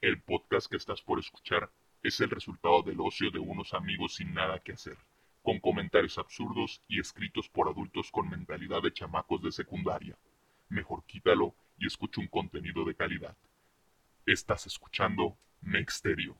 El 0.00 0.22
podcast 0.22 0.70
que 0.70 0.76
estás 0.76 1.02
por 1.02 1.18
escuchar 1.18 1.72
es 2.04 2.20
el 2.20 2.30
resultado 2.30 2.82
del 2.82 3.00
ocio 3.00 3.32
de 3.32 3.40
unos 3.40 3.74
amigos 3.74 4.14
sin 4.14 4.32
nada 4.32 4.60
que 4.60 4.72
hacer, 4.72 4.96
con 5.42 5.58
comentarios 5.58 6.18
absurdos 6.18 6.80
y 6.86 7.00
escritos 7.00 7.48
por 7.48 7.68
adultos 7.68 8.12
con 8.12 8.30
mentalidad 8.30 8.80
de 8.80 8.92
chamacos 8.92 9.42
de 9.42 9.50
secundaria. 9.50 10.16
Mejor 10.68 11.02
quítalo 11.04 11.52
y 11.78 11.88
escucha 11.88 12.20
un 12.20 12.28
contenido 12.28 12.84
de 12.84 12.94
calidad. 12.94 13.36
Estás 14.24 14.66
escuchando 14.66 15.36
Mexterio. 15.62 16.36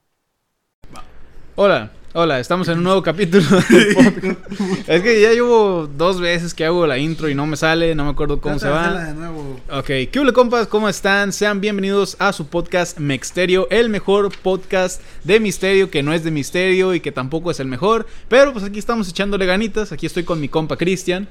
Hola, 1.60 1.90
hola, 2.12 2.38
estamos 2.38 2.68
en 2.68 2.78
un 2.78 2.84
nuevo 2.84 3.02
capítulo 3.02 3.44
del 3.68 3.94
podcast. 3.96 4.38
Es 4.88 5.02
que 5.02 5.20
ya 5.20 5.32
llevo 5.32 5.88
dos 5.96 6.20
veces 6.20 6.54
que 6.54 6.64
hago 6.64 6.86
la 6.86 6.98
intro 6.98 7.28
y 7.28 7.34
no 7.34 7.46
me 7.46 7.56
sale, 7.56 7.96
no 7.96 8.04
me 8.04 8.10
acuerdo 8.10 8.40
cómo 8.40 8.60
se 8.60 8.68
va. 8.68 9.04
de 9.06 9.14
nuevo. 9.14 9.58
Ok, 9.72 9.86
¿qué 10.12 10.18
hola 10.20 10.30
compas? 10.32 10.68
¿Cómo 10.68 10.88
están? 10.88 11.32
Sean 11.32 11.60
bienvenidos 11.60 12.14
a 12.20 12.32
su 12.32 12.46
podcast 12.46 12.98
Mexterio, 13.00 13.66
el 13.70 13.88
mejor 13.88 14.30
podcast 14.40 15.02
de 15.24 15.40
misterio 15.40 15.90
que 15.90 16.04
no 16.04 16.12
es 16.12 16.22
de 16.22 16.30
misterio 16.30 16.94
y 16.94 17.00
que 17.00 17.10
tampoco 17.10 17.50
es 17.50 17.58
el 17.58 17.66
mejor. 17.66 18.06
Pero 18.28 18.52
pues 18.52 18.64
aquí 18.64 18.78
estamos 18.78 19.08
echándole 19.08 19.44
ganitas, 19.44 19.90
aquí 19.90 20.06
estoy 20.06 20.22
con 20.22 20.40
mi 20.40 20.48
compa 20.48 20.76
Cristian. 20.76 21.26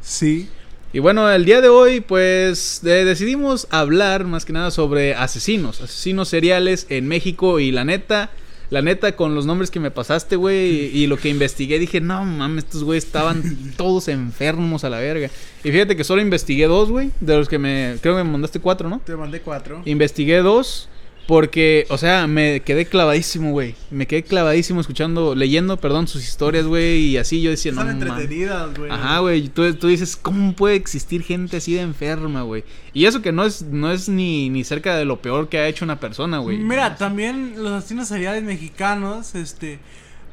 Sí. 0.00 0.48
Y 0.94 1.00
bueno, 1.00 1.30
el 1.30 1.44
día 1.44 1.60
de 1.60 1.68
hoy 1.68 2.00
pues 2.00 2.78
de- 2.82 3.04
decidimos 3.04 3.66
hablar 3.70 4.24
más 4.24 4.46
que 4.46 4.54
nada 4.54 4.70
sobre 4.70 5.14
asesinos, 5.14 5.82
asesinos 5.82 6.28
seriales 6.30 6.86
en 6.88 7.06
México 7.08 7.60
y 7.60 7.72
la 7.72 7.84
neta, 7.84 8.30
la 8.70 8.82
neta 8.82 9.12
con 9.16 9.34
los 9.34 9.46
nombres 9.46 9.70
que 9.70 9.80
me 9.80 9.90
pasaste, 9.90 10.36
güey, 10.36 10.90
y, 10.94 11.02
y 11.02 11.06
lo 11.06 11.16
que 11.16 11.28
investigué 11.28 11.78
dije, 11.78 12.00
no 12.00 12.24
mames, 12.24 12.64
estos 12.64 12.84
güeyes 12.84 13.04
estaban 13.04 13.72
todos 13.76 14.08
enfermos 14.08 14.84
a 14.84 14.90
la 14.90 14.98
verga. 14.98 15.30
Y 15.64 15.70
fíjate 15.70 15.96
que 15.96 16.04
solo 16.04 16.22
investigué 16.22 16.66
dos, 16.66 16.90
güey, 16.90 17.10
de 17.20 17.36
los 17.36 17.48
que 17.48 17.58
me, 17.58 17.96
creo 18.00 18.16
que 18.16 18.24
me 18.24 18.30
mandaste 18.30 18.60
cuatro, 18.60 18.88
¿no? 18.88 19.00
Te 19.04 19.16
mandé 19.16 19.40
cuatro. 19.40 19.82
Investigué 19.84 20.38
dos 20.38 20.88
porque, 21.26 21.86
o 21.90 21.98
sea, 21.98 22.26
me 22.26 22.60
quedé 22.60 22.86
clavadísimo, 22.86 23.50
güey. 23.50 23.74
Me 23.90 24.06
quedé 24.06 24.22
clavadísimo 24.22 24.80
escuchando, 24.80 25.34
leyendo, 25.34 25.76
perdón, 25.76 26.06
sus 26.06 26.22
historias, 26.22 26.66
güey, 26.66 26.98
y 27.06 27.16
así 27.16 27.42
yo 27.42 27.50
decía, 27.50 27.72
no 27.72 27.80
Están 27.80 27.98
mames. 27.98 28.12
entretenidas, 28.12 28.78
güey. 28.78 28.90
Ajá, 28.90 29.18
güey. 29.18 29.48
Tú, 29.48 29.74
tú 29.74 29.88
dices, 29.88 30.16
¿cómo 30.16 30.52
puede 30.54 30.76
existir 30.76 31.22
gente 31.22 31.56
así 31.56 31.74
de 31.74 31.80
enferma, 31.80 32.42
güey? 32.42 32.62
Y 32.92 33.06
eso 33.06 33.22
que 33.22 33.32
no 33.32 33.44
es, 33.44 33.62
no 33.62 33.90
es 33.90 34.08
ni, 34.08 34.48
ni 34.50 34.62
cerca 34.62 34.96
de 34.96 35.04
lo 35.04 35.20
peor 35.20 35.48
que 35.48 35.58
ha 35.58 35.66
hecho 35.66 35.84
una 35.84 35.98
persona, 35.98 36.38
güey. 36.38 36.58
Mira, 36.58 36.96
también 36.96 37.54
los 37.56 37.72
asesinos 37.72 38.06
seriales 38.06 38.44
mexicanos, 38.44 39.34
este, 39.34 39.80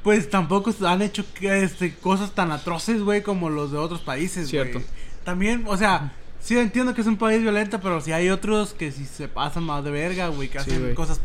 pues 0.03 0.29
tampoco 0.29 0.73
han 0.85 1.01
hecho 1.01 1.25
este, 1.41 1.95
cosas 1.95 2.35
tan 2.35 2.51
atroces, 2.51 3.01
güey, 3.01 3.23
como 3.23 3.49
los 3.49 3.71
de 3.71 3.79
otros 3.79 4.01
países, 4.01 4.51
güey. 4.51 4.71
Cierto. 4.71 4.81
También, 5.23 5.63
o 5.65 5.75
sea, 5.75 6.13
sí 6.43 6.57
entiendo 6.57 6.93
que 6.93 7.01
es 7.01 7.07
un 7.07 7.17
país 7.17 7.41
violento, 7.41 7.79
pero 7.79 8.01
si 8.01 8.11
hay 8.11 8.29
otros 8.29 8.73
que 8.73 8.91
sí 8.91 9.05
se 9.05 9.27
pasan 9.27 9.63
más 9.63 9.83
de 9.83 9.91
verga, 9.91 10.27
güey, 10.27 10.49
que 10.49 10.59
Sí, 10.59 10.69
hacen 10.71 10.81
güey. 10.81 10.93
cosas, 10.95 11.19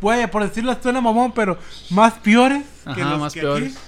puede, 0.00 0.28
por 0.28 0.46
decirlo, 0.46 0.76
suena 0.82 1.00
mamón, 1.00 1.32
pero 1.32 1.58
más 1.90 2.14
peores 2.14 2.64
que 2.94 3.00
Ajá, 3.02 3.10
los 3.10 3.20
más 3.20 3.32
que 3.32 3.40
peores. 3.40 3.72
aquí. 3.76 3.82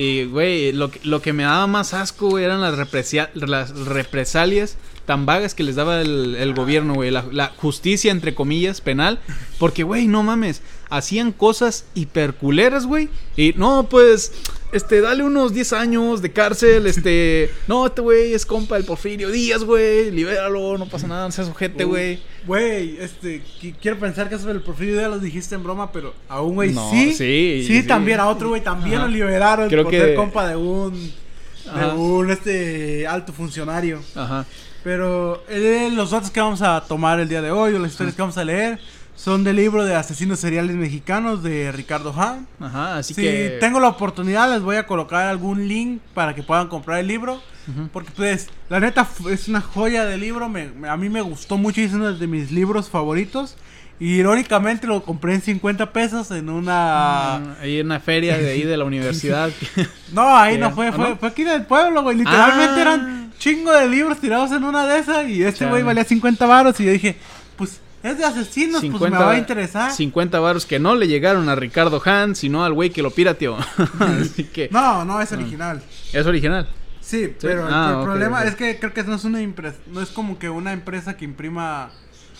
Y, 0.00 0.24
güey, 0.26 0.70
lo, 0.72 0.90
que- 0.92 1.00
lo 1.02 1.20
que 1.22 1.32
me 1.32 1.42
daba 1.42 1.66
más 1.66 1.92
asco, 1.94 2.28
güey, 2.30 2.44
eran 2.44 2.60
las, 2.60 2.76
represia- 2.76 3.30
las 3.34 3.70
represalias 3.86 4.76
tan 5.06 5.26
vagas 5.26 5.54
que 5.54 5.64
les 5.64 5.74
daba 5.74 6.00
el, 6.02 6.36
el 6.36 6.54
gobierno, 6.54 6.94
güey. 6.94 7.10
La, 7.10 7.24
la 7.32 7.48
justicia, 7.56 8.12
entre 8.12 8.32
comillas, 8.34 8.80
penal. 8.80 9.18
Porque, 9.58 9.82
güey, 9.82 10.06
no 10.06 10.22
mames. 10.22 10.62
Hacían 10.90 11.32
cosas 11.32 11.84
hiperculeras, 11.94 12.86
güey. 12.86 13.08
Y, 13.36 13.54
no, 13.56 13.88
pues, 13.88 14.32
este, 14.72 15.00
dale 15.00 15.22
unos 15.24 15.52
10 15.54 15.72
años 15.72 16.22
de 16.22 16.32
cárcel, 16.32 16.86
este... 16.88 17.50
No, 17.66 17.86
este 17.86 18.00
güey 18.00 18.32
es 18.34 18.44
compa 18.46 18.76
del 18.76 18.84
Porfirio 18.84 19.30
Díaz, 19.30 19.64
güey. 19.64 20.10
Libéralo, 20.10 20.76
no 20.78 20.86
pasa 20.88 21.06
nada, 21.06 21.24
no 21.26 21.32
seas 21.32 21.48
ojete, 21.48 21.84
güey. 21.84 22.20
Güey, 22.46 22.96
este, 23.00 23.42
qui- 23.60 23.74
quiero 23.80 23.98
pensar 23.98 24.28
que 24.28 24.34
eso 24.36 24.46
del 24.48 24.60
Porfirio 24.60 24.96
Díaz 24.98 25.10
lo 25.10 25.18
dijiste 25.18 25.54
en 25.54 25.62
broma, 25.64 25.90
pero 25.92 26.14
a 26.28 26.40
un 26.42 26.54
güey 26.54 26.72
No, 26.72 26.90
sí, 26.90 27.12
sí, 27.12 27.64
sí, 27.66 27.80
sí. 27.82 27.86
también 27.86 28.20
a 28.20 28.28
otro 28.28 28.48
güey 28.50 28.62
también 28.62 28.96
Ajá. 28.98 29.06
lo 29.06 29.12
liberaron 29.12 29.68
Creo 29.68 29.84
por 29.84 29.90
que- 29.92 30.00
ser 30.00 30.14
compa 30.14 30.48
de 30.48 30.56
un, 30.56 30.94
de 30.94 31.86
un, 31.96 32.30
este, 32.30 33.06
alto 33.06 33.32
funcionario. 33.32 34.00
Ajá. 34.14 34.44
Pero 34.84 35.42
eh, 35.48 35.90
los 35.92 36.10
datos 36.12 36.30
que 36.30 36.40
vamos 36.40 36.62
a 36.62 36.82
tomar 36.86 37.18
el 37.20 37.28
día 37.28 37.42
de 37.42 37.50
hoy 37.50 37.74
o 37.74 37.78
las 37.78 37.90
historias 37.90 38.14
que 38.14 38.22
vamos 38.22 38.38
a 38.38 38.44
leer 38.44 38.78
son 39.18 39.42
del 39.42 39.56
libro 39.56 39.84
de 39.84 39.96
asesinos 39.96 40.38
seriales 40.38 40.76
mexicanos 40.76 41.42
de 41.42 41.72
Ricardo 41.72 42.12
Hahn. 42.16 42.46
Ajá, 42.60 42.98
así 42.98 43.14
si 43.14 43.22
que... 43.22 43.56
tengo 43.60 43.80
la 43.80 43.88
oportunidad 43.88 44.48
les 44.48 44.62
voy 44.62 44.76
a 44.76 44.86
colocar 44.86 45.26
algún 45.26 45.66
link 45.66 46.00
para 46.14 46.36
que 46.36 46.44
puedan 46.44 46.68
comprar 46.68 47.00
el 47.00 47.08
libro. 47.08 47.42
Ujú. 47.66 47.88
Porque 47.92 48.12
pues, 48.14 48.48
la 48.68 48.78
neta 48.78 49.08
es 49.28 49.48
una 49.48 49.60
joya 49.60 50.04
de 50.04 50.18
libro. 50.18 50.48
me- 50.48 50.68
me- 50.68 50.88
a 50.88 50.96
mí 50.96 51.08
me 51.08 51.20
gustó 51.20 51.58
mucho 51.58 51.80
y 51.80 51.84
es 51.84 51.94
uno 51.94 52.12
de 52.12 52.26
mis 52.28 52.52
libros 52.52 52.88
favoritos. 52.88 53.56
Y 54.00 54.14
irónicamente 54.20 54.86
lo 54.86 55.02
compré 55.02 55.34
en 55.34 55.42
50 55.42 55.92
pesos 55.92 56.30
en 56.30 56.48
una... 56.48 57.34
Ah, 57.34 57.40
Ahí 57.60 57.80
en 57.80 57.86
una 57.86 57.98
feria 57.98 58.38
de 58.38 58.50
ahí 58.52 58.62
de 58.62 58.76
la 58.76 58.84
universidad. 58.92 59.50
No, 60.12 60.36
ahí 60.36 60.56
no 60.58 60.70
fue, 60.70 60.86
¿Ah, 60.86 60.92
fue, 60.92 61.08
no? 61.10 61.16
fue 61.16 61.28
aquí 61.28 61.42
del 61.42 61.62
pueblo, 61.66 62.02
güey. 62.04 62.16
Literalmente 62.18 62.78
Ah. 62.78 62.82
eran 62.82 63.32
chingo 63.40 63.72
de 63.72 63.88
libros 63.88 64.18
tirados 64.20 64.52
en 64.52 64.62
una 64.62 64.86
de 64.86 65.00
esas. 65.00 65.28
Y 65.28 65.42
este 65.42 65.66
güey 65.66 65.82
valía 65.82 66.04
50 66.04 66.46
varos. 66.46 66.78
Y 66.78 66.84
yo 66.84 66.92
dije, 66.92 67.16
pues 67.56 67.80
es 68.02 68.18
de 68.18 68.24
asesinos, 68.24 68.80
pues 68.84 69.10
me 69.10 69.18
va 69.18 69.32
a 69.32 69.38
interesar. 69.38 69.90
50 69.92 70.38
varos 70.40 70.66
que 70.66 70.78
no 70.78 70.94
le 70.94 71.08
llegaron 71.08 71.48
a 71.48 71.54
Ricardo 71.54 72.00
Han, 72.04 72.34
sino 72.36 72.64
al 72.64 72.72
güey 72.72 72.90
que 72.90 73.02
lo 73.02 73.10
pirateó. 73.10 73.56
Así 73.98 74.44
que 74.44 74.68
No, 74.70 75.04
no 75.04 75.20
es 75.20 75.32
original. 75.32 75.82
es 76.12 76.26
original. 76.26 76.68
Sí, 77.00 77.32
pero 77.40 77.66
el- 77.66 77.74
Ah, 77.74 77.96
el 77.98 78.04
problema 78.04 78.44
es 78.44 78.54
que 78.54 78.78
creo 78.78 78.92
que 78.92 79.02
no 79.02 79.14
es 79.14 79.24
una 79.24 79.40
empresa, 79.40 79.76
no 79.92 80.00
es 80.02 80.10
como 80.10 80.38
que 80.38 80.50
una 80.50 80.72
empresa 80.72 81.16
que 81.16 81.24
imprima, 81.24 81.90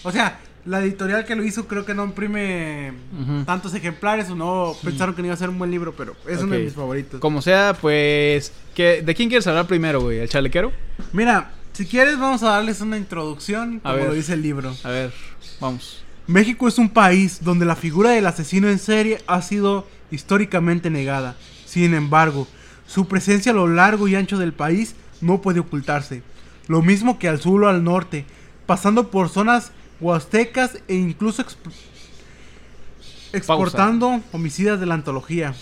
o 0.02 0.12
sea, 0.12 0.38
la 0.66 0.80
editorial 0.80 1.24
que 1.24 1.34
lo 1.34 1.42
hizo 1.44 1.66
creo 1.66 1.86
que 1.86 1.94
no 1.94 2.04
imprime 2.04 2.92
tantos 3.46 3.72
ejemplares 3.74 4.28
o 4.28 4.34
no 4.34 4.74
pensaron 4.84 5.14
que 5.14 5.22
no 5.22 5.26
iba 5.28 5.34
a 5.34 5.38
ser 5.38 5.48
un 5.48 5.58
buen 5.58 5.70
libro, 5.70 5.94
pero 5.96 6.14
es 6.28 6.40
uno 6.42 6.54
de 6.54 6.64
mis 6.64 6.74
favoritos. 6.74 7.18
Como 7.20 7.40
sea, 7.40 7.74
pues 7.80 8.52
¿qué- 8.74 9.00
¿de 9.02 9.14
quién 9.14 9.30
quieres 9.30 9.46
hablar 9.46 9.66
primero, 9.66 10.02
güey? 10.02 10.18
¿El 10.18 10.28
chalequero? 10.28 10.70
Mira, 11.14 11.52
si 11.78 11.86
quieres 11.86 12.18
vamos 12.18 12.42
a 12.42 12.48
darles 12.50 12.80
una 12.80 12.96
introducción, 12.96 13.76
A 13.84 13.90
como 13.90 13.94
ver. 13.94 14.08
lo 14.08 14.14
dice 14.14 14.32
el 14.32 14.42
libro. 14.42 14.74
A 14.82 14.88
ver, 14.88 15.12
vamos. 15.60 16.02
México 16.26 16.66
es 16.66 16.76
un 16.76 16.88
país 16.88 17.38
donde 17.44 17.64
la 17.64 17.76
figura 17.76 18.10
del 18.10 18.26
asesino 18.26 18.68
en 18.68 18.80
serie 18.80 19.22
ha 19.28 19.40
sido 19.42 19.86
históricamente 20.10 20.90
negada. 20.90 21.36
Sin 21.66 21.94
embargo, 21.94 22.48
su 22.88 23.06
presencia 23.06 23.52
a 23.52 23.54
lo 23.54 23.68
largo 23.68 24.08
y 24.08 24.16
ancho 24.16 24.38
del 24.38 24.52
país 24.52 24.96
no 25.20 25.40
puede 25.40 25.60
ocultarse. 25.60 26.24
Lo 26.66 26.82
mismo 26.82 27.16
que 27.20 27.28
al 27.28 27.40
sur 27.40 27.62
o 27.62 27.68
al 27.68 27.84
norte, 27.84 28.24
pasando 28.66 29.12
por 29.12 29.28
zonas 29.28 29.70
huastecas 30.00 30.78
e 30.88 30.96
incluso 30.96 31.44
exp- 31.44 31.70
exportando 33.32 34.20
homicidas 34.32 34.80
de 34.80 34.86
la 34.86 34.94
antología. 34.94 35.54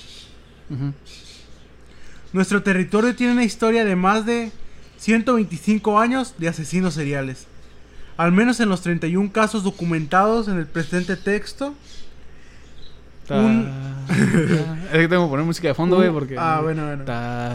Nuestro 2.32 2.62
territorio 2.62 3.14
tiene 3.14 3.34
una 3.34 3.44
historia 3.44 3.84
de 3.84 3.96
más 3.96 4.24
de 4.24 4.50
125 4.98 5.98
años 6.00 6.34
de 6.38 6.48
asesinos 6.48 6.94
seriales. 6.94 7.46
Al 8.16 8.32
menos 8.32 8.60
en 8.60 8.68
los 8.68 8.80
31 8.80 9.30
casos 9.32 9.62
documentados 9.62 10.48
en 10.48 10.58
el 10.58 10.66
presente 10.66 11.16
texto. 11.16 11.74
Un- 13.28 13.68
es 14.08 14.90
que 14.92 15.08
tengo 15.08 15.24
que 15.26 15.30
poner 15.30 15.44
música 15.44 15.68
de 15.68 15.74
fondo, 15.74 15.96
güey, 15.96 16.10
porque... 16.10 16.36
ah, 16.38 16.60
bueno, 16.62 16.86
bueno. 16.86 17.04
Ta- 17.04 17.50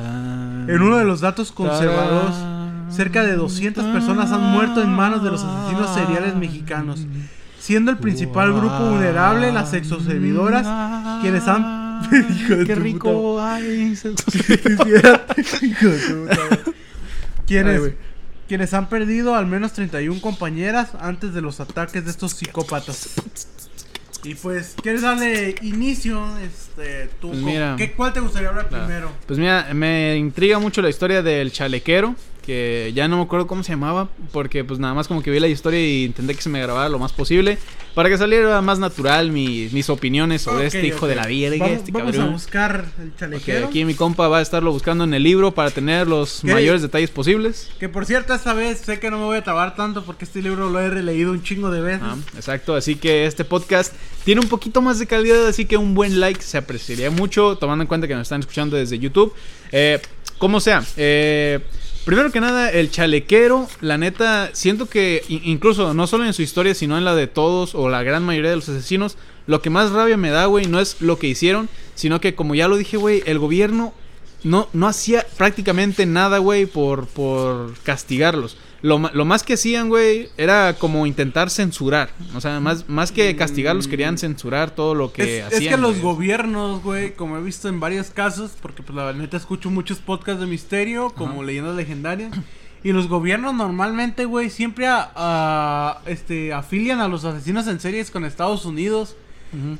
En 0.67 0.81
uno 0.81 0.97
de 0.97 1.05
los 1.05 1.21
datos 1.21 1.51
conservados, 1.51 2.35
cerca 2.93 3.23
de 3.23 3.35
200 3.35 3.85
personas 3.85 4.31
han 4.31 4.41
muerto 4.51 4.81
en 4.83 4.91
manos 4.91 5.23
de 5.23 5.31
los 5.31 5.41
asesinos 5.43 5.93
seriales 5.95 6.35
mexicanos, 6.35 7.05
siendo 7.57 7.89
el 7.91 7.97
principal 7.97 8.51
grupo 8.53 8.77
vulnerable 8.89 9.51
las 9.51 9.71
sexoservidoras, 9.71 11.21
quienes 11.21 11.47
han... 11.47 11.81
Hijo 12.11 12.55
de 12.55 12.65
Qué 12.65 12.75
rico, 12.75 13.39
ay, 13.41 13.95
se- 13.95 14.09
Hijo 14.09 15.87
de 15.87 16.59
Ay, 17.57 17.63
quienes, 17.63 17.93
quienes 18.47 18.73
han 18.73 18.89
perdido 18.89 19.35
al 19.35 19.47
menos 19.47 19.73
31 19.73 20.21
compañeras 20.21 20.89
antes 20.99 21.33
de 21.33 21.41
los 21.41 21.59
ataques 21.59 22.05
de 22.05 22.11
estos 22.11 22.31
psicópatas. 22.33 23.09
Y 24.23 24.35
pues, 24.35 24.75
¿quieres 24.81 25.01
darle 25.01 25.55
inicio? 25.63 26.23
Este, 26.39 27.09
tú, 27.19 27.29
Pues 27.29 27.41
mira. 27.41 27.75
¿qué, 27.77 27.91
¿Cuál 27.93 28.13
te 28.13 28.19
gustaría 28.19 28.49
hablar 28.49 28.67
Claro. 28.69 28.85
primero? 28.85 29.11
Pues 29.25 29.39
mira, 29.39 29.67
me 29.73 30.15
intriga 30.17 30.59
mucho 30.59 30.81
la 30.83 30.89
historia 30.89 31.23
del 31.23 31.51
chalequero, 31.51 32.15
que 32.45 32.91
ya 32.95 33.07
no 33.07 33.17
me 33.17 33.23
acuerdo 33.23 33.45
cómo 33.47 33.63
se 33.63 33.71
llamaba, 33.73 34.09
porque 34.31 34.63
pues 34.63 34.79
nada 34.79 34.93
más 34.95 35.07
como 35.07 35.21
que 35.21 35.29
vi 35.29 35.39
la 35.39 35.47
historia 35.47 35.79
y 35.79 36.05
intenté 36.05 36.33
que 36.35 36.41
se 36.41 36.49
me 36.49 36.59
grabara 36.61 36.89
lo 36.89 36.97
más 36.97 37.13
posible, 37.13 37.57
para 37.93 38.09
que 38.09 38.17
saliera 38.17 38.59
más 38.61 38.79
natural 38.79 39.31
mi- 39.31 39.69
mis 39.71 39.89
opiniones 39.89 40.41
sobre 40.41 40.65
este 40.65 40.85
hijo 40.87 41.07
de 41.07 41.15
la 41.15 41.27
verga, 41.27 41.65
Vamos, 41.65 41.77
este 41.79 41.91
vamos 41.91 42.17
a 42.17 42.25
buscar 42.25 42.85
el 42.99 43.15
chalequero. 43.15 43.67
aquí 43.67 43.85
mi 43.85 43.93
compa 43.93 44.27
va 44.27 44.39
a 44.39 44.41
estarlo 44.41 44.71
buscando 44.71 45.03
en 45.03 45.13
el 45.13 45.21
libro 45.23 45.51
para 45.53 45.69
tener 45.71 46.07
los 46.07 46.41
¿Qué? 46.41 46.51
mayores 46.53 46.81
detalles 46.81 47.11
posibles. 47.11 47.69
Que 47.79 47.89
por 47.89 48.05
cierto, 48.05 48.33
esta 48.33 48.53
vez 48.53 48.79
sé 48.79 48.99
que 48.99 49.11
no 49.11 49.19
me 49.19 49.25
voy 49.25 49.37
a 49.37 49.43
trabar 49.43 49.75
tanto 49.75 50.03
porque 50.03 50.25
este 50.25 50.41
libro 50.41 50.69
lo 50.69 50.79
he 50.79 50.89
releído 50.89 51.31
un 51.31 51.43
chingo 51.43 51.69
de 51.69 51.81
veces. 51.81 52.01
Ah, 52.03 52.15
exacto, 52.35 52.75
así 52.75 52.95
que 52.95 53.25
este 53.27 53.45
podcast 53.45 53.93
tiene 54.25 54.41
un 54.41 54.47
poquito 54.47 54.81
más 54.81 54.97
de 54.97 55.05
calidad, 55.05 55.45
así 55.47 55.65
que 55.65 55.77
un 55.77 55.93
buen 55.93 56.19
like 56.19 56.41
se 56.41 56.57
apreciaría 56.57 57.11
mucho, 57.11 57.57
tomando 57.57 57.83
en 57.83 57.87
cuenta 57.87 58.07
que 58.07 58.13
nos 58.15 58.23
están 58.23 58.39
escuchando 58.39 58.77
desde 58.77 58.97
YouTube. 58.97 59.33
Eh, 59.71 59.99
como 60.37 60.59
sea, 60.59 60.83
eh, 60.97 61.59
Primero 62.05 62.31
que 62.31 62.39
nada, 62.41 62.71
el 62.71 62.89
chalequero, 62.89 63.67
la 63.79 63.97
neta, 63.97 64.49
siento 64.53 64.89
que 64.89 65.23
in- 65.27 65.41
incluso 65.43 65.93
no 65.93 66.07
solo 66.07 66.25
en 66.25 66.33
su 66.33 66.41
historia, 66.41 66.73
sino 66.73 66.97
en 66.97 67.05
la 67.05 67.15
de 67.15 67.27
todos 67.27 67.75
o 67.75 67.89
la 67.89 68.01
gran 68.01 68.23
mayoría 68.23 68.49
de 68.49 68.55
los 68.55 68.67
asesinos, 68.69 69.17
lo 69.45 69.61
que 69.61 69.69
más 69.69 69.91
rabia 69.91 70.17
me 70.17 70.31
da, 70.31 70.45
güey, 70.47 70.65
no 70.65 70.79
es 70.79 70.97
lo 71.01 71.19
que 71.19 71.27
hicieron, 71.27 71.69
sino 71.93 72.19
que 72.19 72.33
como 72.33 72.55
ya 72.55 72.67
lo 72.67 72.77
dije, 72.77 72.97
güey, 72.97 73.21
el 73.27 73.37
gobierno 73.37 73.93
no, 74.43 74.67
no 74.73 74.87
hacía 74.87 75.25
prácticamente 75.37 76.07
nada, 76.07 76.39
güey, 76.39 76.65
por, 76.65 77.05
por 77.05 77.77
castigarlos. 77.83 78.57
Lo, 78.81 78.97
ma- 78.97 79.11
lo 79.13 79.25
más 79.25 79.43
que 79.43 79.53
hacían, 79.53 79.89
güey, 79.89 80.29
era 80.37 80.73
como 80.79 81.05
intentar 81.05 81.49
censurar. 81.51 82.09
O 82.35 82.41
sea, 82.41 82.59
más, 82.59 82.89
más 82.89 83.11
que 83.11 83.35
castigarlos, 83.35 83.87
querían 83.87 84.17
censurar 84.17 84.71
todo 84.71 84.95
lo 84.95 85.13
que 85.13 85.39
es, 85.39 85.45
es 85.47 85.53
hacían. 85.53 85.75
que 85.75 85.81
los 85.81 85.91
güey. 85.99 86.01
gobiernos, 86.01 86.81
güey, 86.81 87.13
como 87.13 87.37
he 87.37 87.41
visto 87.43 87.69
en 87.69 87.79
varios 87.79 88.09
casos, 88.09 88.53
porque 88.61 88.81
pues 88.81 88.95
la 88.95 89.13
neta 89.13 89.37
escucho 89.37 89.69
muchos 89.69 89.99
podcasts 89.99 90.41
de 90.41 90.47
misterio, 90.47 91.11
como 91.11 91.35
Ajá. 91.35 91.43
leyendas 91.43 91.75
legendarias, 91.75 92.31
y 92.83 92.91
los 92.91 93.07
gobiernos 93.07 93.53
normalmente, 93.53 94.25
güey, 94.25 94.49
siempre 94.49 94.87
a- 94.87 95.11
a- 95.15 96.01
este, 96.07 96.51
afilian 96.51 96.99
a 97.01 97.07
los 97.07 97.23
asesinos 97.23 97.67
en 97.67 97.79
series 97.79 98.09
con 98.09 98.25
Estados 98.25 98.65
Unidos. 98.65 99.15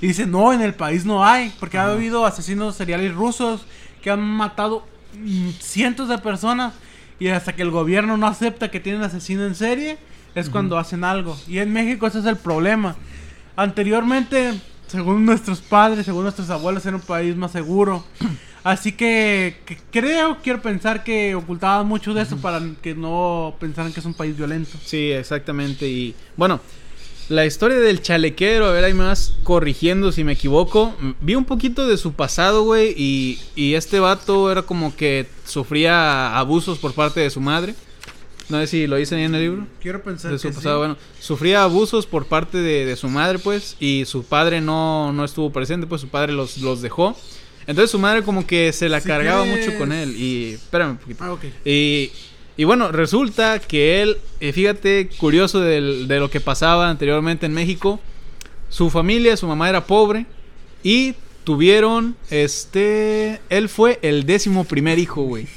Y 0.01 0.07
dicen, 0.07 0.31
no, 0.31 0.51
en 0.51 0.59
el 0.61 0.73
país 0.73 1.05
no 1.05 1.25
hay, 1.25 1.53
porque 1.57 1.77
ha 1.77 1.85
habido 1.89 2.25
asesinos 2.25 2.75
seriales 2.75 3.15
rusos 3.15 3.61
que 4.03 4.11
han 4.11 4.19
matado 4.19 4.85
mm, 5.17 5.51
cientos 5.61 6.09
de 6.09 6.17
personas. 6.17 6.73
Y 7.21 7.27
hasta 7.27 7.53
que 7.53 7.61
el 7.61 7.69
gobierno 7.69 8.17
no 8.17 8.25
acepta 8.25 8.71
que 8.71 8.79
tienen 8.79 9.03
asesino 9.03 9.45
en 9.45 9.53
serie, 9.53 9.99
es 10.33 10.49
cuando 10.49 10.79
hacen 10.79 11.03
algo. 11.03 11.37
Y 11.47 11.59
en 11.59 11.71
México 11.71 12.07
ese 12.07 12.17
es 12.17 12.25
el 12.25 12.35
problema. 12.35 12.95
Anteriormente, 13.55 14.59
según 14.87 15.23
nuestros 15.23 15.61
padres, 15.61 16.07
según 16.07 16.23
nuestros 16.23 16.49
abuelos, 16.49 16.83
era 16.83 16.95
un 16.95 17.03
país 17.03 17.35
más 17.35 17.51
seguro. 17.51 18.03
Así 18.63 18.93
que, 18.93 19.59
que 19.67 19.77
creo, 19.91 20.39
quiero 20.41 20.63
pensar 20.63 21.03
que 21.03 21.35
ocultaban 21.35 21.85
mucho 21.85 22.15
de 22.15 22.23
eso 22.23 22.37
para 22.37 22.59
que 22.81 22.95
no 22.95 23.53
pensaran 23.59 23.93
que 23.93 23.99
es 23.99 24.05
un 24.07 24.15
país 24.15 24.35
violento. 24.35 24.71
Sí, 24.83 25.11
exactamente. 25.11 25.87
Y 25.87 26.15
bueno, 26.35 26.59
la 27.31 27.45
historia 27.45 27.79
del 27.79 28.01
chalequero, 28.01 28.65
a 28.67 28.71
ver, 28.71 28.83
ahí 28.83 28.93
me 28.93 29.05
vas 29.05 29.33
corrigiendo 29.43 30.11
si 30.11 30.23
me 30.23 30.33
equivoco. 30.33 30.93
Vi 31.21 31.35
un 31.35 31.45
poquito 31.45 31.87
de 31.87 31.97
su 31.97 32.13
pasado, 32.13 32.63
güey, 32.63 32.93
y, 32.97 33.39
y 33.55 33.73
este 33.75 33.99
vato 33.99 34.51
era 34.51 34.61
como 34.63 34.95
que 34.95 35.25
sufría 35.45 36.37
abusos 36.37 36.77
por 36.77 36.93
parte 36.93 37.19
de 37.21 37.29
su 37.29 37.39
madre. 37.41 37.73
No 38.49 38.59
sé 38.59 38.67
si 38.67 38.87
lo 38.87 38.97
dicen 38.97 39.19
ahí 39.19 39.23
en 39.25 39.35
el 39.35 39.41
libro. 39.41 39.67
Quiero 39.81 40.03
pensar 40.03 40.31
De 40.31 40.35
que 40.35 40.41
su 40.41 40.49
sí. 40.49 40.53
pasado, 40.55 40.79
bueno, 40.79 40.97
sufría 41.21 41.63
abusos 41.63 42.05
por 42.05 42.25
parte 42.25 42.57
de, 42.57 42.85
de 42.85 42.95
su 42.97 43.07
madre, 43.07 43.39
pues, 43.39 43.77
y 43.79 44.03
su 44.05 44.23
padre 44.25 44.59
no, 44.59 45.13
no 45.13 45.23
estuvo 45.23 45.51
presente, 45.53 45.87
pues 45.87 46.01
su 46.01 46.09
padre 46.09 46.33
los, 46.33 46.57
los 46.57 46.81
dejó. 46.81 47.15
Entonces 47.67 47.91
su 47.91 47.99
madre 47.99 48.23
como 48.23 48.45
que 48.45 48.73
se 48.73 48.89
la 48.89 48.99
Si 48.99 49.07
cargaba 49.07 49.43
quieres- 49.45 49.67
mucho 49.67 49.77
con 49.79 49.93
él. 49.93 50.15
Y 50.17 50.53
espérame 50.55 50.91
un 50.91 50.97
poquito. 50.97 51.23
Ah, 51.23 51.31
ok. 51.31 51.43
Y, 51.63 52.11
y 52.61 52.63
bueno, 52.63 52.91
resulta 52.91 53.57
que 53.59 54.01
él, 54.03 54.17
eh, 54.39 54.53
fíjate, 54.53 55.09
curioso 55.17 55.59
de 55.61 56.19
lo 56.19 56.29
que 56.29 56.39
pasaba 56.39 56.89
anteriormente 56.89 57.45
en 57.47 57.53
México, 57.53 57.99
su 58.69 58.89
familia, 58.89 59.35
su 59.35 59.47
mamá 59.47 59.67
era 59.67 59.85
pobre 59.87 60.27
y 60.83 61.15
tuvieron, 61.43 62.15
este, 62.29 63.41
él 63.49 63.67
fue 63.67 63.97
el 64.03 64.25
décimo 64.27 64.63
primer 64.63 64.99
hijo, 64.99 65.23
güey. 65.23 65.47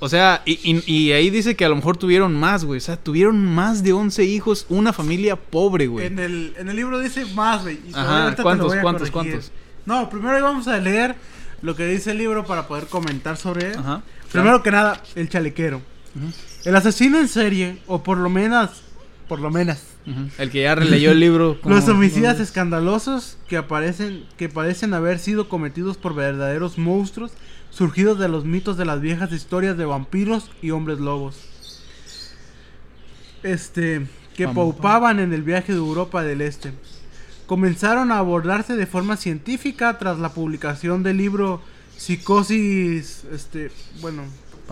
O 0.00 0.08
sea, 0.08 0.42
y, 0.46 0.58
y- 0.64 0.82
y 0.92 1.12
ahí 1.12 1.30
dice 1.30 1.54
que 1.54 1.64
a 1.64 1.68
lo 1.68 1.76
mejor 1.76 1.96
tuvieron 1.96 2.34
más, 2.34 2.64
güey. 2.64 2.78
O 2.78 2.80
sea, 2.80 2.96
tuvieron 2.96 3.44
más 3.44 3.82
de 3.84 3.92
11 3.92 4.24
hijos, 4.24 4.66
una 4.68 4.92
familia 4.92 5.36
pobre, 5.36 5.86
güey. 5.86 6.06
En 6.06 6.18
el, 6.18 6.54
en 6.58 6.68
el 6.70 6.76
libro 6.76 6.98
dice 6.98 7.24
más, 7.34 7.62
güey. 7.62 7.78
Ajá, 7.92 8.34
¿cuántos, 8.42 8.74
cuántos, 8.82 9.10
cuántos? 9.10 9.52
No, 9.86 10.08
primero 10.10 10.42
vamos 10.42 10.66
a 10.68 10.78
leer 10.78 11.14
lo 11.62 11.76
que 11.76 11.86
dice 11.86 12.12
el 12.12 12.18
libro 12.18 12.44
para 12.46 12.66
poder 12.66 12.86
comentar 12.86 13.36
sobre 13.36 13.68
él. 13.72 13.78
Ajá. 13.78 14.02
Primero 14.32 14.62
que 14.62 14.70
nada, 14.70 15.02
el 15.16 15.28
chalequero. 15.28 15.82
El 16.64 16.76
asesino 16.76 17.18
en 17.18 17.28
serie, 17.28 17.78
o 17.86 18.02
por 18.02 18.18
lo 18.18 18.28
menos, 18.28 18.82
por 19.28 19.40
lo 19.40 19.50
menos. 19.50 19.78
El 20.38 20.50
que 20.50 20.62
ya 20.62 20.74
releyó 20.74 21.12
el 21.12 21.20
libro. 21.20 21.58
los 21.64 21.88
homicidas 21.88 22.40
escandalosos 22.40 23.36
que 23.48 23.56
aparecen, 23.56 24.24
que 24.36 24.48
parecen 24.48 24.94
haber 24.94 25.18
sido 25.18 25.48
cometidos 25.48 25.96
por 25.96 26.14
verdaderos 26.14 26.78
monstruos 26.78 27.32
surgidos 27.70 28.18
de 28.18 28.28
los 28.28 28.44
mitos 28.44 28.76
de 28.76 28.84
las 28.84 29.00
viejas 29.00 29.32
historias 29.32 29.76
de 29.76 29.84
vampiros 29.84 30.50
y 30.62 30.70
hombres 30.70 30.98
lobos. 30.98 31.36
Este, 33.42 34.06
que 34.36 34.48
paupaban 34.48 35.20
en 35.20 35.32
el 35.32 35.42
viaje 35.42 35.72
de 35.72 35.78
Europa 35.78 36.22
del 36.22 36.40
Este. 36.40 36.72
Comenzaron 37.46 38.12
a 38.12 38.18
abordarse 38.18 38.76
de 38.76 38.86
forma 38.86 39.16
científica 39.16 39.98
tras 39.98 40.18
la 40.18 40.30
publicación 40.30 41.02
del 41.02 41.16
libro 41.16 41.62
Psicosis, 41.96 43.24
este, 43.32 43.70
bueno, 44.00 44.22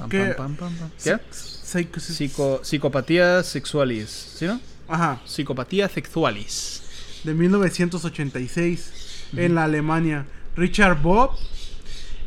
Pam, 0.00 0.09
¿qué? 0.11 0.25
pam, 0.37 0.55
pam, 0.56 0.56
pam, 0.56 0.79
pam. 0.79 0.91
¿Qué? 1.03 1.19
Psicosis- 1.33 2.15
Psico, 2.15 2.61
psicopatías 2.62 3.47
sexuales, 3.47 4.09
¿sí 4.37 4.47
no? 4.47 4.61
Ajá. 4.89 5.21
Psicopatía 5.27 5.89
sexuales. 5.89 6.83
de 7.25 7.35
1986 7.35 8.93
en 9.37 9.55
la 9.55 9.65
Alemania. 9.65 10.27
Richard 10.56 11.03
Bob, 11.03 11.33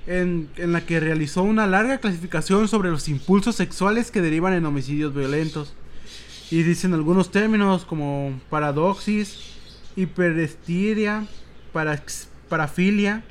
en, 0.08 0.50
en 0.58 0.72
la 0.74 0.86
que 0.86 1.00
realizó 1.00 1.44
una 1.44 1.66
larga 1.68 2.00
clasificación 2.00 2.68
sobre 2.68 2.90
los 2.92 3.08
impulsos 3.10 3.56
sexuales 3.56 4.12
que 4.12 4.22
derivan 4.22 4.54
en 4.54 4.66
homicidios 4.66 5.14
violentos. 5.16 5.74
Y 6.52 6.64
dicen 6.64 6.94
algunos 6.94 7.32
términos 7.32 7.86
como 7.86 8.40
paradoxis, 8.50 9.38
hiperestiria, 9.96 11.26
parax- 11.74 12.28
parafilia. 12.50 13.24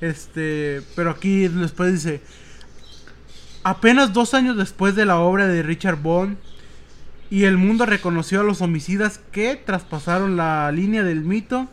Este, 0.00 0.82
pero 0.96 1.10
aquí 1.10 1.46
después 1.48 1.92
dice, 1.92 2.20
apenas 3.62 4.12
dos 4.12 4.34
años 4.34 4.56
después 4.56 4.94
de 4.94 5.06
la 5.06 5.18
obra 5.18 5.46
de 5.46 5.62
Richard 5.62 5.96
Bond, 5.96 6.36
y 7.32 7.44
el 7.44 7.56
mundo 7.56 7.86
reconoció 7.86 8.40
a 8.40 8.44
los 8.44 8.60
homicidas 8.60 9.18
que 9.32 9.56
traspasaron 9.56 10.36
la 10.36 10.70
línea 10.70 11.02
del 11.02 11.22
mito 11.22 11.66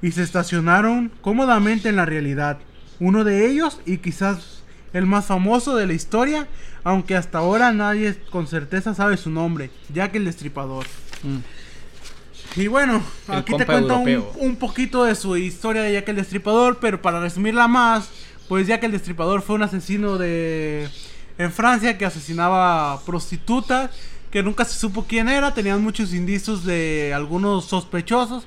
y 0.00 0.12
se 0.12 0.22
estacionaron 0.22 1.12
cómodamente 1.20 1.90
en 1.90 1.96
la 1.96 2.06
realidad. 2.06 2.56
Uno 2.98 3.22
de 3.22 3.46
ellos, 3.46 3.78
y 3.84 3.98
quizás 3.98 4.62
el 4.94 5.04
más 5.04 5.26
famoso 5.26 5.76
de 5.76 5.86
la 5.86 5.92
historia, 5.92 6.48
aunque 6.82 7.14
hasta 7.14 7.38
ahora 7.38 7.72
nadie 7.72 8.16
con 8.30 8.46
certeza 8.46 8.94
sabe 8.94 9.18
su 9.18 9.28
nombre, 9.28 9.70
Jack 9.92 10.14
el 10.14 10.24
Destripador. 10.24 10.86
Mm. 11.22 12.60
Y 12.60 12.68
bueno, 12.68 13.02
El 13.28 13.34
aquí 13.34 13.54
te 13.54 13.66
cuento 13.66 13.98
un, 13.98 14.24
un 14.36 14.56
poquito 14.56 15.04
de 15.04 15.14
su 15.14 15.36
historia 15.36 15.82
de 15.82 15.92
Jack 15.92 16.08
el 16.08 16.16
Destripador, 16.16 16.78
pero 16.80 17.02
para 17.02 17.20
resumirla 17.20 17.68
más, 17.68 18.08
pues 18.48 18.66
Jack 18.66 18.84
el 18.84 18.92
Destripador 18.92 19.42
fue 19.42 19.56
un 19.56 19.62
asesino 19.62 20.16
de 20.16 20.88
en 21.38 21.52
Francia 21.52 21.98
que 21.98 22.06
asesinaba 22.06 23.00
prostitutas, 23.04 23.90
que 24.30 24.42
nunca 24.42 24.64
se 24.64 24.78
supo 24.78 25.04
quién 25.08 25.28
era, 25.28 25.54
tenían 25.54 25.82
muchos 25.82 26.12
indicios 26.12 26.64
de 26.64 27.12
algunos 27.14 27.66
sospechosos, 27.66 28.44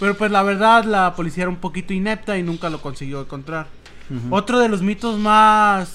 pero 0.00 0.16
pues 0.16 0.30
la 0.30 0.42
verdad 0.42 0.84
la 0.84 1.14
policía 1.14 1.44
era 1.44 1.50
un 1.50 1.56
poquito 1.56 1.92
inepta 1.92 2.38
y 2.38 2.42
nunca 2.42 2.70
lo 2.70 2.80
consiguió 2.80 3.20
encontrar. 3.20 3.66
Otro 4.30 4.58
de 4.58 4.70
los 4.70 4.80
mitos 4.80 5.18
más, 5.18 5.90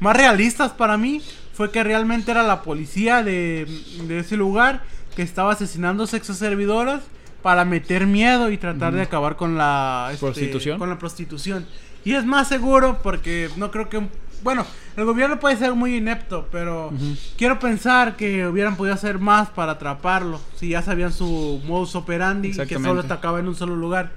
más 0.00 0.16
realistas 0.16 0.72
para 0.72 0.96
mí 0.96 1.20
fue 1.52 1.70
que 1.70 1.84
realmente 1.84 2.30
era 2.30 2.42
la 2.42 2.62
policía 2.62 3.22
de, 3.22 3.66
de 4.08 4.20
ese 4.20 4.38
lugar 4.38 4.82
que 5.14 5.22
estaba 5.22 5.52
asesinando 5.52 6.06
sexoservidoras 6.06 7.02
para 7.42 7.64
meter 7.64 8.06
miedo 8.06 8.50
y 8.50 8.56
tratar 8.56 8.94
de 8.94 9.02
acabar 9.02 9.36
con 9.36 9.58
la 9.58 10.08
este, 10.12 10.24
¿Prostitución? 10.24 10.78
Con 10.78 10.88
la 10.88 10.98
prostitución. 10.98 11.66
Y 12.04 12.14
es 12.14 12.24
más 12.24 12.48
seguro 12.48 13.00
porque 13.02 13.50
no 13.56 13.70
creo 13.70 13.88
que 13.88 14.02
bueno, 14.42 14.66
el 14.96 15.04
gobierno 15.04 15.38
puede 15.38 15.56
ser 15.56 15.74
muy 15.74 15.96
inepto, 15.96 16.48
pero 16.50 16.92
quiero 17.36 17.58
pensar 17.58 18.16
que 18.16 18.46
hubieran 18.46 18.76
podido 18.76 18.94
hacer 18.94 19.18
más 19.18 19.48
para 19.50 19.72
atraparlo, 19.72 20.40
si 20.56 20.70
ya 20.70 20.82
sabían 20.82 21.12
su 21.12 21.60
modus 21.64 21.94
operandi 21.94 22.48
y 22.50 22.66
que 22.66 22.74
solo 22.74 23.00
atacaba 23.00 23.40
en 23.40 23.48
un 23.48 23.54
solo 23.54 23.76
lugar. 23.76 24.10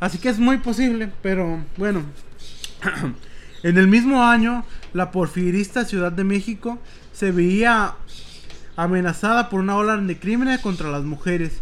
Así 0.00 0.18
que 0.18 0.28
es 0.28 0.38
muy 0.38 0.58
posible, 0.58 1.12
pero 1.22 1.64
bueno, 1.76 2.02
en 3.62 3.78
el 3.78 3.86
mismo 3.86 4.24
año, 4.24 4.64
la 4.92 5.10
porfirista 5.10 5.84
Ciudad 5.84 6.12
de 6.12 6.24
México 6.24 6.78
se 7.12 7.32
veía 7.32 7.94
amenazada 8.76 9.50
por 9.50 9.60
una 9.60 9.76
ola 9.76 9.96
de 9.96 10.18
crímenes 10.18 10.60
contra 10.60 10.90
las 10.90 11.04
mujeres 11.04 11.60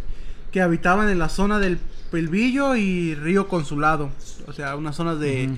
que 0.53 0.63
habitaban 0.63 1.09
en 1.09 1.19
la 1.19 1.29
zona 1.29 1.59
del 1.59 1.79
Pelvillo 2.11 2.77
y 2.77 3.15
Río 3.15 3.49
Consulado, 3.49 4.11
o 4.47 4.53
sea, 4.53 4.77
una 4.77 4.93
zona 4.93 5.15
de, 5.15 5.51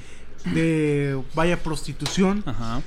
de 0.47 1.21
vaya 1.35 1.63
prostitución. 1.63 2.43
Ajá. 2.47 2.83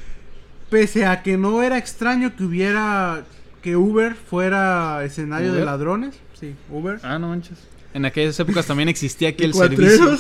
Pese 0.70 1.06
a 1.06 1.22
que 1.22 1.38
no 1.38 1.62
era 1.62 1.78
extraño 1.78 2.36
que 2.36 2.44
hubiera 2.44 3.24
que 3.62 3.76
Uber 3.78 4.16
fuera 4.16 5.04
escenario 5.06 5.54
de 5.54 5.64
ladrones, 5.64 6.16
sí, 6.40 6.56
Uber. 6.70 7.00
Ah, 7.04 7.20
no 7.20 7.30
manches. 7.30 7.58
En 7.94 8.06
aquellas 8.06 8.40
épocas 8.40 8.66
también 8.66 8.90
existía 8.90 9.30
aquí 9.30 9.44
el 9.44 9.54
servicio. 9.54 10.18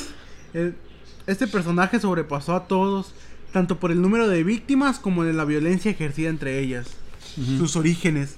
Eh, 0.53 0.73
Este 1.25 1.47
personaje 1.47 1.99
sobrepasó 1.99 2.55
a 2.55 2.67
todos, 2.67 3.13
tanto 3.51 3.79
por 3.79 3.91
el 3.91 4.01
número 4.01 4.27
de 4.27 4.43
víctimas 4.43 4.99
como 4.99 5.23
en 5.23 5.35
la 5.35 5.45
violencia 5.45 5.89
ejercida 5.91 6.29
entre 6.29 6.59
ellas. 6.59 6.87
Sus 7.57 7.75
orígenes. 7.75 8.37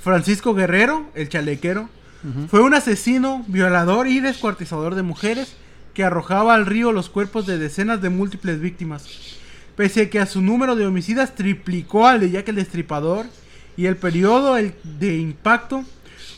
Francisco 0.00 0.54
Guerrero, 0.54 1.10
el 1.14 1.28
chalequero, 1.28 1.88
fue 2.48 2.60
un 2.62 2.72
asesino, 2.72 3.44
violador 3.48 4.06
y 4.06 4.20
descuartizador 4.20 4.94
de 4.94 5.02
mujeres 5.02 5.54
que 5.94 6.04
arrojaba 6.04 6.54
al 6.54 6.66
río 6.66 6.92
los 6.92 7.08
cuerpos 7.10 7.46
de 7.46 7.58
decenas 7.58 8.00
de 8.00 8.08
múltiples 8.10 8.60
víctimas. 8.60 9.06
Pese 9.76 10.02
a 10.02 10.10
que 10.10 10.18
a 10.20 10.26
su 10.26 10.40
número 10.42 10.76
de 10.76 10.86
homicidas 10.86 11.34
triplicó 11.34 12.06
al 12.06 12.20
de 12.20 12.30
Jack 12.30 12.48
el 12.48 12.56
Destripador 12.56 13.26
y 13.76 13.86
el 13.86 13.96
periodo 13.96 14.56
el 14.56 14.74
de 14.84 15.16
impacto 15.16 15.84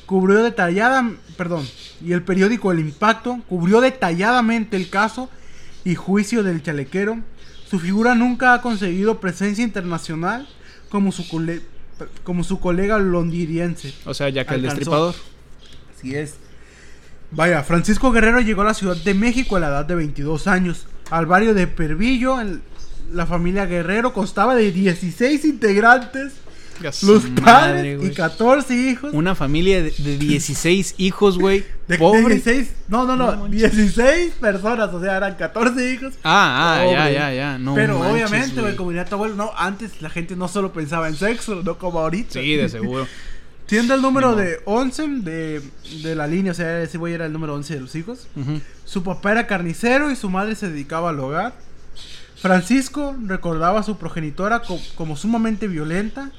cubrió 0.06 0.42
detallada, 0.42 1.10
perdón, 1.36 1.66
y 2.04 2.12
el 2.12 2.22
periódico 2.22 2.70
El 2.72 2.78
Impacto 2.80 3.40
cubrió 3.48 3.80
detalladamente 3.80 4.76
el 4.76 4.90
caso 4.90 5.30
y 5.84 5.94
juicio 5.94 6.42
del 6.42 6.62
chalequero. 6.62 7.18
Su 7.68 7.78
figura 7.80 8.14
nunca 8.14 8.52
ha 8.54 8.60
conseguido 8.62 9.18
presencia 9.20 9.64
internacional 9.64 10.46
como 10.90 11.10
su, 11.10 11.26
cole- 11.28 11.62
como 12.22 12.44
su 12.44 12.60
colega 12.60 12.98
londinense. 12.98 13.94
O 14.04 14.14
sea, 14.14 14.28
Jack 14.28 14.52
el. 14.52 14.62
Destripador. 14.62 15.14
Así 15.96 16.14
es. 16.14 16.34
Vaya, 17.34 17.62
Francisco 17.64 18.12
Guerrero 18.12 18.40
llegó 18.40 18.62
a 18.62 18.66
la 18.66 18.74
Ciudad 18.74 18.96
de 18.96 19.14
México 19.14 19.56
a 19.56 19.60
la 19.60 19.68
edad 19.68 19.84
de 19.84 19.94
22 19.94 20.46
años. 20.46 20.86
Al 21.10 21.26
barrio 21.26 21.54
de 21.54 21.66
Pervillo, 21.66 22.40
en- 22.40 22.62
la 23.12 23.26
familia 23.26 23.66
Guerrero 23.66 24.12
constaba 24.12 24.54
de 24.54 24.72
16 24.72 25.44
integrantes, 25.44 26.32
los 27.02 27.24
madre, 27.30 27.42
padres 27.42 27.98
güey. 27.98 28.10
y 28.10 28.14
14 28.14 28.74
hijos. 28.74 29.10
Una 29.14 29.34
familia 29.34 29.82
de, 29.82 29.90
de 29.96 30.16
16 30.18 30.94
hijos, 30.98 31.38
güey. 31.38 31.64
De, 31.88 31.98
Pobre. 31.98 32.34
16, 32.34 32.70
no, 32.88 33.04
no, 33.04 33.14
No 33.14 33.32
no, 33.32 33.42
manches. 33.42 33.76
16 33.76 34.32
personas, 34.40 34.92
o 34.92 35.00
sea, 35.00 35.16
eran 35.18 35.34
14 35.34 35.92
hijos. 35.92 36.14
Ah, 36.24 36.78
ah, 36.80 36.86
ya, 36.90 37.10
ya, 37.10 37.32
ya. 37.34 37.58
No 37.58 37.74
Pero 37.74 37.98
manches, 37.98 38.12
obviamente, 38.14 38.60
güey, 38.62 38.74
como 38.74 38.90
diría 38.90 39.04
tu 39.04 39.14
abuelo, 39.16 39.34
no, 39.36 39.52
antes 39.56 40.00
la 40.00 40.08
gente 40.08 40.34
no 40.34 40.48
solo 40.48 40.72
pensaba 40.72 41.08
en 41.08 41.14
sexo, 41.16 41.62
no 41.62 41.78
como 41.78 42.00
ahorita. 42.00 42.32
Sí, 42.40 42.56
de 42.56 42.68
seguro. 42.68 43.06
Siendo 43.66 43.94
el 43.94 44.02
número 44.02 44.36
de 44.36 44.60
11 44.66 45.08
de, 45.22 45.62
de 46.02 46.14
la 46.14 46.26
línea, 46.26 46.52
o 46.52 46.54
sea, 46.54 46.82
ese 46.82 46.98
güey 46.98 47.14
era 47.14 47.24
el 47.26 47.32
número 47.32 47.54
11 47.54 47.74
de 47.74 47.80
los 47.80 47.94
hijos. 47.94 48.26
Su 48.84 49.02
papá 49.02 49.32
era 49.32 49.46
carnicero 49.46 50.10
y 50.10 50.16
su 50.16 50.28
madre 50.30 50.54
se 50.54 50.68
dedicaba 50.68 51.10
al 51.10 51.20
hogar. 51.20 51.54
Francisco 52.36 53.16
recordaba 53.26 53.80
a 53.80 53.82
su 53.82 53.96
progenitora 53.96 54.60
co- 54.60 54.78
como 54.96 55.16
sumamente 55.16 55.68
violenta, 55.68 56.30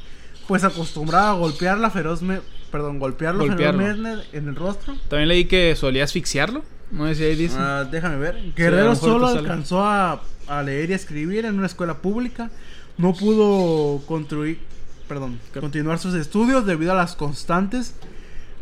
pues 0.48 0.64
acostumbraba 0.64 1.30
a 1.32 1.34
golpearla 1.34 1.90
ferozme, 1.90 2.42
perdón, 2.72 3.00
golpearlo, 3.00 3.46
Golpearlo. 3.48 3.82
ferozmente 3.82 4.38
en 4.38 4.48
el 4.48 4.56
rostro. 4.56 4.96
También 5.10 5.30
leí 5.30 5.46
que 5.46 5.76
solía 5.76 6.04
asfixiarlo. 6.04 6.64
No 6.92 7.08
sé 7.08 7.16
si 7.16 7.24
ahí 7.24 7.36
dice. 7.36 7.56
Ah, 7.60 7.88
déjame 7.90 8.18
ver. 8.18 8.54
Guerrero 8.56 8.96
solo 8.96 9.28
alcanzó 9.28 9.84
a, 9.84 10.22
a 10.48 10.62
leer 10.62 10.92
y 10.92 10.94
a 10.94 10.96
escribir 10.96 11.46
en 11.46 11.58
una 11.58 11.66
escuela 11.66 11.96
pública. 11.96 12.52
No 12.98 13.14
pudo 13.14 14.06
construir, 14.06 14.60
perdón, 15.08 15.40
¿Qué? 15.54 15.60
continuar 15.60 16.00
sus 16.00 16.14
estudios 16.16 16.66
debido 16.66 16.92
a 16.92 16.96
las 16.96 17.16
constantes 17.16 17.94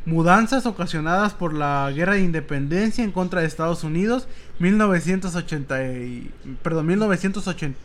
mudanzas 0.06 0.66
ocasionadas 0.66 1.34
por 1.34 1.54
la 1.54 1.90
guerra 1.96 2.16
de 2.16 2.22
independencia 2.22 3.04
en 3.04 3.12
contra 3.12 3.42
de 3.42 3.48
Estados 3.48 3.84
Unidos 3.86 4.28
1980 4.60 5.84
y, 5.84 6.32
perdón 6.62 6.88
1980 6.88 7.78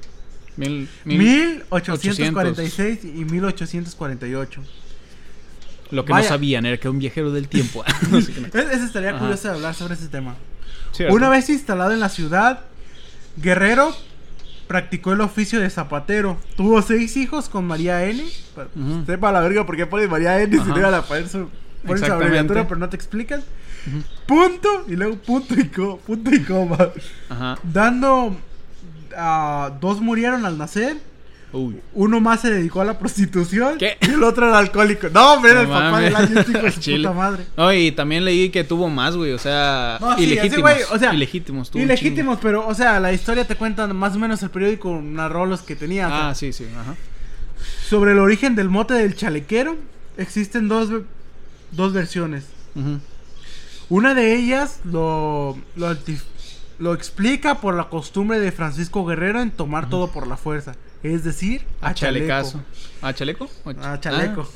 Mil- 0.56 0.88
mil- 1.04 1.18
1846 1.70 3.04
y 3.04 3.24
1848 3.24 4.62
Lo 5.92 6.04
que 6.04 6.12
Vaya. 6.12 6.24
no 6.24 6.28
sabían 6.28 6.66
era 6.66 6.76
que 6.78 6.88
un 6.88 6.98
viajero 6.98 7.30
del 7.30 7.46
tiempo. 7.48 7.84
Estaría 8.52 9.10
Ajá. 9.10 9.18
curioso 9.20 9.48
de 9.48 9.54
hablar 9.54 9.74
sobre 9.74 9.94
ese 9.94 10.08
tema 10.08 10.34
Una 11.10 11.28
vez 11.28 11.48
instalado 11.48 11.92
en 11.92 12.00
la 12.00 12.08
ciudad, 12.08 12.60
Guerrero 13.36 13.94
practicó 14.68 15.12
el 15.12 15.20
oficio 15.22 15.58
de 15.60 15.68
zapatero. 15.70 16.36
Tuvo 16.56 16.80
seis 16.82 17.16
hijos 17.16 17.48
con 17.48 17.66
María 17.66 18.04
N. 18.04 18.22
Pero, 18.54 18.68
Ujú. 18.76 19.04
Sepa 19.06 19.32
la 19.32 19.40
verga 19.40 19.66
por 19.66 19.76
qué 19.76 19.86
pone 19.86 20.06
María 20.06 20.40
N 20.40 20.56
si 20.56 20.68
no 20.68 20.78
iban 20.78 20.94
a 20.94 21.02
poner 21.02 21.28
su, 21.28 21.48
ponen 21.86 22.04
su 22.04 22.12
abreviatura, 22.12 22.68
pero 22.68 22.78
no 22.78 22.88
te 22.88 22.96
explican. 22.96 23.42
Punto 24.26 24.84
y 24.86 24.96
luego 24.96 25.16
punto 25.16 25.54
y, 25.54 25.68
co- 25.68 25.96
punto 25.98 26.30
y 26.34 26.42
coma. 26.44 26.90
Dando. 27.64 28.36
a 29.16 29.72
dos 29.80 30.00
murieron 30.00 30.44
al 30.44 30.58
nacer. 30.58 30.98
Uy. 31.52 31.80
Uno 31.94 32.20
más 32.20 32.42
se 32.42 32.50
dedicó 32.50 32.82
a 32.82 32.84
la 32.84 32.98
prostitución. 32.98 33.78
¿Qué? 33.78 33.96
Y 34.02 34.10
el 34.10 34.22
otro 34.22 34.48
era 34.48 34.58
alcohólico. 34.58 35.08
No, 35.08 35.32
hombre, 35.34 35.54
No 35.54 35.60
el 35.62 35.68
papá 35.68 36.00
del 36.00 36.14
año, 36.16 36.34
de 36.34 36.72
su 36.72 36.80
puta 36.96 37.12
madre. 37.12 37.46
No, 37.56 37.72
y 37.72 37.90
también 37.92 38.24
leí 38.24 38.50
que 38.50 38.64
tuvo 38.64 38.90
más, 38.90 39.16
güey. 39.16 39.32
O 39.32 39.38
sea, 39.38 39.96
No, 40.00 40.16
sí, 40.16 40.24
ese 40.24 40.32
ilegítimos. 40.34 40.60
güey, 40.62 40.82
o 40.92 40.98
sea, 40.98 41.14
ilegítimos. 41.14 41.70
Ilegítimos, 41.74 42.38
pero, 42.42 42.66
o 42.66 42.74
sea, 42.74 43.00
la 43.00 43.12
historia 43.14 43.46
te 43.46 43.54
cuenta 43.56 43.86
más 43.88 44.14
o 44.14 44.18
menos 44.18 44.42
el 44.42 44.50
periódico 44.50 45.00
narró 45.02 45.46
los 45.46 45.62
que 45.62 45.74
tenía. 45.74 46.04
chingo. 46.04 46.16
o 46.16 46.18
sea, 46.20 46.28
Ah, 46.30 46.34
sí, 46.34 46.52
sí. 46.52 46.66
Ajá. 46.78 46.94
Sobre 47.88 48.12
el 48.12 48.18
origen 48.18 48.54
del 48.54 48.68
mote 48.68 48.92
del 48.94 49.16
chalequero, 49.16 49.76
existen 50.18 50.68
dos, 50.68 50.90
dos 51.72 51.92
versiones. 51.94 52.44
Ujú. 52.74 52.98
Una 53.88 54.12
de 54.12 54.34
ellas 54.36 54.80
lo, 54.84 55.56
lo, 55.76 55.96
lo 56.78 56.92
explica 56.92 57.60
por 57.62 57.74
la 57.74 57.84
costumbre 57.84 58.38
de 58.38 58.52
Francisco 58.52 59.06
Guerrero 59.06 59.40
en 59.40 59.50
tomar 59.50 59.88
todo 59.88 60.12
por 60.12 60.26
la 60.26 60.36
fuerza. 60.36 60.74
Es 61.02 61.22
decir, 61.22 61.62
a, 61.80 61.90
A 61.90 61.94
chalecazo. 61.94 62.60
chaleco. 63.00 63.06
¿A 63.06 63.14
chaleco? 63.14 63.50
¿O 63.64 63.70
ch- 63.70 63.84
A 63.84 64.00
chaleco. 64.00 64.48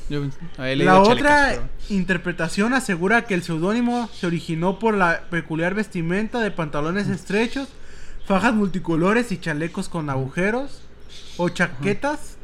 Ah, 0.57 0.69
yo 0.69 0.75
La 0.83 0.99
otra 0.99 1.47
pero- 1.51 1.69
interpretación 1.89 2.73
asegura 2.73 3.21
que 3.25 3.33
el 3.33 3.43
seudónimo 3.43 4.09
se 4.13 4.27
originó 4.27 4.77
por 4.77 4.93
la 4.95 5.21
peculiar 5.29 5.73
vestimenta 5.73 6.41
de 6.41 6.51
pantalones 6.51 7.07
estrechos, 7.07 7.69
fajas 8.27 8.53
multicolores 8.53 9.31
y 9.31 9.37
chalecos 9.37 9.87
con 9.87 10.09
agujeros 10.09 10.81
o 11.37 11.47
chaquetas 11.49 12.35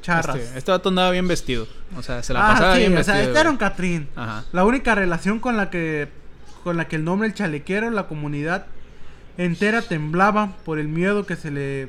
charras. 0.00 0.36
Este, 0.36 0.58
este 0.58 0.70
vato 0.70 0.88
andaba 0.88 1.10
bien 1.10 1.28
vestido. 1.28 1.68
O 1.96 2.02
sea, 2.02 2.22
se 2.22 2.32
la 2.32 2.46
Ah, 2.48 2.52
pasaba 2.54 2.74
sí, 2.74 2.80
bien 2.80 2.96
o 2.96 3.04
sea, 3.04 3.14
vestido. 3.14 3.28
este 3.32 3.40
era 3.40 3.50
un. 3.50 3.56
Catrín. 3.58 4.08
Ajá. 4.16 4.44
La 4.52 4.64
única 4.64 4.94
relación 4.94 5.38
con 5.40 5.58
la 5.58 5.68
que 5.68 6.08
con 6.64 6.76
la 6.78 6.88
que 6.88 6.96
el 6.96 7.04
nombre 7.04 7.28
el 7.28 7.34
chalequero, 7.34 7.90
la 7.90 8.06
comunidad 8.08 8.66
entera 9.36 9.82
temblaba 9.82 10.56
por 10.64 10.78
el 10.78 10.88
miedo 10.88 11.26
que 11.26 11.36
se 11.36 11.50
le 11.50 11.88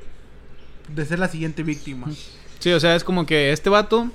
de 0.87 1.05
ser 1.05 1.19
la 1.19 1.27
siguiente 1.27 1.63
víctima. 1.63 2.07
Sí, 2.59 2.71
o 2.71 2.79
sea, 2.79 2.95
es 2.95 3.03
como 3.03 3.25
que 3.25 3.51
este 3.51 3.69
vato 3.69 4.09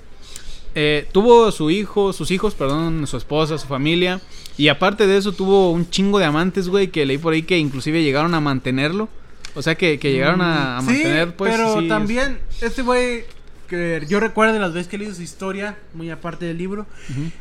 eh, 0.75 1.09
tuvo 1.13 1.51
su 1.53 1.71
hijo, 1.71 2.13
sus 2.13 2.31
hijos, 2.31 2.55
perdón, 2.55 3.07
su 3.07 3.17
esposa, 3.17 3.59
su 3.59 3.67
familia. 3.67 4.21
Y 4.57 4.69
aparte 4.69 5.07
de 5.07 5.17
eso, 5.17 5.33
tuvo 5.33 5.71
un 5.73 5.89
chingo 5.91 6.19
de 6.19 6.25
amantes, 6.25 6.69
güey, 6.69 6.89
que 6.89 7.07
leí 7.07 7.19
por 7.19 7.33
ahí 7.35 7.43
que 7.43 7.59
inclusive 7.59 8.03
llegaron 8.03 8.35
a 8.35 8.41
mantenerlo. 8.41 9.09
O 9.55 9.63
sea, 9.63 9.75
que, 9.77 9.99
que 9.99 10.13
llegaron 10.13 10.41
a, 10.41 10.79
a 10.79 10.81
Sí, 10.83 10.87
mantener, 10.87 11.35
pues. 11.37 11.53
pero 11.53 11.81
sí, 11.81 11.89
también 11.89 12.39
este 12.61 12.83
güey 12.83 13.25
que 13.67 14.03
yo 14.09 14.19
recuerdo 14.19 14.55
de 14.55 14.61
las 14.61 14.73
veces 14.73 14.89
que 14.89 14.97
he 14.97 14.99
leído 14.99 15.15
su 15.15 15.21
historia, 15.21 15.77
muy 15.93 16.11
aparte 16.11 16.47
del 16.47 16.57
libro, 16.57 16.87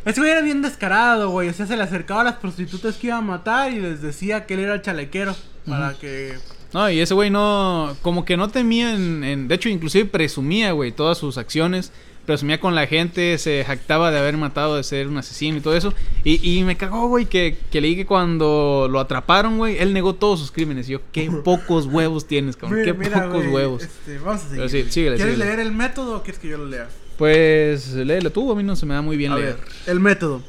este 0.04 0.20
güey 0.20 0.32
era 0.32 0.42
bien 0.42 0.62
descarado, 0.62 1.30
güey, 1.30 1.48
o 1.48 1.54
sea, 1.54 1.66
se 1.68 1.78
le 1.78 1.84
acercaba 1.84 2.20
a 2.20 2.24
las 2.26 2.34
prostitutas 2.36 2.96
que 2.98 3.08
iba 3.08 3.18
a 3.18 3.22
matar 3.22 3.72
y 3.72 3.80
les 3.80 4.02
decía 4.02 4.46
que 4.46 4.56
él 4.56 4.60
era 4.62 4.74
el 4.74 4.82
chalequero 4.82 5.34
para 5.66 5.94
que 5.94 6.38
No, 6.74 6.90
y 6.90 7.00
ese 7.00 7.14
güey 7.14 7.30
no, 7.30 7.96
como 8.02 8.26
que 8.26 8.36
no 8.38 8.50
temía 8.50 8.94
en, 8.94 9.24
en- 9.24 9.48
de 9.48 9.56
hecho 9.56 9.70
inclusive 9.70 10.06
presumía, 10.06 10.72
güey, 10.74 10.92
todas 10.92 11.18
sus 11.18 11.38
acciones, 11.38 11.92
presumía 12.26 12.60
con 12.60 12.76
la 12.76 12.86
gente, 12.88 13.38
se 13.38 13.64
jactaba 13.66 14.12
de 14.12 14.20
haber 14.20 14.36
matado, 14.36 14.76
de 14.76 14.84
ser 14.84 15.08
un 15.08 15.18
asesino 15.18 15.58
y 15.58 15.62
todo 15.62 15.78
eso, 15.78 15.94
y, 16.26 16.42
y 16.60 16.64
me 16.64 16.76
cagó, 16.76 17.08
güey, 17.08 17.26
que, 17.26 17.58
que 17.72 17.80
leí 17.80 17.96
que 17.96 18.06
cuando 18.06 18.90
lo 18.92 19.00
atraparon, 19.00 19.58
güey, 19.58 19.78
él 19.80 19.94
negó 19.94 20.14
todos 20.16 20.40
sus 20.42 20.52
crímenes, 20.52 20.90
y 20.90 20.94
yo, 20.94 21.02
qué 21.14 21.32
pocos 21.46 21.86
huevos 21.86 22.28
tienes, 22.28 22.58
cabrón, 22.58 22.82
Mira, 22.82 22.92
qué 22.92 22.98
mira, 23.00 23.26
pocos 23.30 23.46
huevos. 23.48 23.84
este, 23.84 24.18
vamos 24.20 24.44
a 24.44 24.50
seguir. 24.50 24.70
Sí, 24.70 24.92
síguele, 24.92 25.16
¿Quieres 25.16 25.36
síguele. 25.36 25.46
leer 25.56 25.60
el 25.68 25.72
método 25.72 26.18
o 26.18 26.22
quieres 26.24 26.40
que 26.42 26.50
yo 26.50 26.58
lo 26.58 26.66
lea? 26.66 26.90
Pues, 27.18 27.94
léelo 27.94 28.30
tú, 28.32 28.52
a 28.52 28.56
mí 28.56 28.64
no 28.64 28.76
se 28.76 28.86
me 28.86 28.94
da 28.94 29.02
muy 29.02 29.16
bien 29.16 29.32
A 29.32 29.38
leer. 29.38 29.56
ver, 29.56 29.64
el 29.88 30.00
método. 30.02 30.44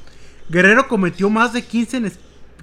Guerrero 0.50 0.88
cometió 0.88 1.30
más 1.30 1.52
de 1.52 1.62
15 1.62 2.00
nes- 2.00 2.18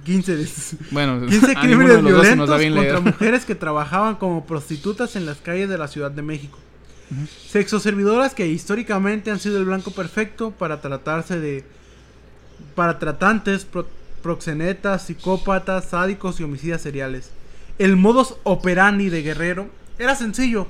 15 0.06 0.36
des- 0.36 0.76
Bueno, 0.90 1.20
15 1.28 1.36
a 1.44 1.48
ninguno 1.48 1.60
crímenes 1.62 1.96
de 1.96 2.02
violentos 2.02 2.48
contra 2.48 2.58
leer. 2.58 3.00
mujeres 3.02 3.44
que 3.44 3.54
trabajaban 3.54 4.14
como 4.16 4.46
prostitutas 4.46 5.16
en 5.16 5.26
las 5.26 5.38
calles 5.38 5.68
de 5.68 5.76
la 5.76 5.88
Ciudad 5.88 6.10
de 6.10 6.22
México. 6.22 6.58
Sexoservidoras 7.48 8.34
que 8.34 8.46
históricamente 8.48 9.30
han 9.30 9.38
sido 9.38 9.58
el 9.58 9.64
blanco 9.64 9.90
perfecto 9.92 10.50
para 10.50 10.80
tratarse 10.80 11.38
de 11.38 11.64
para 12.74 12.98
tratantes, 12.98 13.64
pro- 13.64 13.86
proxenetas, 14.22 15.02
psicópatas, 15.06 15.86
sádicos 15.90 16.40
y 16.40 16.44
homicidas 16.44 16.80
seriales. 16.82 17.30
El 17.78 17.96
modus 17.96 18.34
operandi 18.44 19.08
de 19.10 19.22
Guerrero 19.22 19.68
era 19.98 20.14
sencillo. 20.16 20.66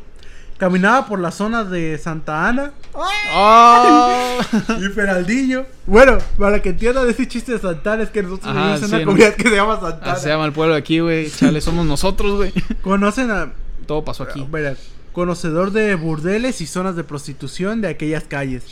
Caminaba 0.58 1.06
por 1.06 1.20
las 1.20 1.34
zonas 1.34 1.70
de 1.70 1.98
Santa 1.98 2.48
Ana 2.48 2.72
¡Oh! 2.94 4.38
y 4.80 4.88
Peraldillo. 4.88 5.66
Bueno, 5.86 6.18
para 6.38 6.62
que 6.62 6.70
entiendan 6.70 7.08
ese 7.08 7.28
chiste 7.28 7.52
de 7.52 7.58
Santana 7.58 8.04
es 8.04 8.10
que 8.10 8.22
nosotros 8.22 8.48
Ajá, 8.50 8.60
vivimos 8.60 8.82
en 8.82 8.88
sí, 8.88 8.94
una 8.94 8.98
¿no? 8.98 9.04
comunidad 9.06 9.34
que 9.34 9.48
se 9.48 9.54
llama 9.54 9.80
Santana. 9.80 10.12
Así 10.12 10.22
se 10.22 10.28
llama 10.30 10.46
el 10.46 10.52
pueblo 10.52 10.74
de 10.74 10.80
aquí, 10.80 11.00
güey. 11.00 11.30
Chale, 11.30 11.60
somos 11.60 11.84
nosotros, 11.84 12.36
güey. 12.36 12.52
Conocen 12.82 13.30
a 13.30 13.52
Todo 13.86 14.04
pasó 14.04 14.22
aquí. 14.22 14.46
Verá, 14.50 14.76
conocedor 15.12 15.72
de 15.72 15.94
burdeles 15.94 16.60
y 16.60 16.66
zonas 16.66 16.96
de 16.96 17.04
prostitución 17.04 17.82
de 17.82 17.88
aquellas 17.88 18.24
calles. 18.24 18.64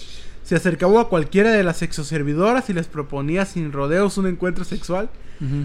Se 0.43 0.57
acercaba 0.57 1.03
a 1.03 1.05
cualquiera 1.05 1.53
de 1.53 1.65
las 1.65 1.79
sexoservidoras 1.79 2.69
y 2.71 2.75
les 2.75 2.87
proponía 2.87 3.45
sin 3.47 3.73
rodeos 3.73 4.19
un 4.19 4.27
encuentro 4.27 4.65
sexual. 4.65 5.09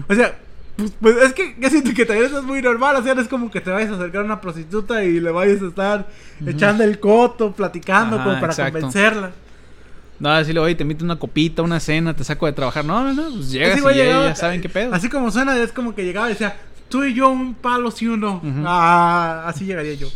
O 0.08 0.14
sea, 0.14 0.38
pues, 0.76 0.92
pues, 1.00 1.16
es 1.18 1.32
que 1.34 1.56
yo 1.58 1.68
siento 1.70 1.92
que 1.94 2.04
también 2.06 2.26
eso 2.28 2.38
es 2.38 2.44
muy 2.44 2.62
normal. 2.62 2.96
O 2.96 3.02
sea, 3.02 3.14
no 3.14 3.20
es 3.20 3.28
como 3.28 3.50
que 3.50 3.60
te 3.60 3.70
vayas 3.70 3.90
a 3.90 3.94
acercar 3.96 4.22
a 4.22 4.24
una 4.24 4.40
prostituta 4.40 5.04
y 5.04 5.20
le 5.20 5.30
vayas 5.30 5.62
a 5.62 5.66
estar 5.66 6.08
echando 6.46 6.84
el 6.84 6.98
coto, 7.00 7.52
platicando 7.52 8.16
Ajá, 8.16 8.24
como 8.24 8.40
para 8.40 8.52
exacto. 8.52 8.72
convencerla. 8.80 9.30
No, 10.18 10.36
decirle, 10.36 10.60
oye, 10.60 10.74
te 10.74 10.82
invito 10.82 11.02
una 11.04 11.18
copita, 11.18 11.62
una 11.62 11.80
cena, 11.80 12.14
te 12.14 12.24
saco 12.24 12.44
de 12.46 12.52
trabajar. 12.52 12.84
No, 12.84 13.02
no, 13.04 13.12
no, 13.14 13.30
pues 13.36 13.50
llegas 13.50 13.72
Así 13.72 13.80
y 13.80 13.84
ya, 13.84 13.92
llegaba- 14.04 14.26
ya 14.26 14.34
saben 14.34 14.60
qué 14.60 14.68
pedo. 14.68 14.94
Así 14.94 15.08
como 15.08 15.30
suena, 15.30 15.56
es 15.56 15.72
como 15.72 15.94
que 15.94 16.04
llegaba 16.04 16.26
y 16.28 16.32
decía, 16.32 16.56
tú 16.90 17.04
y 17.04 17.14
yo 17.14 17.30
un 17.30 17.54
palo 17.54 17.90
si 17.90 18.06
uno. 18.06 18.42
Ah, 18.66 19.44
así 19.46 19.64
llegaría 19.64 19.94
yo. 19.94 20.08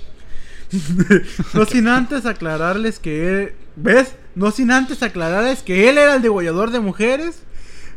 no 1.54 1.64
sin 1.66 1.88
antes 1.88 2.26
aclararles 2.26 2.99
que 2.99 3.28
él, 3.28 3.52
¿ves? 3.76 4.16
No 4.34 4.50
sin 4.50 4.70
antes 4.73 5.02
aclararles 5.02 5.62
que 5.62 5.88
él 5.88 5.99
era 5.99 6.16
el 6.16 6.23
degollador 6.23 6.70
de 6.70 6.80
mujeres 6.80 7.42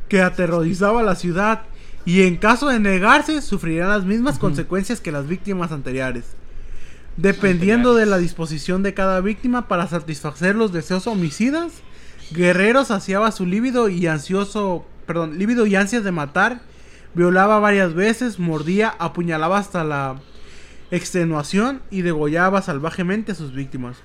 que 0.10 0.22
aterrorizaba 0.22 1.02
la 1.04 1.16
ciudad 1.16 1.64
y 2.08 2.22
en 2.22 2.38
caso 2.38 2.70
de 2.70 2.80
negarse 2.80 3.42
sufrirían 3.42 3.90
las 3.90 4.06
mismas 4.06 4.40
consecuencias 4.40 5.02
que 5.02 5.12
las 5.12 5.28
víctimas 5.28 5.74
anteriores. 5.74 6.24
Dependiendo 7.18 7.96
de 7.96 8.06
la 8.06 8.18
disposición 8.18 8.82
de 8.82 8.94
cada 8.94 9.20
víctima 9.20 9.68
para 9.68 9.88
satisfacer 9.88 10.56
los 10.56 10.72
deseos 10.72 11.06
homicidas, 11.06 11.74
Guerrero 12.32 12.86
saciaba 12.86 13.34
su 13.34 13.46
líbido 13.46 13.90
y 13.90 14.08
ansioso, 14.08 14.86
perdón, 15.06 15.38
líbido 15.38 15.66
y 15.66 15.76
ansias 15.76 16.06
de 16.06 16.14
matar, 16.14 16.62
violaba 17.14 17.60
varias 17.60 17.94
veces, 17.94 18.40
mordía, 18.40 18.96
apuñalaba 19.00 19.58
hasta 19.58 19.84
la 19.84 20.22
extenuación 20.92 21.82
y 21.92 22.04
degollaba 22.04 22.62
salvajemente 22.62 23.34
a 23.34 23.36
sus 23.36 23.52
víctimas. 23.54 23.98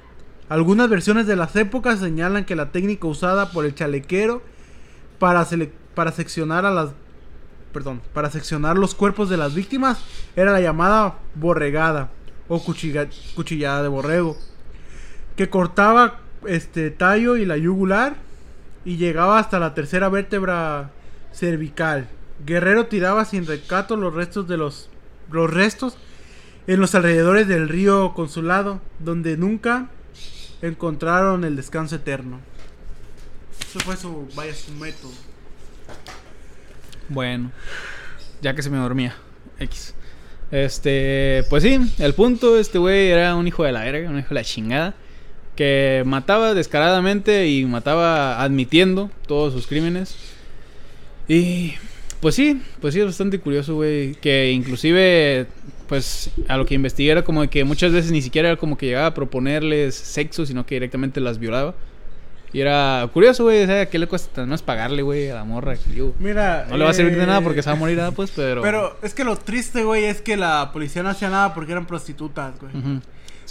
Algunas 0.49 0.91
versiones 0.91 1.29
de 1.29 1.37
las 1.37 1.55
épocas 1.55 2.01
señalan 2.01 2.47
que 2.47 2.57
la 2.57 2.73
técnica 2.73 3.07
usada 3.07 3.53
por 3.53 3.65
el 3.65 3.77
chalequero 3.77 4.43
para, 5.21 5.47
para 5.95 6.11
seccionar 6.11 6.67
a 6.67 6.73
las 6.73 6.91
perdón, 7.73 8.03
para 8.13 8.31
seccionar 8.31 8.77
los 8.79 8.95
cuerpos 8.95 9.29
de 9.29 9.37
las 9.37 9.55
víctimas 9.55 9.99
era 10.37 10.53
la 10.53 10.61
llamada 10.61 11.19
borregada 11.35 12.11
o 12.49 12.63
cuchillada 12.63 13.83
de 13.83 13.89
borrego, 13.89 14.37
que 15.37 15.49
cortaba 15.49 16.21
este 16.47 16.91
tallo 16.91 17.37
y 17.37 17.47
la 17.47 17.57
yugular 17.57 18.17
y 18.85 18.97
llegaba 18.97 19.39
hasta 19.39 19.59
la 19.59 19.75
tercera 19.75 20.09
vértebra 20.09 20.91
cervical. 21.33 22.09
Guerrero 22.45 22.87
tiraba 22.87 23.25
sin 23.25 23.47
recato 23.47 23.97
los 23.97 24.13
restos 24.13 24.49
de 24.49 24.57
los 24.57 24.91
los 25.31 25.53
restos 25.53 25.97
en 26.67 26.81
los 26.81 26.95
alrededores 26.95 27.49
del 27.49 27.69
río 27.69 28.13
Consulado, 28.15 28.81
donde 28.99 29.37
nunca 29.37 29.89
encontraron 30.61 31.45
el 31.45 31.57
descanso 31.57 31.97
eterno. 31.97 32.39
Eso 33.61 33.81
fue 33.81 33.97
su, 33.97 34.29
vaya, 34.37 34.55
su 34.55 34.73
método. 34.73 35.32
Bueno, 37.13 37.53
ya 38.41 38.55
que 38.55 38.63
se 38.63 38.71
me 38.71 38.79
dormía. 38.79 39.15
X. 39.59 39.95
Este, 40.51 41.45
pues 41.49 41.63
sí, 41.63 41.79
el 41.99 42.15
punto, 42.15 42.59
este 42.59 42.79
güey 42.79 43.09
era 43.09 43.35
un 43.37 43.47
hijo 43.47 43.65
de 43.65 43.73
la 43.73 43.85
verga, 43.85 44.11
un 44.11 44.19
hijo 44.19 44.29
de 44.31 44.35
la 44.35 44.45
chingada. 44.45 44.95
Que 45.57 46.03
mataba 46.07 46.55
descaradamente 46.55 47.47
y 47.49 47.65
mataba 47.67 48.43
admitiendo 48.43 49.11
todos 49.27 49.53
sus 49.53 49.67
crímenes. 49.67 50.17
Y 51.29 51.75
pues 52.21 52.35
sí, 52.35 52.63
pues 52.81 52.95
sí, 52.95 53.01
es 53.01 53.07
bastante 53.07 53.39
curioso, 53.39 53.75
güey. 53.75 54.15
Que 54.15 54.53
inclusive, 54.53 55.47
pues 55.89 56.31
a 56.49 56.57
lo 56.57 56.65
que 56.65 56.75
investigué 56.75 57.11
era 57.11 57.25
como 57.25 57.49
que 57.51 57.65
muchas 57.65 57.93
veces 57.93 58.13
ni 58.13 58.23
siquiera 58.23 58.49
era 58.49 58.57
como 58.57 58.79
que 58.79 58.87
llegaba 58.87 59.09
a 59.09 59.15
proponerles 59.15 59.95
sexo, 59.95 60.47
sino 60.47 60.65
que 60.65 60.77
directamente 60.77 61.21
las 61.21 61.39
violaba. 61.39 61.75
Y 62.53 62.61
era 62.61 63.09
curioso, 63.13 63.45
güey, 63.45 63.65
o 63.65 63.89
¿qué 63.89 63.99
le 63.99 64.07
cuesta? 64.07 64.45
No 64.45 64.55
es 64.55 64.63
pagarle, 64.63 65.03
güey, 65.03 65.31
a 65.31 65.37
la 65.37 65.45
morra. 65.45 65.75
Mira, 66.19 66.67
no 66.69 66.77
le 66.77 66.85
va 66.85 66.91
a 66.91 66.95
servir 66.95 67.17
de 67.17 67.27
nada 67.27 67.41
porque 67.41 67.63
se 67.63 67.71
va 67.71 67.77
a 67.77 67.79
morir, 67.79 67.97
nada, 67.97 68.11
pues, 68.11 68.31
pero... 68.35 68.61
Pero 68.73 68.99
es 69.03 69.15
que 69.15 69.25
lo 69.25 69.37
triste, 69.37 69.85
güey, 69.85 70.05
es 70.05 70.21
que 70.21 70.37
la 70.37 70.71
policía 70.73 71.03
no 71.03 71.09
hacía 71.09 71.31
nada 71.31 71.55
porque 71.55 71.73
eran 71.73 71.87
prostitutas, 71.87 72.55
güey. 72.61 72.73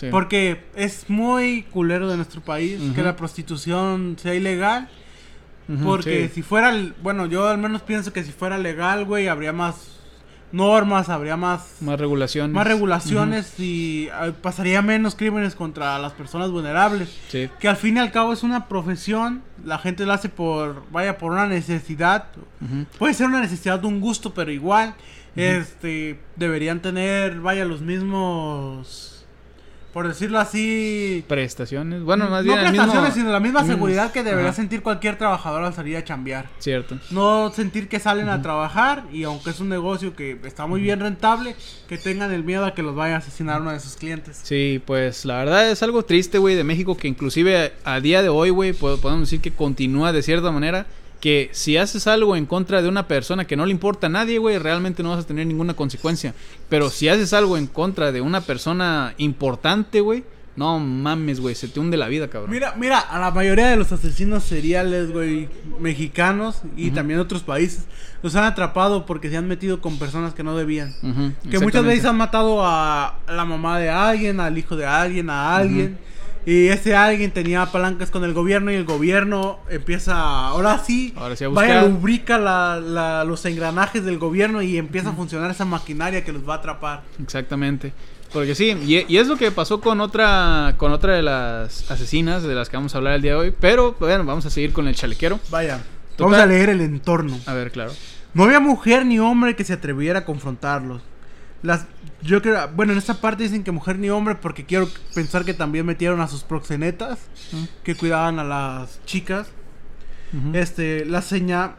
Porque 0.10 0.64
es 0.76 1.10
muy 1.10 1.64
culero 1.64 2.10
de 2.10 2.16
nuestro 2.16 2.42
país 2.42 2.80
que 2.96 3.04
la 3.04 3.16
prostitución 3.16 4.18
sea 4.20 4.34
ilegal. 4.34 4.88
porque 5.84 6.30
si 6.30 6.42
fuera, 6.42 6.74
bueno, 7.02 7.26
yo 7.26 7.48
al 7.48 7.58
menos 7.58 7.82
pienso 7.82 8.14
que 8.14 8.24
si 8.24 8.32
fuera 8.32 8.58
legal, 8.58 9.06
güey, 9.06 9.28
habría 9.28 9.54
más 9.54 10.01
normas, 10.52 11.10
habría 11.10 11.38
más... 11.38 11.78
Más 11.82 12.00
regulaciones. 12.00 12.54
Más 12.54 12.68
regulaciones 12.68 13.60
y 13.60 14.10
ah, 14.14 14.32
pasaría 14.42 14.82
menos 14.82 15.16
crímenes 15.16 15.56
contra 15.56 15.98
las 16.00 16.14
personas 16.14 16.52
vulnerables. 16.52 17.10
Sí. 17.30 17.50
Que 17.60 17.68
al 17.68 17.78
fin 17.78 17.98
y 17.98 18.00
al 18.00 18.12
cabo 18.12 18.34
es 18.34 18.44
una 18.44 18.68
profesión, 18.68 19.42
la 19.66 19.78
gente 19.78 20.06
lo 20.06 20.14
hace 20.14 20.30
por, 20.30 20.84
vaya, 20.92 21.18
por 21.18 21.32
una 21.32 21.48
necesidad. 21.48 22.26
Puede 22.98 23.14
ser 23.14 23.28
una 23.28 23.42
necesidad 23.42 23.80
de 23.80 23.88
un 23.88 24.00
gusto, 24.00 24.34
pero 24.34 24.52
igual, 24.52 24.96
este, 25.36 26.20
deberían 26.36 26.82
tener, 26.82 27.40
vaya, 27.40 27.66
los 27.66 27.82
mismos 27.82 29.11
por 29.94 30.08
decirlo 30.08 30.40
así. 30.40 31.24
Prestaciones. 31.28 32.04
Bueno, 32.04 32.30
más 32.30 32.44
bien. 32.44 32.56
No 32.56 32.62
prestaciones, 32.62 33.14
sino 33.14 33.32
la 33.32 33.40
misma 33.40 33.66
seguridad 33.66 34.12
que 34.12 34.24
debería 34.24 34.54
sentir 34.54 34.82
cualquier 34.82 35.18
trabajador 35.18 35.64
al 35.64 35.74
salir 35.74 35.98
a 35.98 36.04
chambear. 36.04 36.50
Cierto. 36.60 36.98
No 37.10 37.52
sentir 37.52 37.88
que 37.90 38.00
salen 38.00 38.30
a 38.30 38.42
trabajar 38.42 39.04
y 39.12 39.24
aunque 39.24 39.50
es 39.50 39.60
un 39.60 39.70
negocio 39.70 40.16
que 40.16 40.40
está 40.44 40.68
muy 40.68 40.82
bien 40.82 41.00
rentable, 41.00 41.56
que 41.88 41.98
tengan 41.98 42.32
el 42.32 42.44
miedo 42.44 42.66
a 42.66 42.74
que 42.74 42.84
los 42.84 42.96
vaya 42.96 43.16
a 43.16 43.18
asesinar 43.18 43.62
uno 43.62 43.72
de 43.72 43.80
sus 43.80 43.96
clientes. 43.96 44.40
Sí, 44.44 44.82
pues 44.86 45.26
la 45.26 45.38
verdad 45.38 45.70
es 45.70 45.84
algo 45.84 46.04
triste, 46.04 46.38
güey, 46.38 46.56
de 46.56 46.64
México 46.64 46.96
que 46.96 47.08
inclusive 47.08 47.74
a 47.84 48.00
día 48.00 48.22
de 48.22 48.30
hoy, 48.30 48.50
güey, 48.50 48.74
podemos 48.74 49.22
decir 49.22 49.42
que 49.42 49.52
continúa 49.52 50.12
de 50.12 50.24
cierta 50.24 50.52
manera 50.52 50.86
que 51.22 51.50
si 51.54 51.78
haces 51.78 52.08
algo 52.08 52.36
en 52.36 52.48
contra 52.48 52.82
de 52.82 52.90
una 52.90 53.08
persona 53.08 53.46
que 53.46 53.56
no 53.56 53.66
le 53.66 53.72
importa 53.72 54.08
a 54.08 54.10
nadie, 54.10 54.40
güey, 54.40 54.58
realmente 54.58 55.04
no 55.04 55.12
vas 55.12 55.24
a 55.24 55.28
tener 55.28 55.46
ninguna 55.46 55.76
consecuencia. 55.76 56.34
Pero 56.68 56.90
si 56.90 57.08
haces 57.08 57.32
algo 57.32 57.58
en 57.58 57.68
contra 57.68 58.12
de 58.12 58.22
una 58.22 58.42
persona 58.42 59.14
importante, 59.18 60.02
güey, 60.02 60.24
no 60.56 60.80
mames, 60.80 61.40
güey, 61.40 61.56
se 61.56 61.68
te 61.68 61.80
hunde 61.80 61.96
la 61.96 62.08
vida, 62.08 62.28
cabrón. 62.28 62.52
Mira, 62.52 62.74
mira, 62.76 63.00
a 63.00 63.20
la 63.20 63.32
mayoría 63.32 63.68
de 63.68 63.78
los 63.78 63.92
asesinos 63.92 64.44
seriales, 64.44 65.12
güey, 65.12 65.48
mexicanos 65.80 66.62
y 66.76 66.92
también 66.92 67.20
otros 67.20 67.44
países, 67.44 67.86
los 68.24 68.36
han 68.36 68.44
atrapado 68.44 69.06
porque 69.06 69.30
se 69.30 69.38
han 69.38 69.48
metido 69.48 69.80
con 69.80 69.98
personas 70.00 70.34
que 70.34 70.44
no 70.44 70.58
debían. 70.58 70.94
que 71.50 71.60
muchas 71.60 71.86
veces 71.86 72.06
han 72.06 72.18
matado 72.18 72.66
a 72.66 73.20
la 73.28 73.46
mamá 73.46 73.80
de 73.80 73.90
alguien, 73.90 74.40
al 74.40 74.58
hijo 74.58 74.76
de 74.76 74.88
alguien, 74.88 75.30
a 75.30 75.56
alguien. 75.56 75.98
Y 76.46 76.68
ese 76.68 76.96
alguien 76.96 77.32
tenía 77.32 77.66
palancas 77.68 78.10
con 78.10 78.24
el 78.24 78.34
gobierno 78.34 78.72
y 78.72 78.76
el 78.76 78.86
gobierno 78.86 79.60
empieza, 79.70 80.48
ahora 80.48 80.80
sí, 80.80 81.14
ahora 81.16 81.36
sí 81.36 81.44
a 81.44 81.50
vaya, 81.50 81.84
lubrica 81.84 82.38
la, 82.38 83.24
los 83.26 83.46
engranajes 83.46 84.04
del 84.04 84.18
gobierno 84.18 84.62
y 84.62 84.78
empieza 84.78 85.10
a 85.10 85.14
funcionar 85.14 85.52
esa 85.52 85.66
maquinaria 85.66 86.24
que 86.24 86.32
los 86.32 86.48
va 86.48 86.56
a 86.56 86.58
atrapar. 86.58 87.04
Exactamente. 87.22 87.94
Porque 88.34 88.56
sí, 88.56 88.78
y, 88.86 89.18
es 89.18 89.28
lo 89.28 89.36
que 89.36 89.52
pasó 89.52 89.82
con 89.82 90.00
otra 90.00 90.76
con 90.78 90.94
otra 90.94 91.16
de 91.16 91.22
las 91.22 91.92
asesinas 91.92 92.44
de 92.44 92.56
las 92.56 92.70
que 92.70 92.78
vamos 92.78 92.96
a 92.96 92.98
hablar 92.98 93.16
el 93.16 93.22
día 93.22 93.32
de 93.32 93.38
hoy. 93.38 93.54
Pero 93.60 93.96
bueno, 94.00 94.24
vamos 94.24 94.46
a 94.46 94.50
seguir 94.50 94.72
con 94.72 94.88
el 94.88 94.96
chalequero. 94.96 95.40
Vaya, 95.50 95.82
vamos 96.18 96.38
a 96.38 96.46
leer 96.46 96.70
el 96.70 96.82
entorno. 96.82 97.38
A 97.46 97.54
ver, 97.54 97.72
claro. 97.72 97.92
No 98.34 98.46
había 98.46 98.62
mujer 98.62 99.06
ni 99.06 99.20
hombre 99.20 99.58
que 99.58 99.66
se 99.66 99.74
atreviera 99.74 100.20
a 100.20 100.26
confrontarlos. 100.26 101.02
Las, 101.64 101.86
yo 102.22 102.42
creo, 102.42 102.70
bueno, 102.70 102.92
en 102.92 102.98
esta 102.98 103.16
parte 103.16 103.44
dicen 103.44 103.64
que 103.64 103.72
mujer 103.72 104.00
ni 104.00 104.10
hombre 104.10 104.36
porque 104.36 104.66
quiero 104.66 104.88
pensar 105.14 105.46
que 105.46 105.54
también 105.54 105.86
metieron 105.86 106.22
a 106.22 106.28
sus 106.28 106.44
proxenetas 106.44 107.20
que 107.84 107.96
cuidaban 107.96 108.40
a 108.40 108.44
las 108.44 109.04
chicas. 109.06 109.50
Este, 110.54 111.06
la 111.06 111.22
seña, 111.22 111.76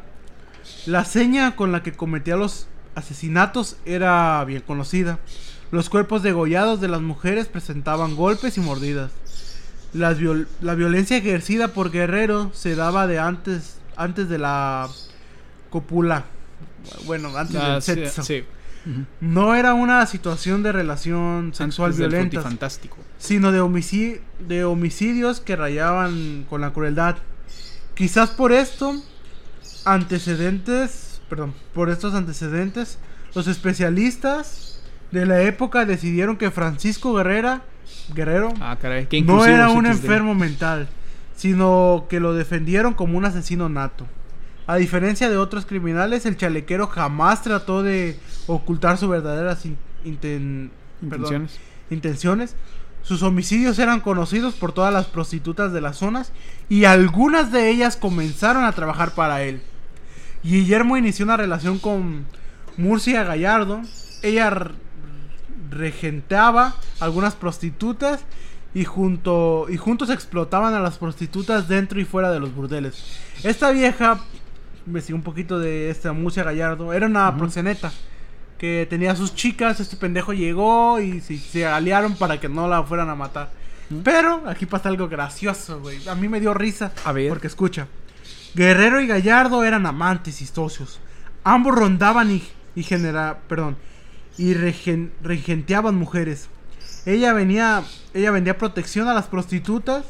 la 0.87 1.05
seña 1.05 1.57
con 1.57 1.73
la 1.73 1.83
que 1.83 1.93
cometía 1.93 2.37
los 2.37 2.69
asesinatos 2.95 3.77
era 3.87 4.45
bien 4.45 4.63
conocida. 4.63 5.19
Los 5.71 5.89
cuerpos 5.89 6.23
degollados 6.23 6.81
de 6.81 6.89
las 6.89 7.01
mujeres 7.01 7.47
presentaban 7.47 8.15
golpes 8.15 8.59
y 8.59 8.61
mordidas. 8.61 9.11
la 9.95 10.75
violencia 10.75 11.17
ejercida 11.17 11.69
por 11.69 11.91
Guerrero 11.91 12.51
se 12.53 12.77
daba 12.77 13.07
de 13.07 13.19
antes, 13.19 13.79
antes 13.97 14.29
de 14.29 14.39
la 14.39 14.89
copula. 15.71 16.25
Bueno, 17.07 17.37
antes 17.37 17.57
ah, 17.57 17.73
del 17.73 17.83
sexo. 17.83 18.23
sí. 18.23 18.45
No 19.21 19.55
era 19.55 19.75
una 19.75 20.05
situación 20.07 20.63
de 20.63 20.73
relación 20.73 21.55
sexual 21.55 21.93
violenta, 21.93 22.43
sino 23.19 23.53
de, 23.53 24.21
de 24.41 24.65
homicidios 24.65 25.41
que 25.41 25.57
rayaban 25.57 26.47
con 26.49 26.61
la 26.61 26.73
crueldad. 26.73 27.17
Quizás 27.95 28.31
por 28.31 28.53
esto, 28.53 28.95
antecedentes, 29.85 31.21
perdón, 31.29 31.55
por 31.75 31.91
estos 31.91 32.15
antecedentes, 32.15 32.99
los 33.35 33.47
especialistas 33.47 34.81
de 35.11 35.27
la 35.27 35.43
época 35.43 35.85
decidieron 35.85 36.37
que 36.37 36.51
Francisco 36.51 37.15
Guerrera, 37.15 37.63
Guerrero 38.15 38.53
ah, 38.61 38.77
no 39.25 39.45
era 39.45 39.69
un 39.69 39.87
enfermo 39.87 40.35
mental, 40.35 40.89
sino 41.37 42.07
que 42.09 42.19
lo 42.19 42.35
defendieron 42.35 42.95
como 42.95 43.19
un 43.19 43.25
asesino 43.25 43.69
nato. 43.69 44.07
A 44.67 44.77
diferencia 44.77 45.29
de 45.29 45.37
otros 45.37 45.67
criminales, 45.67 46.25
el 46.25 46.37
chalequero 46.37 46.87
jamás 46.87 47.43
trató 47.43 47.83
de 47.83 48.19
ocultar 48.47 48.99
sus 48.99 49.09
verdaderas 49.09 49.65
intenciones. 51.91 52.57
Sus 53.03 53.23
homicidios 53.23 53.79
eran 53.81 54.01
conocidos 54.01 54.55
por 54.55 54.73
todas 54.73 54.93
las 54.93 55.07
prostitutas 55.07 55.73
de 55.73 55.81
las 55.81 55.97
zonas 55.97 56.33
y 56.69 56.85
algunas 56.85 57.51
de 57.51 57.69
ellas 57.69 57.97
comenzaron 57.97 58.65
a 58.65 58.73
trabajar 58.73 59.13
para 59.15 59.43
él. 59.43 59.61
Guillermo 60.45 60.97
inició 60.97 61.25
una 61.25 61.37
relación 61.37 61.79
con 61.79 62.27
Murcia 62.77 63.25
Gallardo. 63.25 63.83
Ella 64.23 64.73
regentaba 65.71 66.77
algunas 67.01 67.35
prostitutas 67.35 68.25
y, 68.75 68.85
junto, 68.85 69.67
y 69.69 69.77
juntos 69.77 70.11
explotaban 70.11 70.75
a 70.75 70.81
las 70.81 70.99
prostitutas 70.99 71.69
dentro 71.69 72.01
y 72.01 72.05
fuera 72.05 72.31
de 72.31 72.41
los 72.41 72.55
burdeles. 72.55 73.19
Esta 73.43 73.71
vieja 73.73 74.21
investigué 74.87 75.17
un 75.17 75.23
poquito 75.23 75.59
de 75.59 75.91
esta 75.91 76.13
Murcia 76.13 76.45
Gallardo. 76.45 76.93
Era 76.93 77.07
una 77.07 77.37
proxeneta 77.37 77.93
que 78.63 78.87
tenía 78.89 79.17
sus 79.17 79.35
chicas, 79.35 79.81
este 79.81 79.97
pendejo 79.97 80.33
llegó 80.33 81.01
y 81.01 81.21
se, 81.21 81.37
se 81.37 81.67
aliaron 81.67 82.15
para 82.15 82.39
que 82.39 82.49
no 82.49 82.69
la 82.69 82.85
fueran 82.85 83.11
a 83.11 83.17
matar. 83.17 83.51
Pero 84.05 84.45
aquí 84.47 84.67
pasa 84.67 84.89
algo 84.89 85.09
gracioso, 85.09 85.81
güey. 85.81 85.99
A 86.09 86.15
mí 86.15 86.29
me 86.29 86.39
dio 86.39 86.55
risa. 86.55 86.93
A 87.05 87.11
ver. 87.11 87.29
Porque 87.29 87.49
escucha. 87.49 87.89
Guerrero 88.55 89.01
y 89.01 89.09
Gallardo 89.09 89.65
eran 89.65 89.85
amantes 89.85 90.41
y 90.43 90.47
socios. 90.47 91.01
Ambos 91.43 91.75
rondaban 91.75 92.31
y, 92.31 92.45
y 92.77 92.85
genera, 92.85 93.41
perdón, 93.49 93.77
y 94.39 94.55
regen- 94.55 95.11
regenteaban 95.25 95.97
mujeres. 95.97 96.49
Ella 97.05 97.33
venía, 97.33 97.83
ella 98.15 98.31
vendía 98.31 98.59
protección 98.59 99.09
a 99.09 99.15
las 99.15 99.27
prostitutas 99.27 100.05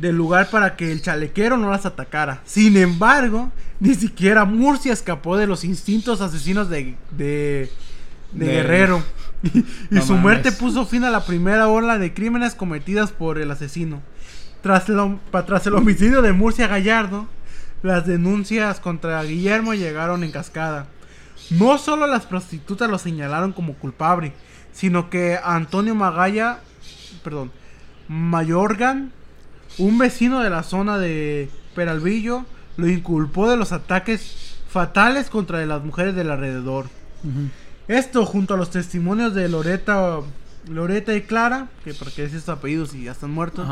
del 0.00 0.16
lugar 0.16 0.48
para 0.50 0.76
que 0.76 0.90
el 0.92 1.02
chalequero 1.02 1.56
no 1.56 1.70
las 1.70 1.86
atacara. 1.86 2.40
Sin 2.44 2.76
embargo, 2.76 3.50
ni 3.80 3.94
siquiera 3.94 4.44
Murcia 4.44 4.92
escapó 4.92 5.36
de 5.36 5.46
los 5.46 5.64
instintos 5.64 6.20
asesinos 6.20 6.68
de, 6.70 6.96
de, 7.10 7.70
de 8.32 8.46
De- 8.46 8.52
Guerrero. 8.52 9.02
Y, 9.42 9.60
y 9.60 9.64
No 9.88 10.02
su 10.02 10.16
muerte 10.16 10.52
puso 10.52 10.84
fin 10.84 11.02
a 11.04 11.08
la 11.10 11.24
primera 11.24 11.66
ola 11.68 11.96
de 11.96 12.12
crímenes 12.12 12.54
cometidas 12.54 13.10
por 13.10 13.38
el 13.38 13.50
asesino. 13.50 14.02
Tras 14.62 14.84
pa- 15.30 15.46
tras 15.46 15.66
el 15.66 15.74
homicidio 15.76 16.20
de 16.20 16.34
Murcia 16.34 16.66
Gallardo, 16.66 17.26
las 17.82 18.06
denuncias 18.06 18.80
contra 18.80 19.22
Guillermo 19.22 19.72
llegaron 19.72 20.24
en 20.24 20.30
cascada. 20.30 20.88
No 21.48 21.78
solo 21.78 22.06
las 22.06 22.26
prostitutas 22.26 22.90
lo 22.90 22.98
señalaron 22.98 23.54
como 23.54 23.72
culpable, 23.76 24.34
sino 24.74 25.08
que 25.08 25.38
Antonio 25.42 25.94
Magalla, 25.94 26.58
perdón, 27.24 27.50
Mayorgan, 28.08 29.12
un 29.80 29.98
vecino 29.98 30.40
de 30.40 30.50
la 30.50 30.62
zona 30.62 30.98
de 30.98 31.48
Peralvillo, 31.74 32.44
lo 32.76 32.88
inculpó 32.88 33.48
de 33.50 33.56
los 33.56 33.72
ataques 33.72 34.56
fatales 34.68 35.30
contra 35.30 35.64
las 35.66 35.82
mujeres 35.82 36.14
del 36.14 36.30
alrededor. 36.30 36.86
Esto 37.88 38.24
junto 38.24 38.54
a 38.54 38.56
los 38.56 38.70
testimonios 38.70 39.34
de 39.34 39.48
Loreta, 39.48 40.20
Loreta 40.68 41.14
y 41.14 41.22
Clara, 41.22 41.68
que 41.82 41.94
porque 41.94 42.24
es 42.24 42.32
sus 42.32 42.48
apellidos 42.48 42.94
y 42.94 43.04
ya 43.04 43.12
están 43.12 43.30
muertos. 43.32 43.66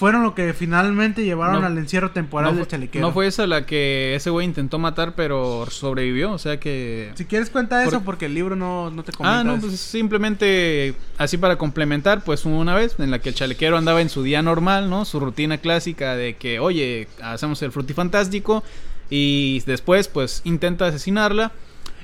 Fueron 0.00 0.22
lo 0.22 0.34
que 0.34 0.54
finalmente 0.54 1.22
llevaron 1.24 1.60
No- 1.60 1.66
al 1.66 1.76
encierro 1.76 2.10
temporal 2.10 2.52
No 2.52 2.56
del 2.58 2.66
chalequero. 2.66 3.06
no 3.06 3.12
fue 3.12 3.26
esa 3.26 3.46
la 3.46 3.66
que 3.66 4.14
ese 4.14 4.30
güey 4.30 4.46
intentó 4.46 4.78
matar, 4.78 5.14
pero 5.14 5.66
sobrevivió. 5.70 6.32
O 6.32 6.38
sea 6.38 6.58
que. 6.58 7.12
Si 7.16 7.26
quieres 7.26 7.50
cuenta 7.50 7.82
eso 7.82 7.98
Por- 7.98 8.04
porque 8.04 8.24
el 8.26 8.34
libro 8.34 8.56
no, 8.56 8.90
no 8.90 9.04
te 9.04 9.12
comenta 9.12 9.40
Ah, 9.40 9.44
no, 9.44 9.56
eso. 9.56 9.66
pues 9.68 9.78
simplemente 9.78 10.94
así 11.18 11.36
para 11.36 11.56
complementar, 11.56 12.24
pues 12.24 12.44
hubo 12.46 12.58
una 12.58 12.74
vez 12.74 12.96
en 12.98 13.10
la 13.10 13.18
que 13.18 13.28
el 13.28 13.34
chalequero 13.34 13.76
andaba 13.76 14.00
en 14.00 14.08
su 14.08 14.22
día 14.22 14.40
normal, 14.42 14.88
¿no? 14.88 15.04
Su 15.04 15.20
rutina 15.20 15.58
clásica 15.58 16.16
de 16.16 16.34
que, 16.36 16.58
oye, 16.60 17.06
hacemos 17.22 17.60
el 17.62 17.70
frutifantástico 17.70 18.64
y 19.10 19.60
después, 19.66 20.08
pues, 20.08 20.40
intenta 20.44 20.86
asesinarla. 20.86 21.52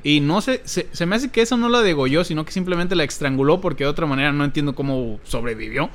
Y 0.03 0.21
no 0.21 0.41
sé, 0.43 0.61
se, 0.65 0.87
se 0.93 1.07
me 1.07 1.17
hace 1.17 1.31
que 1.31 1.41
eso 1.43 1.57
no 1.57 1.69
la 1.69 1.81
degolló, 1.81 2.23
sino 2.25 2.45
que 2.45 2.53
simplemente 2.53 2.95
la 2.95 3.05
estranguló 3.05 3.61
porque 3.61 3.85
de 3.85 3.91
otra 3.91 4.07
manera 4.07 4.33
no 4.33 4.45
entiendo 4.45 4.75
cómo 4.75 5.19
sobrevivió. 5.25 5.89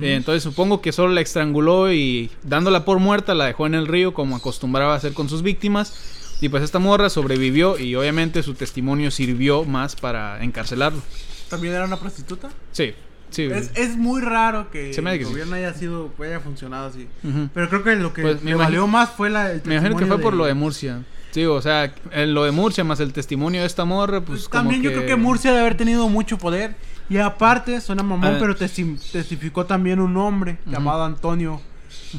Eh, 0.00 0.14
entonces 0.14 0.42
supongo 0.42 0.80
que 0.80 0.92
solo 0.92 1.12
la 1.12 1.20
estranguló 1.20 1.92
y 1.92 2.30
dándola 2.42 2.84
por 2.84 2.98
muerta 2.98 3.34
la 3.34 3.46
dejó 3.46 3.66
en 3.66 3.74
el 3.74 3.86
río 3.86 4.14
como 4.14 4.36
acostumbraba 4.36 4.94
a 4.94 4.96
hacer 4.96 5.12
con 5.12 5.28
sus 5.28 5.42
víctimas. 5.42 5.94
Y 6.40 6.48
pues 6.48 6.62
esta 6.62 6.78
morra 6.78 7.10
sobrevivió 7.10 7.78
y 7.78 7.94
obviamente 7.94 8.42
su 8.42 8.54
testimonio 8.54 9.10
sirvió 9.10 9.64
más 9.64 9.96
para 9.96 10.42
encarcelarlo. 10.42 11.00
¿También 11.48 11.74
era 11.74 11.84
una 11.84 11.98
prostituta? 11.98 12.50
Sí, 12.72 12.92
sí. 13.30 13.44
Es, 13.44 13.70
es 13.74 13.96
muy 13.96 14.20
raro 14.20 14.70
que 14.70 14.90
el 14.90 14.94
que 14.94 15.18
sí. 15.18 15.24
gobierno 15.24 15.56
haya 15.56 15.72
sido, 15.74 16.12
haya 16.20 16.40
funcionado 16.40 16.88
así. 16.88 17.08
Ujú. 17.22 17.48
Pero 17.54 17.68
creo 17.68 17.84
que 17.84 17.96
lo 17.96 18.12
que 18.12 18.22
Pues 18.22 18.42
me 18.42 18.50
le 18.50 18.56
valió 18.56 18.86
más 18.86 19.10
fue 19.10 19.30
la, 19.30 19.52
el 19.52 19.62
Me 19.64 19.76
imagino 19.76 19.96
que 19.96 20.06
fue 20.06 20.18
por 20.18 20.34
lo 20.34 20.44
de 20.44 20.54
Murcia. 20.54 21.04
Sí, 21.30 21.44
o 21.46 21.60
sea, 21.60 21.92
lo 22.26 22.44
de 22.44 22.52
Murcia 22.52 22.84
más 22.84 23.00
el 23.00 23.12
testimonio 23.12 23.62
de 23.62 23.66
esta 23.66 23.84
morra, 23.84 24.20
pues 24.20 24.48
como 24.48 24.62
También 24.62 24.82
yo 24.82 24.92
creo 24.92 25.06
que 25.06 25.16
Murcia 25.16 25.50
debe 25.50 25.62
haber 25.62 25.76
tenido 25.76 26.08
mucho 26.08 26.38
poder. 26.38 26.76
Y 27.10 27.18
aparte, 27.18 27.80
suena 27.80 28.02
mamón, 28.02 28.34
Ah. 28.34 28.36
pero 28.40 28.56
testi- 28.56 28.98
testificó 29.12 29.66
también 29.66 30.00
un 30.00 30.16
hombre 30.16 30.56
llamado 30.66 31.04
Antonio 31.04 31.60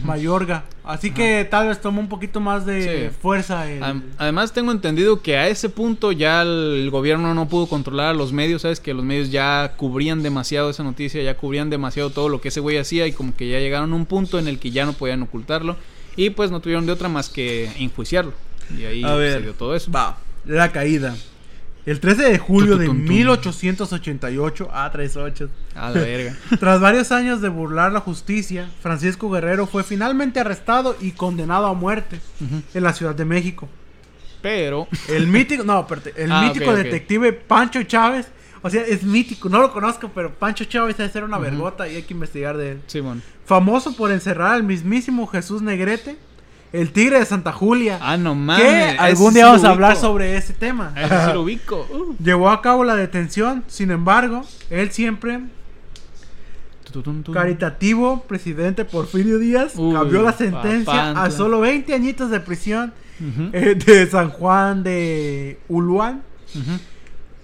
Mayorga. 0.04 0.64
Así 0.84 1.12
que 1.12 1.48
tal 1.50 1.68
vez 1.70 1.82
tomó 1.82 2.00
un 2.02 2.08
poquito 2.10 2.40
más 2.40 2.66
de 2.66 3.10
Sí. 3.10 3.16
fuerza. 3.22 3.70
el- 3.72 4.04
Además 4.18 4.52
tengo 4.54 4.72
entendido 4.72 5.22
que 5.22 5.38
a 5.38 5.48
ese 5.48 5.70
punto 5.70 6.12
ya 6.12 6.42
el, 6.44 6.82
el 6.84 6.90
gobierno 6.92 7.34
no 7.34 7.48
pudo 7.48 7.68
controlar 7.68 8.08
a 8.10 8.14
los 8.14 8.32
medios, 8.34 8.62
¿sabes? 8.64 8.80
Que 8.80 8.94
los 8.94 9.04
medios 9.06 9.32
ya 9.32 9.74
cubrían 9.78 10.22
demasiado 10.22 10.70
esa 10.70 10.84
noticia, 10.84 11.24
ya 11.24 11.36
cubrían 11.38 11.70
demasiado 11.70 12.10
todo 12.10 12.30
lo 12.30 12.42
que 12.42 12.50
ese 12.50 12.60
güey 12.60 12.78
hacía 12.78 13.08
y 13.08 13.12
como 13.14 13.36
que 13.36 13.50
ya 13.50 13.60
llegaron 13.60 13.92
a 13.94 13.96
un 13.96 14.06
punto 14.06 14.38
en 14.38 14.48
el 14.48 14.60
que 14.60 14.72
ya 14.72 14.86
no 14.86 14.94
podían 14.94 15.24
ocultarlo 15.24 15.78
y 16.16 16.30
pues 16.30 16.52
no 16.52 16.60
tuvieron 16.60 16.86
de 16.86 16.92
otra 16.92 17.10
más 17.10 17.30
que 17.30 17.72
enjuiciarlo. 17.80 18.34
Y 18.78 18.84
ahí 18.86 19.04
A 19.04 19.16
ver. 19.16 19.34
se 19.34 19.42
dio 19.42 19.54
todo 19.54 19.76
eso. 19.76 19.92
Va, 19.92 20.18
la 20.46 20.72
caída. 20.72 21.16
El 21.86 22.00
13 22.00 22.24
de 22.32 22.40
julio 22.40 22.78
de 22.78 22.88
Tun, 22.88 22.98
tun, 22.98 23.06
tun. 23.06 23.16
1888, 23.16 24.70
ah, 24.74 24.90
38. 24.92 25.50
A 25.76 25.90
la 25.92 26.02
verga. 26.02 26.36
Tras 26.60 26.80
varios 26.82 27.12
años 27.12 27.42
de 27.42 27.50
burlar 27.50 27.92
la 27.92 28.00
justicia, 28.00 28.70
Francisco 28.82 29.30
Guerrero 29.30 29.68
fue 29.68 29.84
finalmente 29.84 30.40
arrestado 30.40 30.96
y 31.00 31.12
condenado 31.12 31.68
a 31.68 31.74
muerte 31.74 32.20
en 32.74 32.84
la 32.84 32.94
Ciudad 32.94 33.14
de 33.14 33.26
México. 33.26 33.70
Pero 34.42 34.88
El 35.10 35.28
mítico, 35.36 35.64
no, 35.64 35.86
el 36.16 36.32
Ah, 36.32 36.42
mítico 36.42 36.74
detective 36.76 37.34
Pancho 37.34 37.84
Chávez, 37.84 38.28
o 38.62 38.70
sea, 38.70 38.82
es 38.84 39.04
mítico, 39.04 39.48
no 39.50 39.60
lo 39.60 39.72
conozco, 39.72 40.10
pero 40.14 40.34
Pancho 40.34 40.66
Chávez 40.66 40.98
debe 40.98 41.12
ser 41.12 41.24
una 41.24 41.38
Ujú. 41.38 41.46
vergota 41.46 41.88
y 41.88 41.96
hay 41.98 42.02
que 42.04 42.14
investigar 42.16 42.58
de 42.58 42.72
él. 42.74 42.82
Simón. 42.88 43.22
Famoso 43.46 43.96
por 43.96 44.12
encerrar 44.12 44.54
al 44.54 44.64
mismísimo 44.64 45.28
Jesús 45.28 45.62
Negrete, 45.62 46.18
el 46.74 46.92
tigre 46.92 47.20
de 47.20 47.26
Santa 47.26 47.52
Julia. 47.52 48.00
Ah, 48.02 48.18
no 48.18 48.34
que 48.34 48.40
mames. 48.40 48.66
ese 48.66 48.98
algún 48.98 49.34
día 49.34 49.46
vamos 49.48 49.64
a 49.64 49.70
hablar 49.70 49.96
sobre 49.96 50.38
ese 50.38 50.54
tema. 50.54 50.94
Sí 50.96 51.34
lo 51.34 51.42
ubico. 51.44 51.88
Uh. 51.92 52.16
Llevó 52.24 52.50
a 52.50 52.62
cabo 52.62 52.84
la 52.84 52.96
detención, 52.96 53.64
sin 53.68 53.92
embargo, 53.92 54.44
él 54.70 54.92
siempre 54.92 55.42
caritativo, 57.34 58.24
presidente 58.24 58.86
Porfirio 58.86 59.38
Díaz, 59.40 59.74
Uy, 59.76 59.94
cambió 59.94 60.22
la 60.22 60.32
sentencia 60.32 61.12
a 61.12 61.30
solo 61.30 61.60
20 61.60 61.94
añitos 61.94 62.30
de 62.30 62.40
prisión 62.40 62.94
eh, 63.52 63.76
de 63.76 64.08
San 64.08 64.30
Juan 64.30 64.84
de 64.84 65.60
Uluán. 65.68 66.24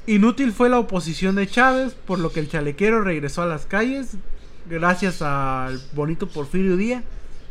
Inútil 0.08 0.52
fue 0.52 0.70
la 0.70 0.80
oposición 0.80 1.36
de 1.36 1.48
Chávez, 1.48 1.94
por 1.94 2.20
lo 2.20 2.32
que 2.32 2.40
el 2.40 2.50
chalequero 2.50 3.02
regresó 3.02 3.42
a 3.42 3.46
las 3.46 3.66
calles 3.66 4.16
gracias 4.70 5.22
al 5.22 5.82
bonito 5.94 6.28
Porfirio 6.28 6.78
Díaz 6.78 7.04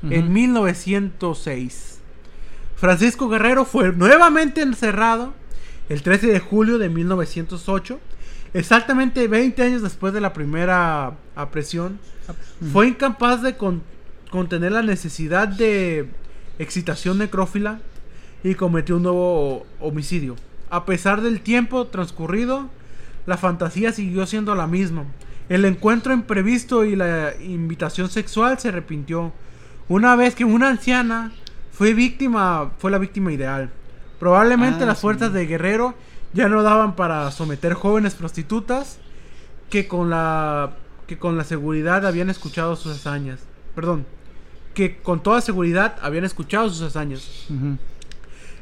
en 0.03 0.25
Ujú. 0.25 0.31
1906. 0.33 1.99
Francisco 2.77 3.29
Guerrero 3.29 3.65
fue 3.65 3.93
nuevamente 3.93 4.63
encerrado 4.63 5.35
el 5.89 6.03
13 6.03 6.29
de 6.29 6.41
julio 6.41 6.79
de 6.79 6.89
1908, 6.89 7.99
exactamente 8.55 9.27
20 9.29 9.63
años 9.63 9.83
después 9.83 10.13
de 10.15 10.21
la 10.21 10.33
primera 10.33 11.17
apresión. 11.37 11.99
Fue 12.73 12.89
incapaz 12.89 13.43
de 13.43 13.57
con- 13.57 13.83
contener 14.31 14.73
la 14.73 14.83
necesidad 14.83 15.49
de 15.49 16.09
excitación 16.59 17.19
necrófila 17.19 17.81
y 18.45 18.55
cometió 18.55 18.97
un 18.97 19.03
nuevo 19.03 19.67
homicidio. 19.81 20.37
A 20.71 20.87
pesar 20.87 21.21
del 21.21 21.41
tiempo 21.41 21.89
transcurrido, 21.89 22.71
la 23.27 23.37
fantasía 23.37 23.93
siguió 23.93 24.25
siendo 24.27 24.55
la 24.55 24.67
misma. 24.69 25.05
El 25.49 25.65
encuentro 25.65 26.13
imprevisto 26.15 26.85
y 26.85 26.95
la 26.95 27.33
invitación 27.43 28.09
sexual 28.09 28.59
se 28.59 28.69
arrepintió. 28.69 29.33
Una 29.91 30.15
vez 30.15 30.37
que 30.37 30.45
una 30.45 30.69
anciana 30.69 31.33
fue 31.73 31.95
víctima, 31.95 32.71
fue 32.79 32.93
la 32.93 32.99
víctima 32.99 33.33
ideal. 33.33 33.71
Probablemente 34.21 34.85
Ah, 34.85 34.87
las 34.87 34.99
sí. 34.99 35.03
fuerzas 35.03 35.33
de 35.33 35.47
Guerrero 35.47 35.95
ya 36.33 36.49
no 36.49 36.63
daban 36.63 36.95
para 36.95 37.29
someter 37.33 37.75
jóvenes 37.75 38.15
prostitutas 38.15 38.99
que 39.69 39.89
con 39.89 40.09
la 40.09 40.77
que 41.09 41.19
con 41.19 41.37
la 41.37 41.43
seguridad 41.43 42.07
habían 42.07 42.31
escuchado 42.31 42.77
sus 42.77 42.97
hazañas. 42.97 43.41
Perdón, 43.75 44.07
que 44.75 44.99
con 44.99 45.25
toda 45.25 45.41
seguridad 45.41 45.97
habían 46.03 46.25
escuchado 46.25 46.71
sus 46.71 46.83
hazañas. 46.83 47.49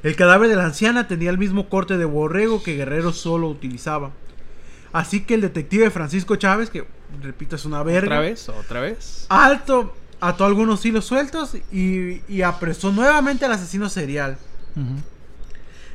El 0.02 0.16
cadáver 0.16 0.48
de 0.48 0.56
la 0.56 0.64
anciana 0.64 1.08
tenía 1.08 1.28
el 1.28 1.36
mismo 1.36 1.68
corte 1.68 1.98
de 1.98 2.06
borrego 2.06 2.62
que 2.62 2.74
Guerrero 2.74 3.12
solo 3.12 3.48
utilizaba. 3.50 4.12
Así 4.94 5.24
que 5.24 5.34
el 5.34 5.42
detective 5.42 5.90
Francisco 5.90 6.36
Chávez, 6.36 6.70
que 6.70 6.86
repito 7.22 7.56
es 7.56 7.66
una 7.66 7.82
verga, 7.82 8.16
¿Otra 8.16 8.20
vez? 8.20 8.48
¿Otra 8.48 8.80
vez? 8.80 9.26
alto 9.28 9.94
ató 10.20 10.44
algunos 10.44 10.84
hilos 10.84 11.04
sueltos 11.04 11.56
y, 11.72 12.22
y 12.28 12.42
apresó 12.42 12.92
nuevamente 12.92 13.44
al 13.44 13.52
asesino 13.52 13.88
serial. 13.88 14.36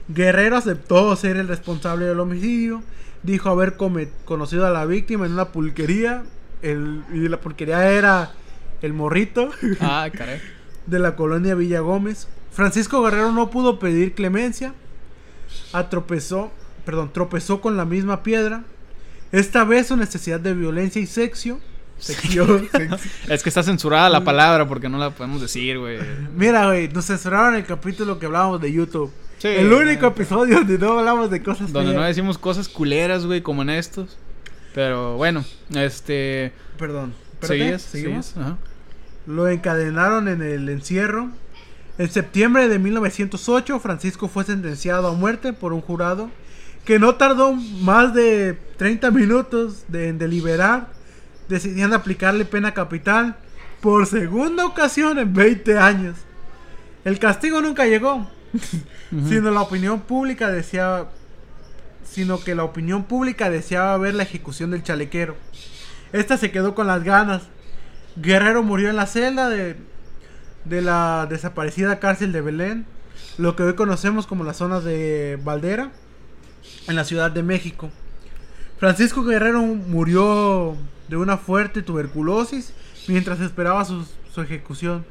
Guerrero 0.08 0.58
aceptó 0.58 1.16
ser 1.16 1.38
el 1.38 1.48
responsable 1.48 2.06
del 2.06 2.20
homicidio, 2.20 2.84
dijo 3.24 3.50
haber 3.50 3.76
conocido 3.78 4.66
a 4.68 4.70
la 4.72 4.86
víctima 4.86 5.26
en 5.26 5.34
una 5.34 5.50
pulquería, 5.50 6.24
el, 6.62 7.04
y 7.14 7.28
la 7.30 7.40
pulquería 7.40 7.90
era 7.92 8.32
el 8.82 8.94
morrito 8.94 9.50
Ah, 9.80 10.10
caray. 10.14 10.42
de 10.88 11.00
la 11.00 11.16
colonia 11.16 11.56
Villa 11.56 11.80
Gómez. 11.80 12.28
Francisco 12.52 13.02
Guerrero 13.02 13.32
no 13.32 13.50
pudo 13.50 13.80
pedir 13.80 14.14
clemencia, 14.14 14.74
atropezó, 15.72 16.52
perdón, 16.86 17.12
tropezó 17.14 17.62
con 17.62 17.78
la 17.78 17.86
misma 17.86 18.24
piedra. 18.24 18.64
Esta 19.32 19.64
vez 19.64 19.88
su 19.88 19.98
necesidad 19.98 20.40
de 20.40 20.54
violencia 20.54 21.02
y 21.02 21.08
sexo. 21.08 21.60
Es 23.30 23.44
que 23.44 23.50
está 23.50 23.64
censurada 23.64 24.10
la 24.10 24.24
palabra 24.24 24.68
porque 24.68 24.90
no 24.90 24.98
la 24.98 25.12
podemos 25.12 25.42
decir, 25.42 25.80
güey. 25.80 26.00
Mira, 26.36 26.68
güey, 26.68 26.90
nos 26.90 27.06
censuraron 27.06 27.56
el 27.56 27.66
capítulo 27.66 28.20
que 28.20 28.26
hablábamos 28.26 28.62
de 28.62 28.72
YouTube. 28.72 29.12
Sí. 29.38 29.48
El 29.48 29.72
único 29.72 30.08
episodio 30.08 30.58
donde 30.58 30.78
no 30.78 31.00
hablamos 31.00 31.30
de 31.30 31.44
cosas 31.44 31.72
Donde 31.72 31.94
no 31.94 32.04
decimos 32.04 32.38
cosas 32.38 32.68
culeras, 32.70 33.26
güey, 33.26 33.42
como 33.42 33.62
en 33.62 33.70
estos. 33.70 34.18
Pero 34.74 35.18
bueno, 35.18 35.46
este. 35.74 36.52
Perdón. 36.78 37.14
¿Seguías? 37.42 37.82
¿seguimos? 37.82 38.26
¿Seguías? 38.28 38.38
Ajá. 38.38 38.58
Lo 39.26 39.48
encadenaron 39.48 40.28
en 40.28 40.42
el 40.42 40.68
encierro. 40.70 41.30
En 41.98 42.10
septiembre 42.10 42.68
de 42.68 42.80
1908, 42.80 43.80
Francisco 43.80 44.28
fue 44.28 44.44
sentenciado 44.44 45.08
a 45.08 45.14
muerte 45.14 45.54
por 45.54 45.74
un 45.74 45.82
jurado 45.82 46.30
que 46.86 47.00
no 47.00 47.16
tardó 47.16 47.54
más 47.54 48.14
de 48.14 48.58
30 48.78 49.12
minutos 49.12 49.86
de, 49.88 50.10
en 50.10 50.18
deliberar, 50.18 50.88
decidiendo 51.48 51.96
aplicarle 51.96 52.46
pena 52.46 52.74
capital 52.74 53.36
por 53.82 54.06
segunda 54.06 54.66
ocasión 54.66 55.20
en 55.20 55.34
20 55.34 55.78
años. 55.78 56.16
El 57.04 57.20
castigo 57.20 57.62
nunca 57.62 57.86
llegó, 57.86 58.30
sino 59.28 59.52
la 59.52 59.62
opinión 59.62 60.02
pública 60.02 60.50
deseaba, 60.50 61.10
sino 62.04 62.42
que 62.42 62.56
la 62.56 62.64
opinión 62.64 63.04
pública 63.04 63.50
deseaba 63.50 63.98
ver 63.98 64.14
la 64.16 64.24
ejecución 64.24 64.72
del 64.72 64.84
chalequero. 64.84 65.36
Esta 66.14 66.38
se 66.38 66.52
quedó 66.52 66.76
con 66.76 66.88
las 66.88 67.04
ganas. 67.04 67.44
Guerrero 68.16 68.64
murió 68.64 68.90
en 68.90 68.96
la 68.96 69.08
celda 69.08 69.50
de, 69.50 69.76
de 70.66 70.82
la 70.82 71.28
desaparecida 71.30 72.00
cárcel 72.00 72.32
de 72.32 72.42
Belén, 72.42 72.86
lo 73.38 73.56
que 73.56 73.64
hoy 73.64 73.74
conocemos 73.74 74.28
como 74.28 74.44
la 74.44 74.54
zona 74.54 74.80
de 74.80 75.40
Valdera, 75.44 75.92
en 76.88 76.96
la 76.96 77.04
Ciudad 77.04 77.32
de 77.32 77.44
México. 77.44 77.90
Francisco 78.78 79.24
Guerrero 79.24 79.62
murió 79.62 80.78
de 81.08 81.18
una 81.18 81.38
fuerte 81.38 81.82
tuberculosis 81.82 82.74
mientras 83.08 83.40
esperaba 83.40 83.86
su, 83.86 84.06
su 84.34 84.42
ejecución. 84.42 85.06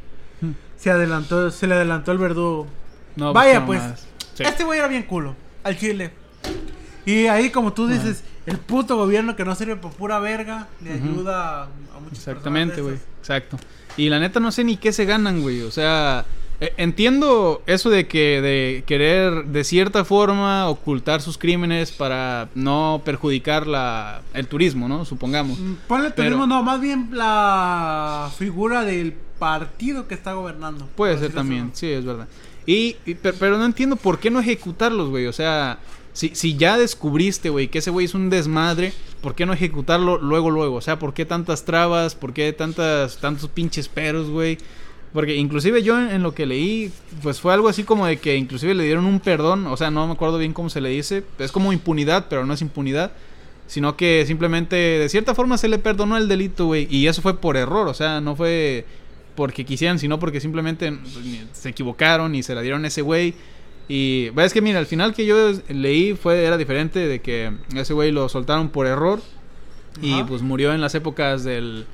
Se 0.77 0.91
adelantó, 0.91 1.51
se 1.53 1.69
le 1.69 1.75
adelantó 1.75 2.11
el 2.11 2.19
verdugo. 2.19 2.67
No, 3.15 3.33
Vaya, 3.33 3.65
pues. 3.65 3.81
más. 3.81 4.07
Sí. 4.35 4.43
Este 4.43 4.65
güey 4.65 4.81
era 4.81 4.89
bien 4.89 5.05
culo, 5.05 5.37
al 5.63 5.79
chile. 5.79 6.13
Y 7.05 7.27
ahí, 7.27 7.51
como 7.51 7.73
tú 7.73 7.87
dices, 7.87 8.25
el 8.47 8.59
puto 8.59 8.97
gobierno 8.97 9.37
que 9.37 9.45
no 9.45 9.55
sirve 9.55 9.77
por 9.77 9.93
pura 9.93 10.19
verga 10.19 10.69
le 10.83 10.93
ayuda 10.93 11.65
a, 11.65 11.69
muchas 12.01 12.19
Exactamente, 12.19 12.81
güey. 12.81 12.97
Exacto. 13.21 13.59
Y 13.97 14.09
la 14.09 14.19
neta 14.19 14.41
no 14.41 14.51
sé 14.51 14.65
ni 14.65 14.77
qué 14.77 14.93
se 14.93 15.05
ganan, 15.05 15.43
güey. 15.43 15.63
O 15.63 15.71
sea, 15.71 16.25
entiendo 16.77 17.63
eso 17.67 17.91
de 17.91 18.07
que 18.07 18.41
de 18.41 18.85
querer 18.87 19.47
de 19.47 19.65
cierta 19.65 20.05
forma 20.05 20.69
ocultar 20.69 21.21
sus 21.21 21.39
crímenes 21.39 21.91
para 21.93 22.49
no 22.55 23.03
perjudicar 23.05 23.67
la 23.67 24.23
el 24.35 24.47
turismo, 24.47 24.89
¿no? 24.89 25.05
Supongamos. 25.05 25.59
Mm, 25.59 25.73
Ponle 25.89 26.11
Pero- 26.11 26.29
turismo, 26.29 26.47
no, 26.47 26.63
más 26.63 26.81
bien 26.81 27.09
la 27.13 28.31
figura 28.37 28.85
del 28.85 29.13
partido 29.39 30.07
que 30.07 30.15
está 30.15 30.35
gobernando. 30.35 30.87
Puede 30.95 31.19
ser 31.19 31.33
también, 31.33 31.71
así. 31.73 31.87
sí, 31.87 31.93
es 31.93 32.05
verdad. 32.05 32.29
Y, 32.67 32.97
y- 33.07 33.15
per- 33.15 33.35
pero, 33.39 33.59
no 33.59 33.65
entiendo 33.65 33.97
por 33.97 34.21
qué 34.21 34.31
no 34.31 34.39
ejecutarlos, 34.39 35.09
güey. 35.11 35.27
O 35.27 35.33
sea, 35.33 35.79
si, 36.13 36.31
si 36.35 36.57
ya 36.57 36.79
descubriste, 36.79 37.49
güey, 37.49 37.67
que 37.69 37.79
ese 37.79 37.91
güey 37.91 38.07
es 38.07 38.15
un 38.15 38.31
desmadre, 38.31 38.93
¿por 39.21 39.35
qué 39.35 39.47
no 39.47 39.53
ejecutarlo 39.53 40.19
luego, 40.19 40.51
luego? 40.51 40.77
O 40.77 40.81
sea, 40.81 40.99
¿por 41.01 41.13
qué 41.13 41.25
tantas 41.25 41.65
trabas? 41.65 42.15
¿Por 42.15 42.33
qué 42.33 42.53
tantas, 42.53 43.17
tantos 43.19 43.49
pinches 43.51 43.89
peros, 43.89 44.29
güey? 44.31 44.59
Porque 45.13 45.37
inclusive 45.37 45.83
yo 45.83 45.99
en, 45.99 46.11
en 46.11 46.23
lo 46.23 46.35
que 46.35 46.47
leí, 46.47 46.91
pues 47.23 47.41
fue 47.41 47.53
algo 47.53 47.69
así 47.69 47.85
como 47.85 48.07
de 48.07 48.17
que 48.17 48.37
inclusive 48.37 48.75
le 48.75 48.85
dieron 48.85 49.05
un 49.05 49.21
perdón, 49.21 49.67
o 49.67 49.77
sea, 49.77 49.91
no 49.91 50.07
me 50.07 50.15
acuerdo 50.15 50.39
bien 50.39 50.55
cómo 50.55 50.71
se 50.71 50.81
le 50.81 50.89
dice, 50.89 51.23
es 51.39 51.53
como 51.53 51.73
impunidad, 51.73 52.27
pero 52.31 52.47
no 52.47 52.55
es 52.55 52.63
impunidad, 52.63 53.13
sino 53.67 53.97
que 53.97 54.25
simplemente 54.27 54.77
de 54.77 55.09
cierta 55.09 55.35
forma 55.35 55.59
se 55.59 55.69
le 55.69 55.79
perdonó 55.79 56.17
el 56.17 56.29
delito, 56.29 56.67
güey, 56.67 56.87
y 56.91 57.09
eso 57.09 57.21
fue 57.21 57.39
por 57.39 57.59
error, 57.59 57.89
o 57.89 57.95
sea, 57.95 58.21
no 58.23 58.37
fue 58.37 58.87
porque 59.35 59.65
quisieran, 59.65 59.99
sino 59.99 60.19
porque 60.19 60.41
simplemente 60.41 60.93
se 61.53 61.71
equivocaron 61.71 62.35
y 62.35 62.43
se 62.43 62.55
la 62.55 62.63
dieron 62.63 62.85
a 62.85 62.89
ese 62.89 63.03
güey. 63.03 63.35
Y 63.89 64.31
ves 64.31 64.53
que 64.53 64.63
mira, 64.63 64.79
al 64.79 64.87
final 64.87 65.15
que 65.15 65.27
yo 65.27 65.53
leí 65.69 66.15
fue 66.15 66.45
era 66.45 66.57
diferente 66.57 67.07
de 67.07 67.21
que 67.21 67.53
ese 67.75 67.93
güey 67.93 68.13
lo 68.13 68.29
soltaron 68.29 68.69
por 68.69 68.87
error 68.87 69.21
y 70.01 70.15
Ajá. 70.15 70.27
pues 70.27 70.43
murió 70.43 70.73
en 70.73 70.81
las 70.81 70.95
épocas 70.95 71.45
del 71.45 71.87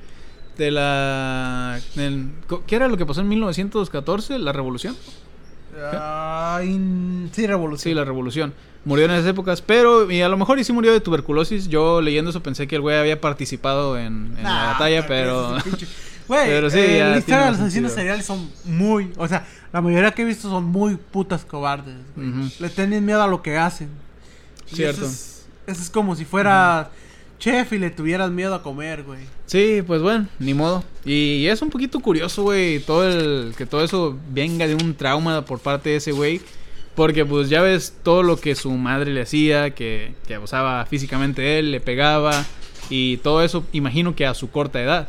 de 0.58 0.70
la 0.72 1.80
del- 1.94 2.30
¿qué 2.66 2.76
era 2.76 2.88
lo 2.88 2.96
que 2.98 3.06
pasó 3.06 3.20
en 3.22 3.28
1914? 3.28 4.38
La 4.38 4.52
revolución. 4.52 4.94
Ay, 5.92 7.28
sí, 7.32 7.46
revolución. 7.46 7.78
Sí, 7.92 7.94
la 7.94 8.04
revolución. 8.04 8.52
Murió 8.84 9.04
en 9.04 9.12
esas 9.12 9.26
épocas, 9.26 9.60
pero 9.62 10.10
y 10.10 10.22
a 10.22 10.28
lo 10.28 10.36
mejor 10.36 10.58
y 10.58 10.64
sí 10.64 10.72
murió 10.72 10.92
de 10.92 11.00
tuberculosis. 11.00 11.68
Yo 11.68 12.00
leyendo 12.00 12.30
eso 12.30 12.42
pensé 12.42 12.66
que 12.66 12.76
el 12.76 12.80
güey 12.82 12.96
había 12.96 13.20
participado 13.20 13.98
en, 13.98 14.34
en 14.36 14.42
la 14.42 14.64
batalla, 14.72 15.06
pero 15.06 15.56
Güey, 16.26 16.46
Pero 16.46 16.70
sí, 16.70 16.78
eh, 16.80 17.00
la 17.00 17.18
historia 17.18 17.44
de 17.46 17.50
los 17.52 17.60
asesinos 17.60 17.92
seriales 17.92 18.24
son 18.26 18.50
muy... 18.64 19.12
O 19.16 19.26
sea, 19.28 19.46
la 19.72 19.80
mayoría 19.80 20.10
que 20.12 20.22
he 20.22 20.24
visto 20.24 20.48
son 20.50 20.64
muy 20.64 20.96
putas 20.96 21.44
cobardes. 21.44 21.96
Ujú. 22.16 22.50
Le 22.60 22.68
tienen 22.70 23.04
miedo 23.04 23.22
a 23.22 23.26
lo 23.26 23.42
que 23.42 23.56
hacen. 23.56 23.88
Cierto. 24.66 25.02
Eso 25.04 25.10
es, 25.10 25.46
eso 25.66 25.82
es 25.82 25.90
como 25.90 26.16
si 26.16 26.24
fueras 26.24 26.88
chef 27.38 27.72
y 27.72 27.78
le 27.78 27.90
tuvieras 27.90 28.30
miedo 28.30 28.54
a 28.54 28.62
comer, 28.62 29.02
güey. 29.02 29.20
Sí, 29.46 29.82
pues 29.86 30.02
bueno, 30.02 30.26
ni 30.38 30.54
modo. 30.54 30.84
Y 31.04 31.46
es 31.46 31.62
un 31.62 31.70
poquito 31.70 32.00
curioso, 32.00 32.42
güey, 32.42 32.80
todo 32.80 33.08
el 33.08 33.54
que 33.56 33.66
todo 33.66 33.82
eso 33.82 34.18
venga 34.30 34.66
de 34.66 34.74
un 34.74 34.94
trauma 34.94 35.44
por 35.44 35.60
parte 35.60 35.90
de 35.90 35.96
ese 35.96 36.12
güey, 36.12 36.40
porque 36.94 37.24
pues 37.24 37.48
ya 37.48 37.62
ves 37.62 37.96
todo 38.02 38.22
lo 38.22 38.36
que 38.36 38.54
su 38.54 38.70
madre 38.72 39.12
le 39.12 39.22
hacía, 39.22 39.70
que, 39.70 40.14
abusaba 40.34 40.84
físicamente 40.86 41.42
de 41.42 41.58
él, 41.60 41.70
le 41.70 41.80
pegaba 41.80 42.44
y 42.90 43.18
todo 43.18 43.42
eso, 43.42 43.64
imagino 43.72 44.14
que 44.14 44.26
a 44.26 44.34
su 44.34 44.50
corta 44.50 44.82
edad. 44.82 45.08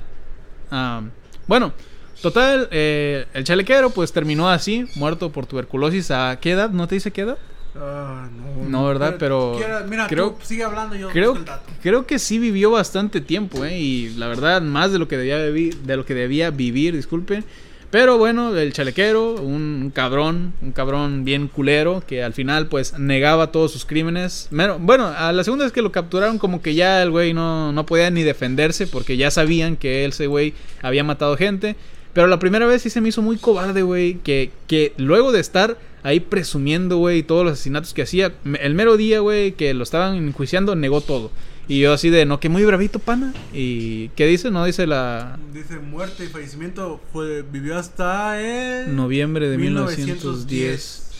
Bueno, 1.47 1.73
total, 2.21 2.69
eh, 2.71 3.25
el 3.33 3.43
chalequero 3.43 3.89
pues 3.89 4.11
terminó 4.11 4.49
así, 4.49 4.85
muerto 4.95 5.31
por 5.31 5.47
tuberculosis. 5.47 6.11
¿A 6.11 6.39
qué 6.39 6.51
edad? 6.51 6.69
¿No 6.69 6.87
te 6.87 6.95
dice 6.95 7.11
qué 7.11 7.21
edad? 7.21 7.37
Ah, 7.75 8.27
no. 8.35 8.69
No, 8.69 8.85
¿verdad? 8.87 9.15
Pero 9.19 9.57
mira, 9.87 10.07
creo- 10.07 10.31
tú 10.31 10.45
sigue 10.45 10.63
hablando 10.63 10.95
yo 10.95 11.09
Creo, 11.09 11.37
creo 11.81 12.05
que 12.05 12.19
sí 12.19 12.39
vivió 12.39 12.71
bastante 12.71 13.21
tiempo, 13.21 13.63
¿eh? 13.65 13.77
Y 13.79 14.09
la 14.17 14.27
verdad, 14.27 14.61
más 14.61 14.91
de 14.91 14.99
lo 14.99 15.07
que 15.07 15.17
debía, 15.17 15.37
vivi- 15.49 15.73
de 15.75 15.95
lo 15.97 16.05
que 16.05 16.13
debía 16.13 16.49
vivir, 16.51 16.95
disculpen. 16.95 17.43
Pero 17.91 18.19
bueno, 18.19 18.55
el 18.55 18.71
chalequero, 18.71 19.33
un, 19.33 19.79
un 19.83 19.89
cabrón, 19.89 20.53
un 20.61 20.71
cabrón 20.73 21.25
bien 21.25 21.47
culero, 21.47 22.03
que 22.05 22.23
al 22.23 22.33
final 22.33 22.67
pues 22.67 22.99
negaba 22.99 23.51
todos 23.51 23.71
sus 23.71 23.83
crímenes. 23.83 24.47
Bueno, 24.51 24.77
bueno, 24.79 25.07
a 25.07 25.31
la 25.31 25.43
segunda 25.43 25.65
vez 25.65 25.71
que 25.73 25.81
lo 25.81 25.91
capturaron 25.91 26.37
como 26.37 26.61
que 26.61 26.75
ya 26.75 27.01
el 27.01 27.09
güey 27.09 27.33
no, 27.33 27.71
no 27.71 27.87
podía 27.87 28.11
ni 28.11 28.21
defenderse 28.21 28.85
porque 28.85 29.17
ya 29.17 29.31
sabían 29.31 29.75
que 29.75 30.05
ese 30.05 30.27
güey 30.27 30.53
había 30.83 31.03
matado 31.03 31.35
gente. 31.35 31.75
Pero 32.19 32.27
la 32.27 32.37
primera 32.37 32.65
vez 32.65 32.81
sí 32.81 32.89
se 32.89 32.99
me 32.99 33.07
hizo 33.07 33.21
muy 33.21 33.37
cobarde, 33.37 33.81
güey, 33.81 34.15
que, 34.15 34.51
que 34.67 34.91
luego 34.97 35.31
de 35.31 35.39
estar 35.39 35.77
ahí 36.03 36.19
presumiendo, 36.19 36.97
güey, 36.97 37.23
todos 37.23 37.45
los 37.45 37.53
asesinatos 37.53 37.93
que 37.93 38.01
hacía, 38.01 38.33
el 38.59 38.73
mero 38.73 38.97
día, 38.97 39.21
güey, 39.21 39.53
que 39.53 39.73
lo 39.73 39.83
estaban 39.83 40.17
enjuiciando, 40.17 40.75
negó 40.75 40.99
todo. 40.99 41.31
Y 41.69 41.79
yo 41.79 41.93
así 41.93 42.09
de, 42.09 42.25
no, 42.25 42.41
que 42.41 42.49
muy 42.49 42.65
bravito, 42.65 42.99
pana. 42.99 43.33
¿Y 43.53 44.09
qué 44.17 44.27
dice? 44.27 44.51
No 44.51 44.65
dice 44.65 44.85
la 44.85 45.39
Dice 45.53 45.79
muerte 45.79 46.25
y 46.25 46.27
fallecimiento 46.27 46.99
fue 47.13 47.41
vivió 47.41 47.77
hasta 47.77 48.41
el 48.41 48.97
noviembre 48.97 49.47
de 49.49 49.57
1910. 49.57 50.07
1910. 50.07 51.11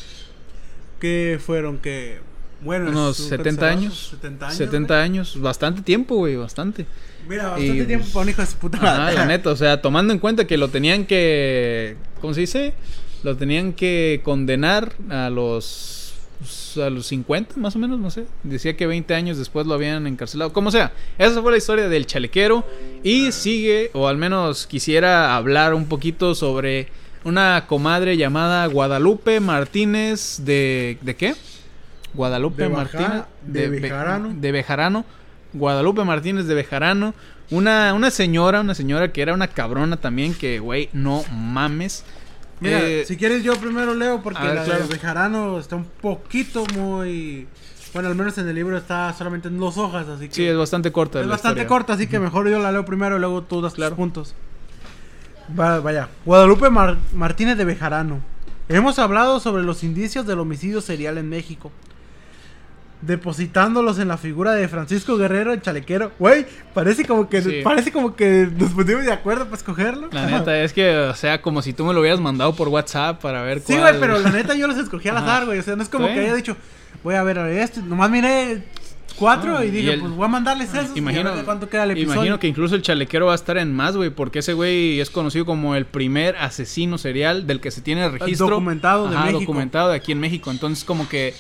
que 1.00 1.40
fueron 1.42 1.78
que 1.78 2.20
bueno, 2.62 2.90
Unos 2.90 3.20
es 3.20 3.26
un 3.26 3.30
70 3.30 3.44
cancelazo, 3.62 3.78
años. 3.80 4.08
70 4.12 4.46
años. 4.46 4.58
70 4.58 4.94
güey. 4.94 5.04
años. 5.06 5.42
Bastante 5.42 5.82
tiempo, 5.82 6.16
güey, 6.16 6.36
bastante. 6.36 6.86
Mira, 7.28 7.50
bastante 7.50 7.66
Y, 7.84 7.86
tiempo 7.86 8.04
pues, 8.04 8.14
para 8.14 8.24
un 8.24 8.30
hijo 8.30 8.42
de 8.42 8.48
su 8.48 8.58
puta 8.58 8.78
madre. 8.82 9.16
la 9.16 9.26
neta, 9.26 9.50
o 9.52 9.56
sea, 9.56 9.82
tomando 9.82 10.14
en 10.14 10.20
cuenta 10.20 10.46
que 10.48 10.58
lo 10.58 10.70
tenían 10.70 11.06
que, 11.06 11.96
¿cómo 12.22 12.34
se 12.34 12.42
dice? 12.42 12.74
Lo 13.24 13.36
tenían 13.38 13.74
que 13.74 14.22
condenar 14.24 14.94
a 15.10 15.30
los 15.30 16.14
pues, 16.40 16.78
a 16.78 16.90
los 16.90 17.06
50 17.08 17.56
más 17.58 17.76
o 17.76 17.80
menos, 17.80 18.00
no 18.00 18.10
sé. 18.10 18.26
Decía 18.44 18.76
que 18.78 18.88
20 18.88 19.14
años 19.14 19.38
después 19.38 19.68
lo 19.68 19.74
habían 19.74 20.08
encarcelado. 20.08 20.54
Como 20.54 20.72
sea, 20.72 20.94
esa 21.18 21.42
fue 21.42 21.52
la 21.52 21.58
historia 21.58 21.90
del 21.90 22.06
chalequero 22.06 22.66
y 23.04 23.32
sigue 23.34 23.92
o 23.94 24.08
al 24.08 24.18
menos 24.18 24.66
quisiera 24.66 25.36
hablar 25.36 25.74
un 25.74 25.86
poquito 25.88 26.36
sobre 26.36 26.88
una 27.26 27.66
comadre 27.68 28.16
llamada 28.16 28.66
Guadalupe 28.68 29.42
Martínez 29.42 30.38
de 30.46 30.98
¿de 31.02 31.16
qué? 31.18 31.36
Guadalupe 32.14 32.64
De 32.64 32.70
Baja- 32.70 32.84
Martínez 33.00 33.24
de 33.46 33.68
Be- 33.70 33.80
Bejarano. 33.82 34.34
de 34.36 34.52
Bejarano, 34.52 35.06
Guadalupe 35.54 36.04
Martínez 36.04 36.46
de 36.46 36.56
Bejarano, 36.56 37.14
una, 37.52 37.94
una 37.94 38.12
señora, 38.12 38.62
una 38.62 38.76
señora 38.76 39.12
que 39.12 39.22
era 39.22 39.34
una 39.34 39.48
cabrona 39.48 39.98
también, 39.98 40.34
que, 40.34 40.60
güey, 40.60 40.90
no 40.94 41.24
mames. 41.32 42.04
Mira, 42.62 42.80
Eh, 42.82 43.06
si 43.08 43.16
quieres 43.16 43.44
yo 43.44 43.56
primero 43.56 43.96
leo 43.96 44.22
porque 44.22 44.42
ver, 44.44 44.56
la 44.56 44.64
claro. 44.66 44.84
de 44.84 44.90
Bejarano 44.90 45.60
está 45.60 45.76
un 45.78 45.86
poquito 45.86 46.66
muy 46.76 47.48
bueno, 47.94 48.10
al 48.10 48.16
menos 48.16 48.38
en 48.38 48.48
el 48.48 48.54
libro 48.54 48.78
está 48.78 49.12
solamente 49.14 49.48
en 49.48 49.58
dos 49.58 49.78
hojas, 49.78 50.08
así 50.08 50.28
que 50.28 50.34
sí, 50.36 50.46
es 50.46 50.56
bastante 50.58 50.92
corta. 50.92 51.22
es 51.22 51.26
la 51.26 51.32
bastante 51.32 51.62
historia. 51.62 51.68
corta, 51.68 51.94
así 51.94 52.06
que 52.08 52.20
mejor 52.20 52.48
yo 52.50 52.60
la 52.60 52.72
leo 52.72 52.86
primero 52.86 53.16
y 53.16 53.20
luego 53.20 53.42
tú 53.44 53.62
das 53.62 53.74
Claro. 53.74 53.92
tus 53.92 53.98
puntos. 53.98 54.36
Va- 55.60 55.80
vaya, 55.80 56.10
Guadalupe 56.26 56.70
Mar- 56.70 56.98
Martínez 57.14 57.58
de 57.58 57.66
Bejarano. 57.66 58.20
Hemos 58.68 59.00
hablado 59.00 59.40
sobre 59.40 59.64
los 59.64 59.84
indicios 59.84 60.28
del 60.28 60.40
homicidio 60.40 60.82
serial 60.82 61.18
en 61.18 61.30
México. 61.30 61.72
Depositándolos 63.02 63.98
en 64.00 64.08
la 64.08 64.18
figura 64.18 64.52
de 64.54 64.68
Francisco 64.68 65.18
Guerrero, 65.18 65.54
el 65.54 65.62
chalequero. 65.62 66.12
Güey, 66.20 66.46
parece 66.74 67.06
como 67.06 67.30
que 67.30 67.42
Sí. 67.42 67.62
parece 67.64 67.92
como 67.92 68.16
que 68.16 68.50
nos 68.58 68.72
pusimos 68.72 69.06
de 69.06 69.12
acuerdo 69.14 69.46
para 69.46 69.56
escogerlo. 69.58 70.10
La 70.12 70.26
neta, 70.26 70.62
es 70.62 70.74
que, 70.74 70.96
o 70.98 71.16
sea, 71.16 71.42
como 71.42 71.62
si 71.62 71.74
tú 71.74 71.86
me 71.86 71.94
lo 71.94 72.02
hubieras 72.02 72.20
mandado 72.20 72.54
por 72.56 72.68
WhatsApp 72.68 73.22
para 73.22 73.42
ver 73.42 73.62
Sí, 73.62 73.78
güey, 73.78 74.00
pero 74.00 74.20
la 74.20 74.30
neta 74.32 74.54
yo 74.56 74.68
los 74.68 74.78
escogí 74.78 75.08
al 75.10 75.18
azar, 75.18 75.46
güey. 75.46 75.60
O 75.60 75.64
sea, 75.64 75.76
no 75.76 75.84
es 75.84 75.90
como 75.90 76.08
Sí. 76.08 76.14
que 76.14 76.20
haya 76.20 76.36
dicho, 76.36 76.58
voy 77.04 77.16
a 77.16 77.24
ver 77.24 77.38
este. 77.38 77.82
Nomás 77.82 78.10
miré 78.10 78.64
cuatro 79.16 79.58
Ah, 79.58 79.66
y 79.66 79.72
dije, 79.72 79.88
y 79.88 79.90
el- 79.92 80.00
pues 80.02 80.12
voy 80.14 80.26
a 80.26 80.28
mandarles 80.30 80.74
esos. 80.74 80.90
y 80.92 80.96
a 80.96 80.98
Imagino, 80.98 81.32
cuánto 81.46 81.68
queda 81.70 81.84
el 81.86 81.92
episodio. 81.92 82.16
imagino 82.16 82.40
que 82.40 82.48
incluso 82.48 82.76
el 82.76 82.82
chalequero 82.82 83.26
va 83.28 83.32
a 83.32 83.36
estar 83.36 83.58
en 83.58 83.74
más, 83.74 83.96
güey, 83.98 84.10
porque 84.10 84.40
ese 84.40 84.54
güey 84.54 85.00
es 85.00 85.10
conocido 85.10 85.46
como 85.46 85.76
el 85.76 85.86
primer 85.86 86.36
asesino 86.38 86.98
serial 86.98 87.48
del 87.48 87.60
que 87.62 87.72
se 87.72 87.82
tiene 87.82 88.08
registro. 88.10 88.48
Documentado 88.50 89.10
de 89.10 89.16
Ajá, 89.16 89.26
México. 89.26 89.40
documentado 89.42 89.90
de 89.90 89.96
aquí 89.96 90.12
en 90.12 90.20
México. 90.20 90.52
Entonces, 90.52 90.84
como 90.84 91.08
que. 91.08 91.34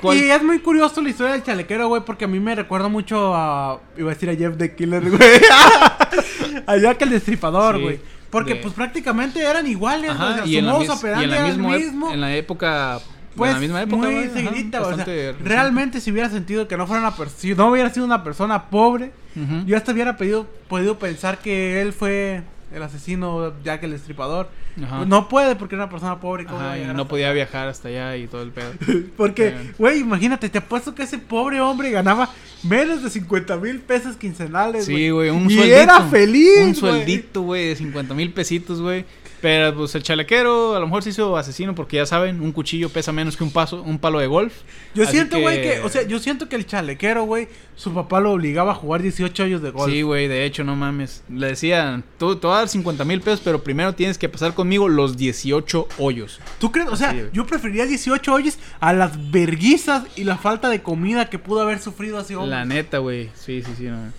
¿Cuál? 0.00 0.16
Y 0.16 0.30
es 0.30 0.42
muy 0.42 0.58
curioso 0.60 1.00
la 1.02 1.10
historia 1.10 1.32
del 1.34 1.42
chalequero, 1.42 1.88
güey, 1.88 2.02
porque 2.04 2.24
a 2.24 2.28
mí 2.28 2.40
me 2.40 2.54
recuerda 2.54 2.88
mucho 2.88 3.34
a. 3.34 3.80
Iba 3.96 4.10
a 4.10 4.14
decir 4.14 4.30
a 4.30 4.34
Jeff 4.34 4.56
the 4.56 4.74
Killer, 4.74 5.02
güey. 5.10 5.20
a 6.66 6.76
Jack 6.76 7.02
el 7.02 7.10
Destripador, 7.10 7.76
Sí, 7.76 7.82
güey. 7.82 8.00
Porque, 8.30 8.54
de- 8.54 8.60
pues 8.60 8.74
prácticamente 8.74 9.40
eran 9.40 9.66
iguales, 9.66 10.16
güey, 10.16 10.28
o 10.28 10.32
Ajá, 10.32 10.34
sea, 10.38 10.46
y 10.46 10.52
su 10.52 10.58
en 10.58 10.66
la, 10.66 10.78
mis- 10.78 10.88
y 10.88 11.24
en 11.24 11.32
el 11.34 11.58
mismo. 11.58 12.12
en 12.12 12.20
la 12.20 12.34
época. 12.36 12.98
Pues, 13.34 13.50
en 13.50 13.54
la 13.56 13.60
misma 13.60 13.82
época. 13.82 13.96
muy 14.06 14.14
güey, 14.14 14.24
ajá, 14.28 14.34
seguidita, 14.34 14.80
o 14.80 14.94
sea, 14.94 15.04
reciente. 15.04 15.36
realmente 15.44 16.00
si 16.00 16.10
hubiera 16.10 16.30
sentido 16.30 16.66
que 16.66 16.76
no 16.78 16.86
fuera 16.86 17.02
una 17.02 17.14
persona, 17.14 17.38
si 17.38 17.54
no 17.54 17.68
hubiera 17.70 17.90
sido 17.90 18.06
una 18.06 18.24
persona 18.24 18.64
pobre, 18.70 19.12
yo 19.66 19.76
hasta 19.76 19.92
hubiera 19.92 20.16
pedido, 20.16 20.46
podido 20.68 20.98
pensar 20.98 21.36
que 21.38 21.82
él 21.82 21.92
fue 21.92 22.42
el 22.72 22.82
asesino 22.82 23.52
Jack 23.64 23.84
el. 23.84 24.48
Ajá. 24.82 24.96
Pues 24.98 25.08
no 25.08 25.28
puede 25.28 25.56
porque 25.56 25.74
era 25.76 25.84
una 25.84 25.90
persona 25.90 26.20
pobre. 26.20 26.44
¿cómo 26.44 26.58
Ajá, 26.58 26.76
y 26.78 26.84
no 26.84 27.08
podía 27.08 27.26
allá? 27.28 27.34
viajar 27.34 27.68
hasta 27.68 27.88
allá 27.88 28.16
y 28.16 28.26
todo 28.26 28.42
el 28.42 28.50
pedo. 28.50 28.72
Porque, 29.16 29.50
Bien. 29.50 29.74
güey, 29.78 30.00
imagínate, 30.00 30.48
te 30.48 30.58
apuesto 30.58 30.94
que 30.94 31.04
ese 31.04 31.18
pobre 31.18 31.60
hombre 31.60 31.90
ganaba 31.90 32.28
menos 32.62 33.02
de 33.02 33.08
50 33.10 33.56
mil 33.56 33.78
pesos 33.80 34.16
quincenales, 34.16 34.84
Sí, 34.84 35.10
güey, 35.10 35.30
un 35.30 35.50
y 35.50 35.54
sueldito. 35.54 35.76
era 35.78 36.00
feliz, 36.02 36.58
Un 36.62 36.74
sueldito, 36.74 37.42
güey, 37.42 37.68
de 37.68 37.76
50 37.76 38.14
mil 38.14 38.32
pesitos, 38.32 38.80
güey. 38.82 39.04
Pero 39.46 39.72
pues 39.76 39.94
el 39.94 40.02
chalequero 40.02 40.74
a 40.74 40.80
lo 40.80 40.86
mejor 40.86 41.04
se 41.04 41.10
hizo 41.10 41.36
asesino 41.36 41.72
porque 41.72 41.98
ya 41.98 42.04
saben, 42.04 42.40
un 42.40 42.50
cuchillo 42.50 42.88
pesa 42.88 43.12
menos 43.12 43.36
que 43.36 43.44
un 43.44 43.52
paso, 43.52 43.80
un 43.80 44.00
palo 44.00 44.18
de 44.18 44.26
golf. 44.26 44.52
Yo 44.92 45.04
Así 45.04 45.12
siento, 45.12 45.38
güey, 45.38 45.62
que... 45.62 45.80
o 45.82 45.88
sea, 45.88 46.02
yo 46.02 46.18
siento 46.18 46.48
que 46.48 46.56
el 46.56 46.66
chalequero, 46.66 47.22
güey, 47.22 47.46
su 47.76 47.94
papá 47.94 48.18
lo 48.18 48.32
obligaba 48.32 48.72
a 48.72 48.74
jugar 48.74 49.02
18 49.02 49.44
años 49.44 49.62
de 49.62 49.70
golf. 49.70 49.92
Sí, 49.92 50.02
güey, 50.02 50.26
de 50.26 50.46
hecho, 50.46 50.64
no 50.64 50.74
mames. 50.74 51.22
Le 51.28 51.46
decían, 51.46 52.02
tú 52.18 52.34
te 52.34 52.44
voy 52.44 52.56
a 52.56 52.58
dar 52.58 52.68
50 52.68 53.04
mil 53.04 53.20
pesos, 53.20 53.40
pero 53.44 53.62
primero 53.62 53.94
tienes 53.94 54.18
que 54.18 54.28
pasar 54.28 54.52
conmigo 54.52 54.88
los 54.88 55.16
18 55.16 55.86
hoyos. 55.98 56.40
¿Tú 56.58 56.72
crees? 56.72 56.88
O 56.88 56.96
sea, 56.96 57.12
Sí, 57.12 57.20
yo 57.32 57.46
preferiría 57.46 57.86
18 57.86 58.34
hoyos 58.34 58.58
a 58.80 58.92
las 58.92 59.30
verguizas 59.30 60.06
y 60.16 60.24
la 60.24 60.38
falta 60.38 60.68
de 60.70 60.82
comida 60.82 61.30
que 61.30 61.38
pudo 61.38 61.60
haber 61.60 61.78
sufrido 61.78 62.18
ese 62.18 62.34
hombre. 62.34 62.50
La 62.50 62.64
neta, 62.64 62.98
güey. 62.98 63.30
Sí, 63.36 63.62
sí, 63.62 63.70
sí. 63.78 63.84
No. 63.84 64.10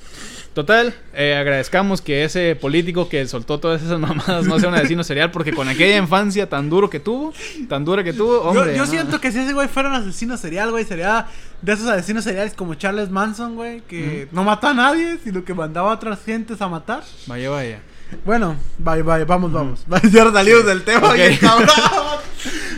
Total, 0.57 0.91
eh, 1.13 1.35
agradezcamos 1.35 2.01
que 2.01 2.23
ese 2.23 2.55
político 2.55 3.07
que 3.07 3.27
soltó 3.27 3.59
todas 3.59 3.83
esas 3.83 3.99
mamadas 4.07 4.47
no 4.47 4.57
sea 4.57 4.69
un 4.69 4.73
asesino 4.73 5.03
serial, 5.03 5.29
porque 5.29 5.53
con 5.53 5.69
aquella 5.69 5.97
infancia 5.97 6.49
tan 6.49 6.67
duro 6.67 6.89
que 6.89 6.99
tuvo, 6.99 7.31
tan 7.69 7.85
dura 7.85 8.03
que 8.03 8.11
tuvo, 8.11 8.41
hombre. 8.41 8.75
yo, 8.75 8.87
siento 8.87 9.21
que 9.21 9.31
si 9.31 9.37
ese 9.37 9.53
güey 9.53 9.67
fuera 9.67 9.89
un 9.89 9.93
asesino 9.93 10.35
serial, 10.35 10.71
güey, 10.71 10.83
sería 10.83 11.27
de 11.61 11.73
esos 11.73 11.87
asesinos 11.87 12.23
seriales 12.23 12.55
como 12.55 12.73
Charles 12.73 13.11
Manson, 13.11 13.53
güey, 13.53 13.81
que 13.81 14.29
no 14.31 14.43
mató 14.43 14.69
a 14.69 14.73
nadie, 14.73 15.19
sino 15.23 15.45
que 15.45 15.53
mandaba 15.53 15.91
a 15.91 15.93
otras 15.93 16.23
gentes 16.25 16.59
a 16.59 16.67
matar. 16.67 17.03
Vaya, 17.27 17.51
vaya. 17.51 17.79
Bueno, 18.25 18.55
bye, 18.79 19.03
bye, 19.03 19.25
vamos, 19.25 19.51
vamos. 19.51 19.85
Ya 20.11 20.31
salimos 20.31 20.65
del 20.65 20.83
tema, 20.83 21.09
Ok. 21.09 21.17
bien 21.17 21.37
cabrón. 21.37 21.69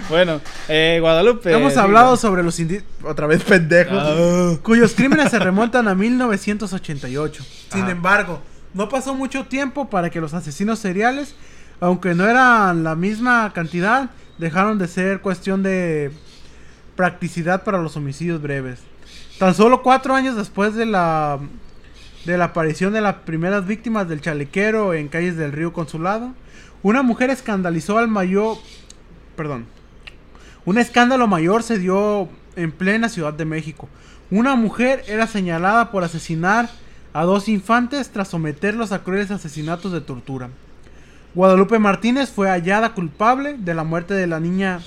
Bueno, 0.09 0.41
eh, 0.67 0.97
Guadalupe. 0.99 1.53
Hemos 1.53 1.77
hablado 1.77 2.17
sobre 2.17 2.41
los 2.43 2.59
indígenas, 2.59 2.89
otra 3.03 3.27
vez 3.27 3.43
pendejos, 3.43 3.97
Ah. 4.01 4.55
cuyos 4.63 4.93
crímenes 4.95 5.29
se 5.29 5.37
remontan 5.39 5.87
a 5.87 5.93
1988. 5.95 7.43
Sin 7.71 7.83
Ajá. 7.83 7.91
embargo, 7.91 8.41
no 8.73 8.89
pasó 8.89 9.13
mucho 9.13 9.45
tiempo 9.45 9.89
para 9.89 10.09
que 10.09 10.19
los 10.19 10.33
asesinos 10.33 10.79
seriales, 10.79 11.35
aunque 11.79 12.15
no 12.15 12.27
eran 12.27 12.83
la 12.83 12.95
misma 12.95 13.51
cantidad, 13.53 14.09
dejaron 14.39 14.79
de 14.79 14.87
ser 14.87 15.21
cuestión 15.21 15.61
de 15.61 16.11
practicidad 16.95 17.63
para 17.63 17.77
los 17.77 17.95
homicidios 17.95 18.41
breves. 18.41 18.79
Tan 19.37 19.53
solo 19.53 19.83
cuatro 19.83 20.15
años 20.15 20.35
después 20.35 20.73
de 20.75 20.85
la 20.85 21.39
de 22.25 22.37
la 22.37 22.45
aparición 22.45 22.91
de 22.93 22.99
las 22.99 23.15
primeras 23.15 23.65
víctimas 23.65 24.09
del 24.09 24.19
chalequero 24.19 24.93
en 24.93 25.07
calles 25.07 25.37
del 25.37 25.53
río 25.53 25.71
Consulado, 25.71 26.33
una 26.83 27.01
mujer 27.01 27.29
escandalizó 27.29 27.97
al 27.97 28.09
mayor, 28.09 28.57
perdón, 29.37 29.65
un 30.69 30.77
escándalo 30.77 31.25
mayor 31.25 31.63
se 31.63 31.79
dio 31.79 32.29
en 32.55 32.71
plena 32.71 33.09
Ciudad 33.09 33.33
de 33.33 33.43
México. 33.43 33.89
Una 34.29 34.55
mujer 34.55 35.03
era 35.07 35.25
señalada 35.25 35.89
por 35.89 36.03
asesinar 36.03 36.69
a 37.11 37.23
dos 37.23 37.49
infantes 37.49 38.11
tras 38.11 38.27
someterlos 38.27 38.91
a 38.91 39.01
crueles 39.01 39.31
asesinatos 39.31 39.91
de 39.91 40.01
tortura. 40.01 40.49
Guadalupe 41.33 41.79
Martínez 41.79 42.29
fue 42.29 42.49
hallada 42.49 42.93
culpable 42.93 43.55
de 43.57 43.73
la 43.73 43.83
muerte 43.83 44.13
de 44.13 44.27
la 44.27 44.39
niña 44.39 44.81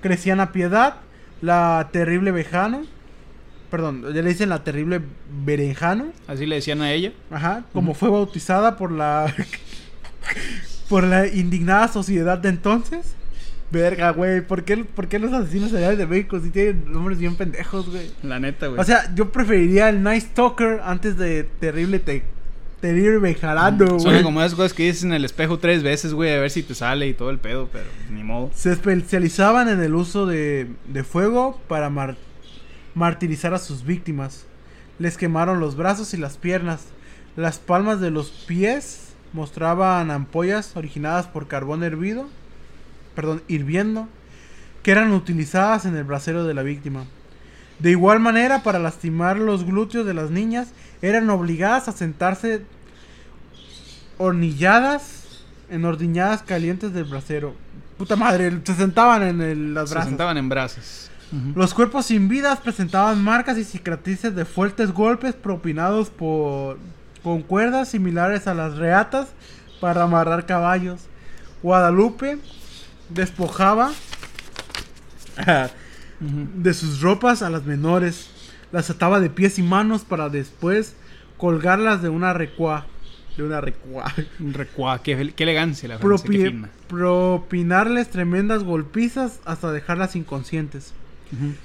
Creciana 0.00 0.50
Piedad, 0.50 0.96
la 1.40 1.88
terrible 1.92 2.32
Bejano. 2.32 2.82
Perdón, 3.70 4.12
ya 4.12 4.22
le 4.22 4.30
dicen 4.30 4.48
la 4.48 4.64
terrible 4.64 5.02
Berenjano. 5.44 6.06
Así 6.26 6.46
le 6.46 6.56
decían 6.56 6.82
a 6.82 6.90
ella. 6.90 7.12
Ajá, 7.30 7.62
como 7.72 7.94
fue 7.94 8.10
bautizada 8.10 8.76
por 8.76 8.90
la 8.90 9.32
por 10.88 11.04
la 11.04 11.28
indignada 11.28 11.86
sociedad 11.86 12.38
de 12.38 12.48
entonces. 12.48 13.14
Verga, 13.70 14.10
güey, 14.10 14.40
¿por 14.42 14.62
qué, 14.64 14.76
por 14.84 15.08
qué 15.08 15.18
los 15.18 15.32
asesinos 15.32 15.70
seriales 15.70 15.98
de 15.98 16.06
México 16.06 16.38
sí 16.40 16.50
tienen 16.50 16.84
nombres 16.92 17.18
bien 17.18 17.34
pendejos, 17.36 17.90
güey? 17.90 18.10
La 18.22 18.38
neta, 18.38 18.68
güey. 18.68 18.80
O 18.80 18.84
sea, 18.84 19.12
yo 19.14 19.32
preferiría 19.32 19.88
el 19.88 20.02
Nice 20.04 20.28
Talker 20.34 20.80
antes 20.84 21.16
de 21.18 21.44
Terrible 21.44 21.98
te, 21.98 22.22
Terrible 22.80 23.18
Bejarano, 23.18 23.98
Son 23.98 24.12
güey. 24.12 24.22
como 24.22 24.40
esas 24.40 24.54
cosas 24.54 24.72
que 24.72 24.84
dices 24.84 25.02
en 25.02 25.12
el 25.12 25.24
espejo 25.24 25.58
tres 25.58 25.82
veces, 25.82 26.14
güey, 26.14 26.32
a 26.32 26.38
ver 26.38 26.50
si 26.50 26.62
te 26.62 26.74
sale 26.76 27.08
y 27.08 27.14
todo 27.14 27.30
el 27.30 27.38
pedo, 27.38 27.68
pero 27.72 27.86
ni 28.12 28.22
modo. 28.22 28.50
Se 28.54 28.70
especializaban 28.72 29.68
en 29.68 29.82
el 29.82 29.94
uso 29.96 30.26
de, 30.26 30.68
de 30.86 31.02
fuego 31.02 31.60
para 31.66 31.90
mar- 31.90 32.16
martirizar 32.94 33.52
a 33.54 33.58
sus 33.58 33.84
víctimas. 33.84 34.44
Les 34.98 35.16
quemaron 35.16 35.58
los 35.58 35.76
brazos 35.76 36.14
y 36.14 36.18
las 36.18 36.36
piernas. 36.36 36.84
Las 37.34 37.58
palmas 37.58 38.00
de 38.00 38.10
los 38.10 38.30
pies 38.30 39.08
mostraban 39.32 40.10
ampollas 40.10 40.76
originadas 40.76 41.26
por 41.26 41.48
carbón 41.48 41.82
hervido, 41.82 42.28
perdón, 43.16 43.42
hirviendo, 43.48 44.08
que 44.84 44.92
eran 44.92 45.12
utilizadas 45.12 45.84
en 45.86 45.96
el 45.96 46.04
brasero 46.04 46.44
de 46.44 46.54
la 46.54 46.62
víctima. 46.62 47.06
De 47.80 47.90
igual 47.90 48.20
manera, 48.20 48.62
para 48.62 48.78
lastimar 48.78 49.36
los 49.38 49.64
glúteos 49.64 50.06
de 50.06 50.14
las 50.14 50.30
niñas, 50.30 50.68
eran 51.02 51.28
obligadas 51.28 51.88
a 51.88 51.92
sentarse 51.92 52.62
hornilladas 54.18 55.42
en 55.70 55.84
ordiñadas 55.84 56.42
calientes 56.42 56.92
del 56.94 57.04
brasero. 57.04 57.54
Puta 57.98 58.16
madre, 58.16 58.60
se 58.64 58.74
sentaban 58.74 59.22
en 59.22 59.40
el, 59.40 59.74
las 59.74 59.88
Se 59.88 59.94
brasas. 59.94 60.08
sentaban 60.10 60.36
en 60.36 60.48
brazos. 60.48 61.10
Ujú. 61.32 61.58
Los 61.58 61.74
cuerpos 61.74 62.06
sin 62.06 62.28
vidas 62.28 62.60
presentaban 62.60 63.22
marcas 63.22 63.58
y 63.58 63.64
cicatrices 63.64 64.34
de 64.36 64.44
fuertes 64.44 64.92
golpes 64.92 65.34
propinados 65.34 66.10
por 66.10 66.78
con 67.22 67.42
cuerdas 67.42 67.88
similares 67.88 68.46
a 68.46 68.54
las 68.54 68.76
reatas 68.76 69.28
para 69.80 70.04
amarrar 70.04 70.46
caballos. 70.46 71.00
Guadalupe 71.62 72.38
despojaba 73.08 73.92
de 76.20 76.74
sus 76.74 77.00
ropas 77.00 77.42
a 77.42 77.50
las 77.50 77.64
menores, 77.64 78.30
las 78.72 78.88
ataba 78.90 79.20
de 79.20 79.30
pies 79.30 79.58
y 79.58 79.62
manos 79.62 80.02
para 80.02 80.28
después 80.28 80.94
colgarlas 81.36 82.02
de 82.02 82.08
una 82.08 82.32
recua, 82.32 82.86
de 83.36 83.42
una 83.42 83.60
recua. 83.60 84.12
Un 84.40 84.54
recuá, 84.54 85.02
qué, 85.02 85.32
qué 85.36 85.42
elegancia 85.42 85.88
la 85.88 85.98
qué 85.98 86.04
Propi- 86.06 86.50
fina. 86.50 86.70
propinarles 86.88 88.08
tremendas 88.10 88.64
golpizas 88.64 89.40
hasta 89.44 89.72
dejarlas 89.72 90.16
inconscientes. 90.16 90.94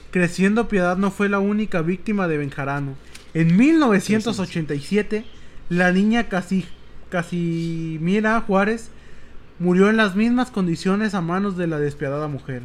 Creciendo 0.09 0.67
Piedad 0.67 0.97
no 0.97 1.11
fue 1.11 1.29
la 1.29 1.39
única 1.39 1.81
víctima 1.81 2.27
de 2.27 2.37
Benjarano. 2.37 2.95
En 3.35 3.55
1987, 3.55 5.23
la 5.69 5.91
niña 5.91 6.27
Casi, 6.29 6.65
Casimira 7.09 8.41
Juárez 8.41 8.89
murió 9.61 9.89
en 9.89 9.97
las 9.97 10.15
mismas 10.15 10.51
condiciones 10.51 11.13
a 11.13 11.21
manos 11.21 11.55
de 11.55 11.67
la 11.67 11.79
despiadada 11.79 12.27
mujer. 12.27 12.63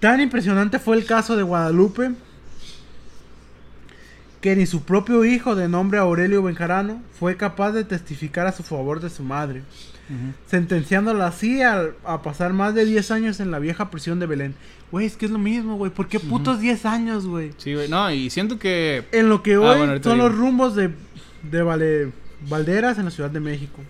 Tan 0.00 0.20
impresionante 0.20 0.78
fue 0.78 0.96
el 0.96 1.04
caso 1.04 1.36
de 1.36 1.42
Guadalupe 1.42 2.10
que 4.40 4.54
ni 4.56 4.66
su 4.66 4.82
propio 4.82 5.24
hijo 5.24 5.54
de 5.56 5.68
nombre 5.68 5.98
Aurelio 5.98 6.42
Benjarano 6.42 7.02
fue 7.18 7.36
capaz 7.36 7.72
de 7.72 7.84
testificar 7.84 8.46
a 8.46 8.52
su 8.52 8.62
favor 8.62 9.00
de 9.00 9.10
su 9.10 9.22
madre, 9.22 9.62
sentenciándola 10.46 11.26
así 11.26 11.62
a, 11.62 11.86
a 12.04 12.22
pasar 12.22 12.52
más 12.52 12.74
de 12.74 12.84
10 12.84 13.10
años 13.10 13.40
en 13.40 13.50
la 13.50 13.58
vieja 13.58 13.90
prisión 13.90 14.20
de 14.20 14.26
Belén. 14.26 14.54
Güey, 14.92 15.06
es 15.06 15.16
que 15.16 15.26
es 15.26 15.32
lo 15.32 15.38
mismo, 15.38 15.76
güey. 15.76 15.90
¿Por 15.90 16.06
qué 16.06 16.20
putos 16.20 16.60
10 16.60 16.86
años, 16.86 17.26
güey? 17.26 17.52
Sí, 17.56 17.74
güey. 17.74 17.88
No, 17.88 18.08
y 18.12 18.30
siento 18.30 18.58
que. 18.58 19.04
En 19.10 19.28
lo 19.28 19.42
que 19.42 19.54
Ah, 19.54 19.60
hoy 19.60 19.78
bueno, 19.78 19.92
son 20.02 20.14
digo. 20.14 20.28
los 20.28 20.36
rumbos 20.38 20.76
de, 20.76 20.90
de 21.50 21.62
Vale- 21.62 22.12
Valderas 22.48 22.98
en 22.98 23.06
la 23.06 23.10
Ciudad 23.10 23.30
de 23.30 23.40
México. 23.40 23.80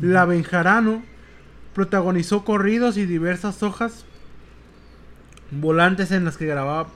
La 0.00 0.24
Benjarano 0.24 1.02
protagonizó 1.74 2.44
corridos 2.44 2.96
y 2.96 3.06
diversas 3.06 3.62
hojas 3.62 4.04
volantes 5.50 6.10
en 6.12 6.24
las 6.24 6.36
que 6.36 6.46
grababa 6.46 6.88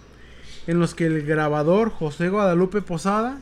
en 0.66 0.78
los 0.78 0.94
que 0.94 1.06
el 1.06 1.22
grabador 1.26 1.90
José 1.90 2.28
Guadalupe 2.28 2.82
Posada 2.82 3.38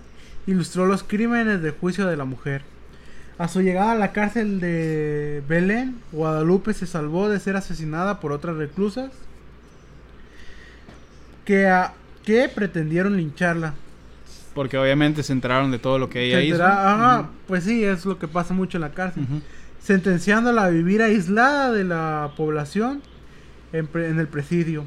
ilustró 0.47 0.87
los 0.87 1.03
crímenes 1.03 1.61
de 1.63 1.71
juicio 1.71 2.07
de 2.07 2.17
la 2.17 2.25
mujer. 2.25 2.63
A 3.37 3.49
su 3.49 3.61
llegada 3.61 3.93
a 3.93 3.97
la 3.97 4.13
cárcel 4.13 4.59
de 4.61 5.43
Belén, 5.49 5.97
Guadalupe 6.13 6.73
se 6.73 6.87
salvó 6.87 7.29
de 7.29 7.39
ser 7.41 7.57
asesinada 7.57 8.21
por 8.21 8.33
otras 8.33 8.57
reclusas 8.57 9.11
que, 11.45 11.67
a- 11.67 11.93
que 12.25 12.49
pretendieron 12.49 13.17
lincharla. 13.17 13.75
Porque 14.55 14.77
obviamente 14.79 15.23
se 15.23 15.33
enteraron 15.33 15.71
de 15.71 15.79
todo 15.79 15.99
lo 15.99 16.11
que 16.11 16.25
ella 16.25 16.41
hizo. 16.41 16.65
Ajá, 16.65 17.31
pues 17.47 17.65
sí, 17.65 17.85
es 17.85 18.05
lo 18.05 18.19
que 18.19 18.29
pasa 18.29 18.53
mucho 18.55 18.79
en 18.79 18.83
la 18.83 18.91
cárcel. 18.91 19.23
Ujú. 19.25 19.41
sentenciándola 19.83 20.65
a 20.65 20.69
vivir 20.69 21.03
aislada 21.03 21.73
de 21.73 21.85
la 21.85 22.33
población 22.37 23.03
en 23.73 24.19
el 24.19 24.29
presidio, 24.29 24.85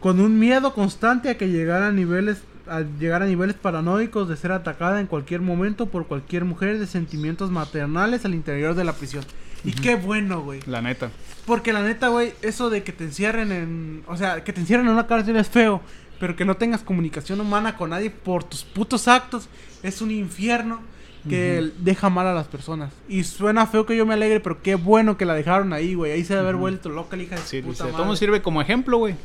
con 0.00 0.20
un 0.20 0.38
miedo 0.38 0.74
constante 0.74 1.30
a 1.30 1.36
que 1.36 1.48
llegara 1.48 1.88
a 1.88 1.92
niveles 1.92 2.42
a 2.68 2.80
llegar 2.80 3.22
a 3.22 3.26
niveles 3.26 3.54
paranoicos 3.56 4.28
de 4.28 4.36
ser 4.36 4.52
atacada 4.52 5.00
en 5.00 5.06
cualquier 5.06 5.40
momento 5.40 5.86
por 5.86 6.06
cualquier 6.06 6.44
mujer 6.44 6.78
de 6.78 6.86
sentimientos 6.86 7.50
maternales 7.50 8.24
al 8.24 8.34
interior 8.34 8.74
de 8.74 8.84
la 8.84 8.92
prisión. 8.92 9.24
Y 9.64 9.72
qué 9.72 9.96
bueno, 9.96 10.42
güey. 10.42 10.60
La 10.66 10.82
neta. 10.82 11.10
Porque 11.44 11.72
la 11.72 11.82
neta, 11.82 12.08
güey, 12.08 12.32
eso 12.42 12.70
de 12.70 12.82
que 12.82 12.92
te 12.92 13.04
encierren 13.04 13.52
en... 13.52 14.02
O 14.06 14.16
sea, 14.16 14.44
que 14.44 14.52
te 14.52 14.60
encierren 14.60 14.86
en 14.86 14.92
una 14.92 15.06
cárcel 15.06 15.36
es 15.36 15.48
feo. 15.48 15.80
Pero 16.18 16.34
que 16.36 16.44
no 16.44 16.56
tengas 16.56 16.82
comunicación 16.82 17.40
humana 17.40 17.76
con 17.76 17.90
nadie 17.90 18.10
por 18.10 18.44
tus 18.44 18.64
putos 18.64 19.06
actos 19.08 19.48
es 19.82 20.00
un 20.00 20.10
infierno 20.10 20.80
que 21.28 21.72
deja 21.78 22.08
mal 22.08 22.26
a 22.28 22.32
las 22.34 22.46
personas. 22.46 22.92
Y 23.08 23.24
suena 23.24 23.66
feo 23.66 23.84
que 23.84 23.96
yo 23.96 24.06
me 24.06 24.14
alegre, 24.14 24.38
pero 24.38 24.62
qué 24.62 24.76
bueno 24.76 25.16
que 25.18 25.24
la 25.24 25.34
dejaron 25.34 25.72
ahí, 25.72 25.94
güey. 25.94 26.12
Ahí 26.12 26.22
se 26.24 26.34
debe 26.34 26.44
haber 26.44 26.56
vuelto 26.56 26.88
loca 26.88 27.16
la 27.16 27.24
hija 27.24 27.34
de 27.34 27.42
su 27.42 27.48
Sí, 27.48 27.62
puta 27.62 27.70
dice, 27.72 27.82
madre. 27.92 27.96
todo 28.04 28.16
sirve 28.16 28.42
como 28.42 28.62
ejemplo, 28.62 28.98
güey. 28.98 29.16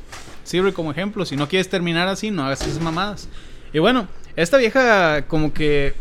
Sirve 0.43 0.73
como 0.73 0.89
ejemplo. 0.91 1.25
Si 1.25 1.35
no 1.35 1.47
quieres 1.47 1.69
terminar 1.69 2.07
así, 2.07 2.31
no 2.31 2.43
hagas 2.43 2.61
esas 2.65 2.81
mamadas. 2.81 3.29
Y 3.71 3.77
bueno, 3.77 4.07
esta 4.35 4.57
vieja 4.57 5.27
como 5.27 5.53
que... 5.53 5.93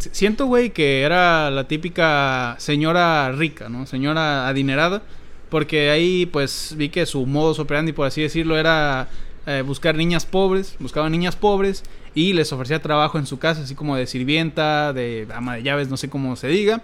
si- 0.00 0.10
Siento, 0.12 0.46
güey, 0.46 0.70
que 0.70 1.02
era 1.02 1.48
la 1.52 1.68
típica 1.68 2.56
señora 2.58 3.30
rica, 3.30 3.68
¿no? 3.68 3.86
Señora 3.86 4.48
adinerada. 4.48 5.02
Porque 5.48 5.90
ahí, 5.90 6.26
pues, 6.26 6.74
vi 6.76 6.88
que 6.88 7.06
su 7.06 7.24
modus 7.24 7.60
operandi, 7.60 7.92
por 7.92 8.08
así 8.08 8.20
decirlo, 8.20 8.58
era 8.58 9.06
eh, 9.46 9.62
buscar 9.66 9.94
niñas 9.96 10.26
pobres. 10.26 10.76
Buscaba 10.78 11.08
niñas 11.08 11.36
pobres 11.36 11.82
y 12.14 12.32
les 12.32 12.52
ofrecía 12.52 12.80
trabajo 12.80 13.18
en 13.18 13.26
su 13.26 13.38
casa, 13.38 13.62
así 13.62 13.74
como 13.74 13.96
de 13.96 14.06
sirvienta, 14.06 14.92
de 14.92 15.26
ama 15.34 15.56
de 15.56 15.62
llaves, 15.62 15.88
no 15.88 15.96
sé 15.96 16.08
cómo 16.10 16.36
se 16.36 16.48
diga. 16.48 16.82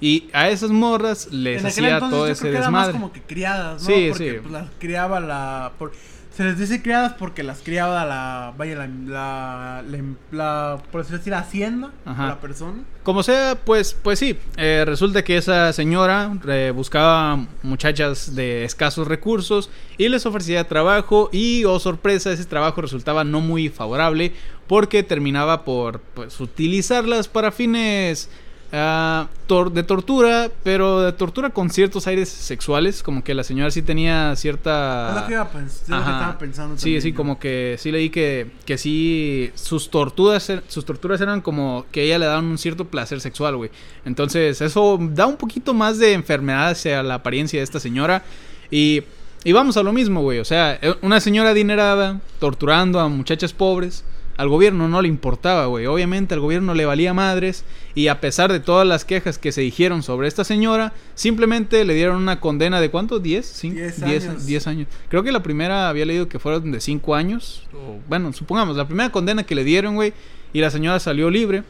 Y 0.00 0.28
a 0.34 0.50
esas 0.50 0.70
morras 0.70 1.28
les 1.32 1.60
En 1.62 1.66
hacía 1.66 1.98
todo 1.98 2.26
yo 2.26 2.32
ese 2.32 2.40
creo 2.42 2.52
que 2.52 2.58
eran 2.58 2.72
más 2.72 2.90
como 2.90 3.12
que 3.12 3.22
criadas, 3.22 3.82
¿no? 3.82 3.88
Sí, 3.88 4.06
porque, 4.10 4.30
sí. 4.32 4.38
pues, 4.40 4.52
las 4.52 4.68
criaba 4.78 5.20
la... 5.20 5.72
por- 5.78 5.92
Se 6.36 6.44
les 6.44 6.58
dice 6.58 6.82
criadas 6.82 7.14
porque 7.14 7.42
las 7.42 7.60
criaba 7.60 8.04
la... 8.04 8.52
Vaya, 8.58 8.76
la... 8.76 8.86
la, 8.86 9.82
la, 9.88 10.02
la- 10.32 10.82
por 10.92 11.00
así 11.00 11.12
decir, 11.12 11.32
hacienda. 11.32 11.92
Ajá. 12.04 12.26
La 12.26 12.40
persona. 12.40 12.82
Como 13.04 13.22
sea, 13.22 13.56
pues, 13.64 13.96
pues 14.02 14.18
sí. 14.18 14.36
eh, 14.58 14.84
resulta 14.86 15.24
que 15.24 15.38
esa 15.38 15.72
señora 15.72 16.32
eh, 16.46 16.72
buscaba 16.74 17.46
muchachas 17.62 18.34
de 18.34 18.64
escasos 18.64 19.08
recursos 19.08 19.70
y 19.96 20.08
les 20.10 20.26
ofrecía 20.26 20.68
trabajo 20.68 21.30
y, 21.32 21.64
oh 21.64 21.78
sorpresa, 21.78 22.32
ese 22.32 22.44
trabajo 22.44 22.82
resultaba 22.82 23.24
no 23.24 23.40
muy 23.40 23.70
favorable 23.70 24.32
porque 24.66 25.02
terminaba 25.02 25.64
por 25.64 26.00
pues, 26.00 26.38
utilizarlas 26.40 27.28
para 27.28 27.50
fines 27.52 28.28
ah, 28.72 29.28
tor- 29.46 29.72
de 29.72 29.82
tortura, 29.82 30.50
pero 30.62 31.00
de 31.02 31.12
tortura 31.12 31.50
con 31.50 31.70
ciertos 31.70 32.06
aires 32.06 32.28
sexuales, 32.28 33.02
como 33.02 33.22
que 33.24 33.34
la 33.34 33.44
señora 33.44 33.70
sí 33.70 33.82
tenía 33.82 34.34
cierta... 34.36 35.10
es 35.10 35.20
lo 35.22 35.26
que, 35.26 35.32
iba 35.34 35.42
a 35.42 35.52
pens- 35.52 35.82
es 35.82 35.88
lo 35.88 35.96
que 35.96 36.02
Ajá. 36.02 36.12
estaba 36.12 36.38
pensando 36.38 36.76
Sí, 36.76 36.82
también 36.82 37.02
sí, 37.02 37.12
como 37.12 37.38
que 37.38 37.76
sí 37.78 37.90
leí 37.92 38.10
que, 38.10 38.50
que 38.64 38.78
sí, 38.78 39.50
sus 39.54 39.90
torturas, 39.90 40.48
er- 40.50 40.62
sus 40.68 40.84
torturas 40.84 41.20
eran 41.20 41.40
como 41.40 41.86
que 41.92 42.02
ella 42.04 42.18
le 42.18 42.26
daban 42.26 42.44
un 42.46 42.58
cierto 42.58 42.84
placer 42.86 43.20
sexual, 43.20 43.56
güey. 43.56 43.70
Entonces, 44.04 44.60
eso 44.60 44.98
da 45.00 45.26
un 45.26 45.36
poquito 45.36 45.74
más 45.74 45.98
de 45.98 46.12
enfermedad 46.12 46.68
hacia 46.70 47.02
la 47.02 47.14
apariencia 47.14 47.60
de 47.60 47.64
esta 47.64 47.80
señora. 47.80 48.24
Y, 48.70 49.02
y 49.44 49.52
vamos 49.52 49.76
a 49.76 49.82
lo 49.82 49.92
mismo, 49.92 50.22
güey. 50.22 50.38
O 50.40 50.44
sea, 50.44 50.78
eh, 50.82 50.94
una 51.02 51.20
señora 51.20 51.50
adinerada 51.50 52.20
torturando 52.40 52.98
a 53.00 53.08
muchachas 53.08 53.52
pobres. 53.52 54.04
Al 54.36 54.48
gobierno 54.48 54.88
no 54.88 55.00
le 55.00 55.08
importaba, 55.08 55.66
güey. 55.66 55.86
Obviamente 55.86 56.34
al 56.34 56.40
gobierno 56.40 56.74
le 56.74 56.84
valía 56.84 57.14
madres. 57.14 57.64
Y 57.94 58.08
a 58.08 58.20
pesar 58.20 58.52
de 58.52 58.60
todas 58.60 58.86
las 58.86 59.04
quejas 59.04 59.38
que 59.38 59.52
se 59.52 59.62
dijeron 59.62 60.02
sobre 60.02 60.28
esta 60.28 60.44
señora, 60.44 60.92
simplemente 61.14 61.84
le 61.84 61.94
dieron 61.94 62.16
una 62.16 62.38
condena 62.40 62.80
de 62.80 62.90
cuánto? 62.90 63.22
¿10? 63.22 63.40
¿10 63.40 63.72
Diez 63.72 64.04
10 64.04 64.28
años. 64.28 64.46
10 64.46 64.66
años. 64.66 64.88
Creo 65.08 65.22
que 65.22 65.32
la 65.32 65.42
primera 65.42 65.88
había 65.88 66.04
leído 66.04 66.28
que 66.28 66.38
fueron 66.38 66.70
de 66.70 66.80
5 66.80 67.14
años. 67.14 67.66
O, 67.72 67.98
bueno, 68.08 68.32
supongamos, 68.32 68.76
la 68.76 68.86
primera 68.86 69.10
condena 69.10 69.44
que 69.44 69.54
le 69.54 69.64
dieron, 69.64 69.94
güey. 69.94 70.12
Y 70.52 70.60
la 70.60 70.70
señora 70.70 71.00
salió 71.00 71.30
libre. 71.30 71.62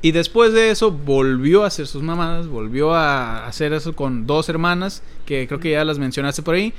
Y 0.00 0.12
después 0.12 0.52
de 0.52 0.70
eso 0.70 0.92
volvió 0.92 1.64
a 1.64 1.68
hacer 1.68 1.86
sus 1.86 2.02
mamadas. 2.02 2.48
Volvió 2.48 2.94
a 2.94 3.46
hacer 3.46 3.72
eso 3.72 3.94
con 3.94 4.26
dos 4.26 4.48
hermanas. 4.48 5.02
Que 5.26 5.46
creo 5.46 5.60
que 5.60 5.72
ya 5.72 5.84
las 5.84 5.98
mencionaste 5.98 6.42
por 6.42 6.56
ahí. 6.56 6.72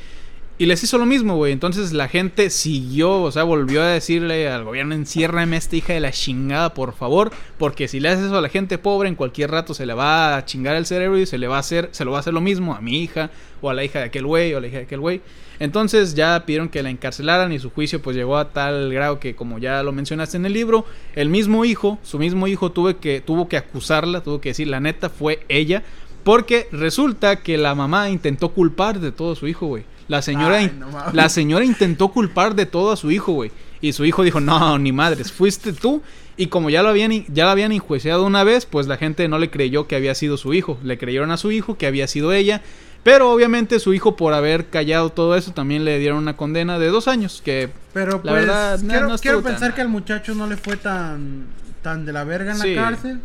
Y 0.62 0.66
les 0.66 0.84
hizo 0.84 0.98
lo 0.98 1.06
mismo, 1.06 1.38
güey. 1.38 1.54
Entonces 1.54 1.94
la 1.94 2.10
gente 2.10 2.50
siguió, 2.50 3.22
o 3.22 3.32
sea, 3.32 3.44
volvió 3.44 3.82
a 3.82 3.88
decirle 3.88 4.50
al 4.50 4.66
gobierno, 4.66 4.94
enciérrame 4.94 5.56
a 5.56 5.58
esta 5.58 5.78
hija 5.78 5.94
de 5.94 6.02
la 6.02 6.12
chingada, 6.12 6.74
por 6.74 6.94
favor. 6.94 7.32
Porque 7.58 7.88
si 7.88 8.02
le 8.02 8.10
haces 8.10 8.26
eso 8.26 8.38
a 8.38 8.42
la 8.42 8.50
gente 8.50 8.78
pobre, 8.78 9.08
en 9.08 9.16
cualquier 9.16 9.52
rato 9.52 9.74
se 9.74 9.86
le 9.86 9.94
va 9.94 10.36
a 10.36 10.44
chingar 10.44 10.76
el 10.76 10.86
cerebro 10.86 11.18
y 11.18 11.26
se 11.26 11.38
le 11.38 11.48
va 11.48 11.56
a 11.56 11.60
hacer, 11.60 11.88
se 11.94 12.04
lo 12.04 12.12
va 12.12 12.18
a 12.18 12.20
hacer 12.20 12.34
lo 12.34 12.42
mismo 12.42 12.76
a 12.76 12.82
mi 12.82 13.02
hija, 13.02 13.32
o 13.62 13.70
a 13.70 13.74
la 13.74 13.86
hija 13.86 14.00
de 14.00 14.06
aquel 14.06 14.26
güey, 14.26 14.54
o 14.54 14.58
a 14.58 14.60
la 14.60 14.68
hija 14.68 14.80
de 14.80 14.84
aquel 14.84 15.00
güey. 15.00 15.22
Entonces 15.60 16.14
ya 16.14 16.44
pidieron 16.46 16.68
que 16.68 16.84
la 16.84 16.90
encarcelaran 16.90 17.54
y 17.54 17.60
su 17.60 17.70
juicio 17.70 18.02
pues 18.02 18.18
llegó 18.18 18.36
a 18.36 18.50
tal 18.50 18.92
grado 18.92 19.22
que, 19.22 19.36
como 19.36 19.60
ya 19.60 19.82
lo 19.82 19.94
mencionaste 19.94 20.36
en 20.36 20.46
el 20.46 20.52
libro, 20.52 20.86
el 21.16 21.30
mismo 21.30 21.64
hijo, 21.64 22.00
su 22.04 22.20
mismo 22.20 22.48
hijo 22.48 22.74
tuve 22.74 22.98
que, 22.98 23.22
tuvo 23.22 23.48
que 23.48 23.56
acusarla, 23.56 24.24
tuvo 24.24 24.42
que 24.42 24.50
decir, 24.50 24.68
la 24.68 24.82
neta 24.82 25.10
fue 25.10 25.40
ella. 25.48 25.84
Porque 26.26 26.68
resulta 26.74 27.38
que 27.38 27.58
la 27.58 27.76
mamá 27.76 28.10
intentó 28.10 28.50
culpar 28.50 29.00
de 29.00 29.14
todo 29.14 29.32
a 29.32 29.36
su 29.38 29.48
hijo, 29.48 29.68
güey. 29.68 29.86
La 30.10 30.22
señora, 30.22 30.58
Ay, 30.58 30.72
no 30.78 30.88
la 31.14 31.30
señora 31.30 31.64
intentó 31.64 32.10
culpar 32.10 32.56
de 32.56 32.66
todo 32.66 32.92
a 32.92 32.98
su 32.98 33.12
hijo, 33.12 33.32
güey. 33.32 33.52
Y 33.80 33.94
su 33.94 34.04
hijo 34.04 34.24
dijo, 34.24 34.42
no, 34.42 34.78
ni 34.78 34.92
madres, 34.92 35.32
fuiste 35.32 35.72
tú. 35.72 36.02
Y 36.36 36.48
como 36.48 36.70
ya 36.70 36.84
lo 36.84 36.90
habían, 36.90 37.12
ya 37.28 37.46
lo 37.46 37.52
habían 37.52 37.72
enjuiciado 37.72 38.26
una 38.26 38.44
vez, 38.44 38.66
pues 38.66 38.88
la 38.88 38.98
gente 38.98 39.28
no 39.30 39.40
le 39.40 39.50
creyó 39.50 39.88
que 39.88 39.96
había 39.96 40.16
sido 40.16 40.36
su 40.36 40.54
hijo. 40.54 40.78
Le 40.84 40.98
creyeron 40.98 41.32
a 41.32 41.38
su 41.38 41.52
hijo 41.52 41.78
que 41.78 41.88
había 41.88 42.08
sido 42.08 42.34
ella. 42.34 42.62
Pero 43.04 43.32
obviamente 43.32 43.80
su 43.80 43.94
hijo, 43.94 44.18
por 44.18 44.34
haber 44.34 44.68
callado 44.70 45.10
todo 45.12 45.36
eso, 45.38 45.54
también 45.54 45.86
le 45.86 46.00
dieron 46.00 46.18
una 46.18 46.36
condena 46.36 46.80
de 46.80 46.88
dos 46.88 47.08
años. 47.08 47.42
Que 47.46 47.70
Pero 47.94 48.14
La 48.24 48.32
pues 48.34 48.34
verdad, 48.34 48.80
quiero, 48.86 49.08
no 49.08 49.18
quiero 49.18 49.42
pensar 49.42 49.74
que 49.74 49.82
al 49.82 49.88
muchacho 49.88 50.36
no 50.36 50.48
le 50.48 50.58
fue 50.58 50.76
tan 50.76 51.46
tan 51.82 52.06
de 52.06 52.12
la 52.12 52.26
verga 52.26 52.52
en 52.52 52.58
Sí. 52.58 52.76
la 52.76 52.82
cárcel 52.84 53.22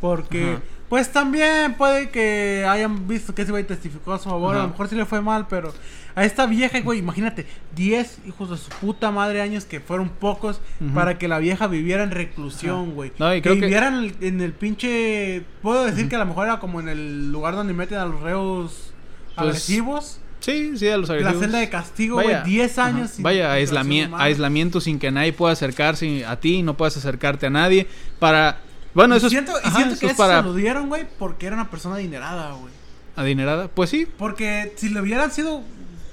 porque 0.00 0.54
Ajá. 0.54 0.62
Pues 0.92 1.10
también 1.10 1.72
puede 1.78 2.10
que 2.10 2.66
hayan 2.68 3.08
visto 3.08 3.34
que 3.34 3.40
ese 3.40 3.50
güey 3.50 3.64
testificó 3.64 4.12
a 4.12 4.18
su 4.18 4.28
favor, 4.28 4.54
a 4.56 4.58
lo 4.64 4.68
mejor 4.68 4.88
sí 4.90 4.94
le 4.94 5.06
fue 5.06 5.22
mal, 5.22 5.46
pero 5.48 5.72
a 6.14 6.22
esta 6.26 6.44
vieja, 6.44 6.78
güey, 6.80 6.98
imagínate, 6.98 7.46
10 7.74 8.18
hijos 8.26 8.50
de 8.50 8.58
su 8.58 8.68
puta 8.78 9.10
madre 9.10 9.40
años 9.40 9.64
que 9.64 9.80
fueron 9.80 10.10
pocos 10.10 10.60
para 10.92 11.16
que 11.16 11.28
la 11.28 11.38
vieja 11.38 11.66
viviera 11.66 12.02
en 12.02 12.10
reclusión, 12.10 12.90
güey. 12.94 13.10
No, 13.18 13.30
que 13.30 13.40
creo 13.40 13.58
que- 13.58 13.74
en 13.74 13.84
el, 13.94 14.14
en 14.20 14.40
el 14.42 14.52
pinche 14.52 15.44
puedo 15.62 15.82
decir 15.84 16.10
que 16.10 16.16
a 16.16 16.18
lo 16.18 16.26
mejor 16.26 16.46
era 16.46 16.58
como 16.58 16.78
en 16.80 16.90
el 16.90 17.32
lugar 17.32 17.54
donde 17.54 17.72
meten 17.72 17.96
a 17.96 18.04
los 18.04 18.20
reos 18.20 18.92
Pues, 19.34 19.38
agresivos. 19.48 20.20
sí, 20.40 20.76
sí, 20.76 20.88
a 20.90 20.98
los 20.98 21.08
La 21.08 21.14
agresivos. 21.14 21.40
celda 21.42 21.58
de 21.60 21.70
castigo, 21.70 22.16
güey, 22.16 22.26
Vaya, 22.26 22.42
10 22.42 22.78
ajá, 22.78 22.88
años. 22.88 23.10
sin 23.12 23.22
Vaya, 23.22 23.56
aislami- 23.56 24.08
humana. 24.08 24.24
aislamiento 24.24 24.78
sin 24.82 24.98
que 24.98 25.10
nadie 25.10 25.32
pueda 25.32 25.54
acercarse 25.54 26.26
a 26.26 26.38
ti, 26.38 26.62
no 26.62 26.76
puedas 26.76 26.98
acercarte 26.98 27.46
a 27.46 27.50
nadie. 27.50 27.86
Para. 28.18 28.60
Bueno, 28.94 29.14
y 29.14 29.18
eso 29.18 29.30
siento, 29.30 29.56
es, 29.58 29.64
y 29.64 29.68
ajá, 29.68 29.76
siento 29.76 29.98
que 29.98 30.06
es 30.06 30.12
eso 30.12 30.18
para 30.18 30.40
se 30.42 30.48
lo 30.48 30.54
dieron, 30.54 30.88
güey, 30.88 31.06
porque 31.18 31.46
era 31.46 31.56
una 31.56 31.70
persona 31.70 31.96
adinerada, 31.96 32.52
güey. 32.52 32.72
adinerada. 33.16 33.68
Pues 33.68 33.90
sí, 33.90 34.06
Porque 34.18 34.72
si 34.76 34.88
le 34.90 35.00
hubieran 35.00 35.30
sido 35.30 35.62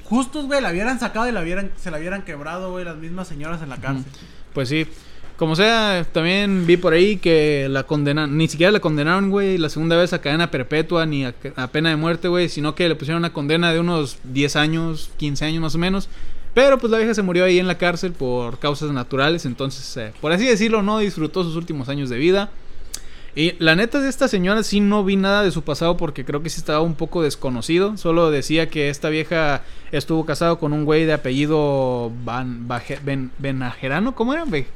justos, 0.06 0.46
güey, 0.46 0.62
la 0.62 0.72
hubieran 0.72 1.00
sacado 1.00 1.28
y 1.28 1.32
la 1.32 1.42
hubieran, 1.42 1.72
se 1.78 1.92
la 1.92 1.98
hubieran 2.00 2.24
quebrado, 2.24 2.72
güey, 2.72 2.86
las 2.86 2.98
mismas 2.98 3.28
señoras 3.28 3.62
en 3.62 3.70
la 3.70 3.78
cárcel. 3.78 4.06
pues 4.54 4.70
sí. 4.70 4.88
Como 5.38 5.56
sea, 5.56 6.06
también 6.12 6.68
vi 6.68 6.76
por 6.76 6.92
ahí 6.92 7.16
que 7.16 7.68
la 7.70 7.84
condenaron, 7.84 8.36
ni 8.38 8.50
siquiera 8.50 8.74
la 8.74 8.82
condenaron, 8.82 9.30
güey, 9.30 9.58
la 9.58 9.70
segunda 9.70 9.96
vez 9.96 10.12
a 10.12 10.20
cadena 10.20 10.52
perpetua 10.52 11.06
ni 11.06 11.24
a, 11.24 11.34
a 11.56 11.68
pena 11.68 11.90
de 11.92 11.96
muerte, 11.96 12.28
güey, 12.28 12.50
sino 12.50 12.76
que 12.76 12.90
le 12.90 12.96
pusieron 12.96 13.22
una 13.22 13.32
condena 13.32 13.72
de 13.72 13.80
unos 13.80 14.18
10 14.26 14.58
años, 14.58 15.12
15 15.16 15.46
años 15.46 15.62
más 15.62 15.76
o 15.76 15.78
menos. 15.78 16.10
Pero 16.54 16.78
pues 16.78 16.92
la 16.92 16.98
vieja 16.98 17.14
se 17.14 17.22
murió 17.22 17.46
ahí 17.46 17.58
en 17.58 17.68
la 17.68 17.78
cárcel 17.78 18.12
por 18.12 18.60
causas 18.60 18.92
naturales, 18.92 19.46
entonces, 19.46 19.96
eh, 19.96 20.12
por 20.20 20.34
así 20.34 20.46
decirlo, 20.46 20.82
no 20.82 21.00
disfrutó 21.00 21.44
sus 21.44 21.56
últimos 21.56 21.88
años 21.88 22.10
de 22.10 22.18
vida. 22.18 22.50
Y 23.36 23.54
la 23.60 23.76
neta 23.76 24.02
de 24.02 24.10
esta 24.10 24.28
señora 24.28 24.64
sí 24.64 24.80
no 24.80 25.04
vi 25.04 25.16
nada 25.16 25.44
de 25.44 25.52
su 25.52 25.62
pasado 25.64 25.98
porque 25.98 26.26
creo 26.26 26.42
que 26.44 26.50
sí 26.50 26.60
estaba 26.60 26.82
un 26.82 26.96
poco 26.96 27.22
desconocido. 27.22 27.96
Solo 27.98 28.32
decía 28.32 28.70
que 28.70 28.90
esta 28.90 29.10
vieja 29.10 29.62
estuvo 29.92 30.26
casado 30.26 30.60
con 30.60 30.74
un 30.74 30.84
güey 30.86 31.06
de 31.06 31.14
apellido 31.14 32.12
Van, 32.24 32.68
Baje- 32.68 33.00
Ben- 33.04 33.32
Benajerano, 33.38 34.16
¿cómo 34.16 34.34
era? 34.34 34.46
Be-. 34.46 34.68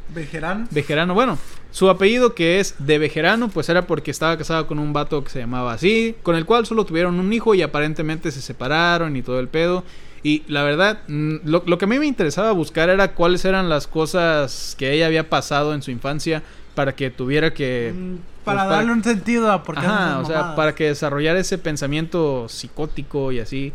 Bejerano, 0.72 1.14
bueno, 1.14 1.38
su 1.72 1.90
apellido 1.90 2.36
que 2.36 2.60
es 2.60 2.76
de 2.80 3.00
Bejerano, 3.00 3.50
pues 3.50 3.70
era 3.70 3.88
porque 3.88 4.12
estaba 4.12 4.38
casado 4.38 4.68
con 4.68 4.80
un 4.80 4.94
vato 4.94 5.24
que 5.24 5.32
se 5.32 5.40
llamaba 5.40 5.74
así, 5.74 6.16
con 6.24 6.36
el 6.36 6.46
cual 6.46 6.66
solo 6.66 6.86
tuvieron 6.86 7.20
un 7.20 7.34
hijo 7.34 7.56
y 7.56 7.62
aparentemente 7.64 8.32
se 8.32 8.42
separaron 8.42 9.16
y 9.16 9.24
todo 9.24 9.40
el 9.40 9.48
pedo. 9.48 9.84
Y 10.22 10.44
la 10.48 10.64
verdad, 10.64 11.00
mm, 11.08 11.38
lo, 11.44 11.64
lo 11.66 11.78
que 11.78 11.86
a 11.86 11.88
mí 11.88 12.00
me 12.00 12.06
interesaba 12.06 12.52
buscar 12.54 12.90
era 12.90 13.14
cuáles 13.14 13.44
eran 13.46 13.68
las 13.68 13.88
cosas 13.88 14.76
que 14.78 14.94
ella 14.94 15.08
había 15.08 15.30
pasado 15.30 15.74
en 15.74 15.82
su 15.82 15.92
infancia 15.92 16.44
para 16.76 16.96
que 16.96 17.10
tuviera 17.10 17.54
que... 17.54 17.94
Mm, 17.96 18.16
pues, 18.16 18.56
para 18.58 18.66
darle 18.66 18.92
un 18.92 19.04
sentido 19.04 19.52
a 19.52 19.64
por 19.64 19.76
qué 19.76 19.82
hace 19.82 19.88
Ajá, 19.90 20.20
o 20.20 20.26
sea, 20.26 20.36
mamadas. 20.38 20.56
para 20.56 20.76
que 20.76 20.86
desarrollara 20.86 21.40
ese 21.40 21.58
pensamiento 21.58 22.48
psicótico 22.50 23.32
y 23.32 23.40
así. 23.40 23.72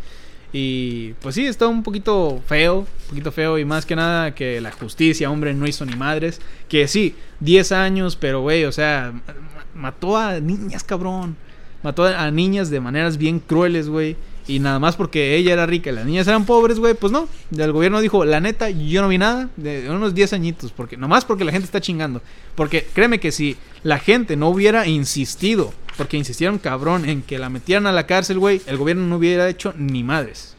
Y 0.52 1.12
pues 1.20 1.34
sí, 1.34 1.46
está 1.46 1.66
un 1.66 1.82
poquito 1.82 2.40
feo, 2.46 2.80
un 2.80 2.86
poquito 3.08 3.32
feo 3.32 3.58
y 3.58 3.64
más 3.64 3.84
que 3.84 3.94
nada 3.96 4.34
que 4.34 4.60
la 4.60 4.72
justicia, 4.72 5.30
hombre, 5.30 5.52
no 5.54 5.66
hizo 5.66 5.84
ni 5.84 5.94
madres. 5.94 6.40
Que 6.68 6.88
sí, 6.88 7.14
10 7.40 7.72
años, 7.72 8.16
pero 8.16 8.40
güey, 8.40 8.64
o 8.64 8.72
sea, 8.72 9.12
ma- 9.26 9.64
mató 9.74 10.16
a 10.16 10.40
niñas, 10.40 10.84
cabrón. 10.84 11.36
Mató 11.82 12.04
a 12.06 12.30
niñas 12.30 12.70
de 12.70 12.80
maneras 12.80 13.18
bien 13.18 13.40
crueles, 13.40 13.88
güey. 13.88 14.16
Y 14.48 14.60
nada 14.60 14.78
más 14.78 14.96
porque 14.96 15.36
ella 15.36 15.52
era 15.52 15.66
rica 15.66 15.90
y 15.90 15.94
las 15.94 16.06
niñas 16.06 16.26
eran 16.26 16.46
pobres, 16.46 16.78
güey, 16.78 16.94
pues 16.94 17.12
no. 17.12 17.28
El 17.56 17.70
gobierno 17.70 18.00
dijo, 18.00 18.24
la 18.24 18.40
neta, 18.40 18.70
yo 18.70 19.02
no 19.02 19.08
vi 19.08 19.18
nada 19.18 19.50
de 19.56 19.88
unos 19.90 20.14
10 20.14 20.32
añitos. 20.32 20.72
Porque, 20.72 20.96
nomás 20.96 21.26
porque 21.26 21.44
la 21.44 21.52
gente 21.52 21.66
está 21.66 21.80
chingando. 21.80 22.22
Porque 22.54 22.86
créeme 22.94 23.20
que 23.20 23.30
si 23.30 23.58
la 23.82 23.98
gente 23.98 24.36
no 24.36 24.48
hubiera 24.48 24.86
insistido, 24.86 25.72
porque 25.98 26.16
insistieron 26.16 26.58
cabrón 26.58 27.06
en 27.08 27.22
que 27.22 27.38
la 27.38 27.50
metieran 27.50 27.86
a 27.86 27.92
la 27.92 28.06
cárcel, 28.06 28.38
güey, 28.38 28.62
el 28.66 28.78
gobierno 28.78 29.06
no 29.06 29.16
hubiera 29.16 29.48
hecho 29.48 29.74
ni 29.76 30.02
madres. 30.02 30.56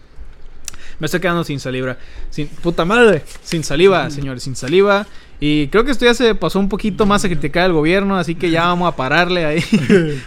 Me 1.00 1.06
estoy 1.06 1.20
quedando 1.20 1.44
sin 1.44 1.60
saliva. 1.60 1.98
Sin 2.30 2.48
puta 2.48 2.86
madre. 2.86 3.24
Sin 3.44 3.64
saliva, 3.64 4.10
señores, 4.10 4.44
sin 4.44 4.56
saliva. 4.56 5.08
Y 5.42 5.70
creo 5.70 5.86
que 5.86 5.92
esto 5.92 6.04
ya 6.04 6.14
se 6.14 6.36
pasó 6.36 6.60
un 6.60 6.68
poquito 6.68 7.06
más 7.06 7.24
a 7.24 7.30
criticar 7.30 7.64
al 7.64 7.72
gobierno, 7.72 8.18
así 8.18 8.36
que 8.36 8.52
ya 8.52 8.66
vamos 8.66 8.92
a 8.92 8.96
pararle 8.98 9.46
ahí. 9.46 9.64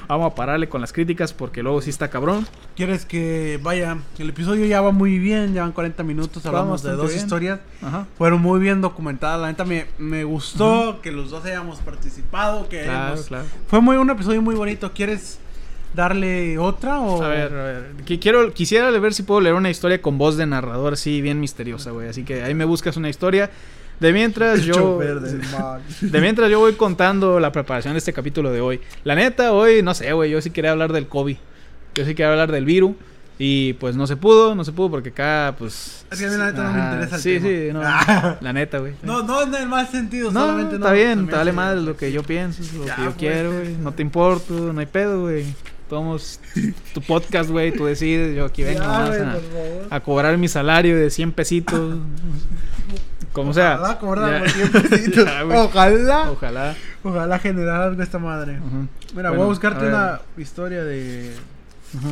vamos 0.08 0.32
a 0.32 0.34
pararle 0.34 0.70
con 0.70 0.80
las 0.80 0.90
críticas 0.94 1.34
porque 1.34 1.62
luego 1.62 1.82
sí 1.82 1.90
está 1.90 2.08
cabrón. 2.08 2.46
¿Quieres 2.76 3.04
que 3.04 3.60
vaya? 3.62 3.98
El 4.18 4.30
episodio 4.30 4.64
ya 4.64 4.80
va 4.80 4.90
muy 4.90 5.18
bien, 5.18 5.52
ya 5.52 5.64
van 5.64 5.72
40 5.72 6.02
minutos, 6.02 6.46
hablamos 6.46 6.82
de 6.82 6.92
dos 6.92 7.08
bien. 7.08 7.18
historias. 7.20 7.60
Ajá. 7.82 8.06
Fueron 8.16 8.40
muy 8.40 8.58
bien 8.58 8.80
documentadas, 8.80 9.38
la 9.38 9.48
neta 9.48 9.66
me, 9.66 9.84
me 9.98 10.24
gustó 10.24 11.00
que 11.02 11.12
los 11.12 11.28
dos 11.30 11.44
hayamos 11.44 11.80
participado, 11.80 12.66
que 12.70 12.82
Claro, 12.84 12.98
hayamos- 13.12 13.26
claro. 13.26 13.44
Fue 13.68 13.82
muy 13.82 13.98
un 13.98 14.08
episodio 14.08 14.40
muy 14.40 14.54
bonito. 14.54 14.92
¿Quieres 14.94 15.38
darle 15.94 16.58
otra 16.58 17.00
o 17.00 17.22
A 17.22 17.28
ver, 17.28 17.52
a 17.52 17.64
ver. 17.64 17.90
Qui- 18.06 18.18
Quiero, 18.20 18.52
quisiera 18.52 18.90
ver 18.90 19.14
si 19.14 19.22
puedo 19.22 19.40
leer 19.40 19.54
una 19.54 19.70
historia 19.70 20.00
con 20.00 20.18
voz 20.18 20.36
de 20.36 20.46
narrador 20.46 20.94
así 20.94 21.20
bien 21.20 21.40
misteriosa, 21.40 21.90
güey. 21.90 22.08
Así 22.08 22.24
que 22.24 22.42
ahí 22.42 22.54
me 22.54 22.64
buscas 22.64 22.96
una 22.96 23.08
historia. 23.08 23.50
De 24.00 24.12
mientras 24.12 24.62
yo... 24.64 24.98
De 26.00 26.20
mientras 26.20 26.50
yo 26.50 26.58
voy 26.58 26.72
contando 26.74 27.38
la 27.38 27.52
preparación 27.52 27.94
de 27.94 27.98
este 27.98 28.12
capítulo 28.12 28.50
de 28.50 28.60
hoy. 28.60 28.80
La 29.04 29.14
neta, 29.14 29.52
hoy, 29.52 29.82
no 29.82 29.94
sé, 29.94 30.12
güey, 30.12 30.30
yo 30.30 30.40
sí 30.40 30.50
quería 30.50 30.72
hablar 30.72 30.92
del 30.92 31.06
COVID. 31.06 31.36
Yo 31.94 32.04
sí 32.04 32.14
quería 32.14 32.30
hablar 32.32 32.50
del 32.50 32.64
virus. 32.64 32.96
Y 33.38 33.72
pues 33.74 33.96
no 33.96 34.06
se 34.06 34.16
pudo, 34.16 34.54
no 34.54 34.62
se 34.64 34.72
pudo 34.72 34.90
porque 34.90 35.08
acá, 35.08 35.54
pues... 35.58 36.04
Es 36.12 36.18
que 36.18 36.26
a 36.26 36.30
mí 36.30 36.36
la 36.36 36.46
neta 36.46 36.62
no 36.64 36.72
me 36.72 36.78
ajá, 36.80 36.92
interesa 36.92 37.16
el 37.16 37.22
Sí, 37.22 37.40
tema. 37.40 37.48
sí, 37.48 37.68
no. 37.72 37.80
Ah. 37.84 38.36
La 38.40 38.52
neta, 38.52 38.78
güey. 38.78 38.92
No, 39.02 39.22
no 39.22 39.42
en 39.42 39.54
el 39.54 39.68
mal 39.68 39.88
sentido, 39.88 40.30
No, 40.30 40.40
solamente 40.40 40.78
no. 40.78 40.84
está 40.84 40.92
bien, 40.92 41.26
te 41.26 41.34
vale 41.34 41.50
madre 41.52 41.80
lo 41.80 41.96
que 41.96 42.12
yo 42.12 42.22
pienso, 42.22 42.62
lo 42.76 42.84
Ya, 42.86 42.94
que 42.96 43.00
yo 43.02 43.06
pues, 43.08 43.16
quiero, 43.18 43.52
güey. 43.52 43.74
No 43.78 43.92
te 43.92 44.02
importo, 44.02 44.72
no 44.72 44.78
hay 44.78 44.86
pedo, 44.86 45.22
güey. 45.22 45.46
Tomamos 45.92 46.40
tu 46.94 47.02
podcast, 47.02 47.50
güey, 47.50 47.70
tú 47.70 47.84
decides. 47.84 48.34
Yo 48.34 48.46
aquí 48.46 48.62
vengo 48.62 48.80
nomás 48.82 49.10
a, 49.90 49.94
a 49.94 50.00
cobrar 50.00 50.38
mi 50.38 50.48
salario 50.48 50.96
de 50.96 51.10
100 51.10 51.32
pesitos. 51.32 51.98
Como 53.34 53.52
sea. 53.52 53.74
Ojalá 53.78 53.98
cobrar 53.98 54.30
Ya. 54.32 54.38
los 54.40 54.52
100 54.52 54.70
pesitos. 54.88 55.24
Ya. 55.26 55.44
Ojalá. 55.44 56.30
Ojalá. 56.30 56.74
Ojalá 57.04 57.38
generar 57.40 57.82
algo 57.82 58.02
esta 58.02 58.18
madre. 58.18 58.58
Ujú. 58.58 58.88
Mira, 59.14 59.28
Bueno, 59.28 59.34
voy 59.34 59.42
a 59.42 59.48
buscarte 59.48 59.84
a 59.84 59.88
una 59.88 60.20
historia 60.38 60.82
de. 60.82 61.30
Ujú. 61.94 62.08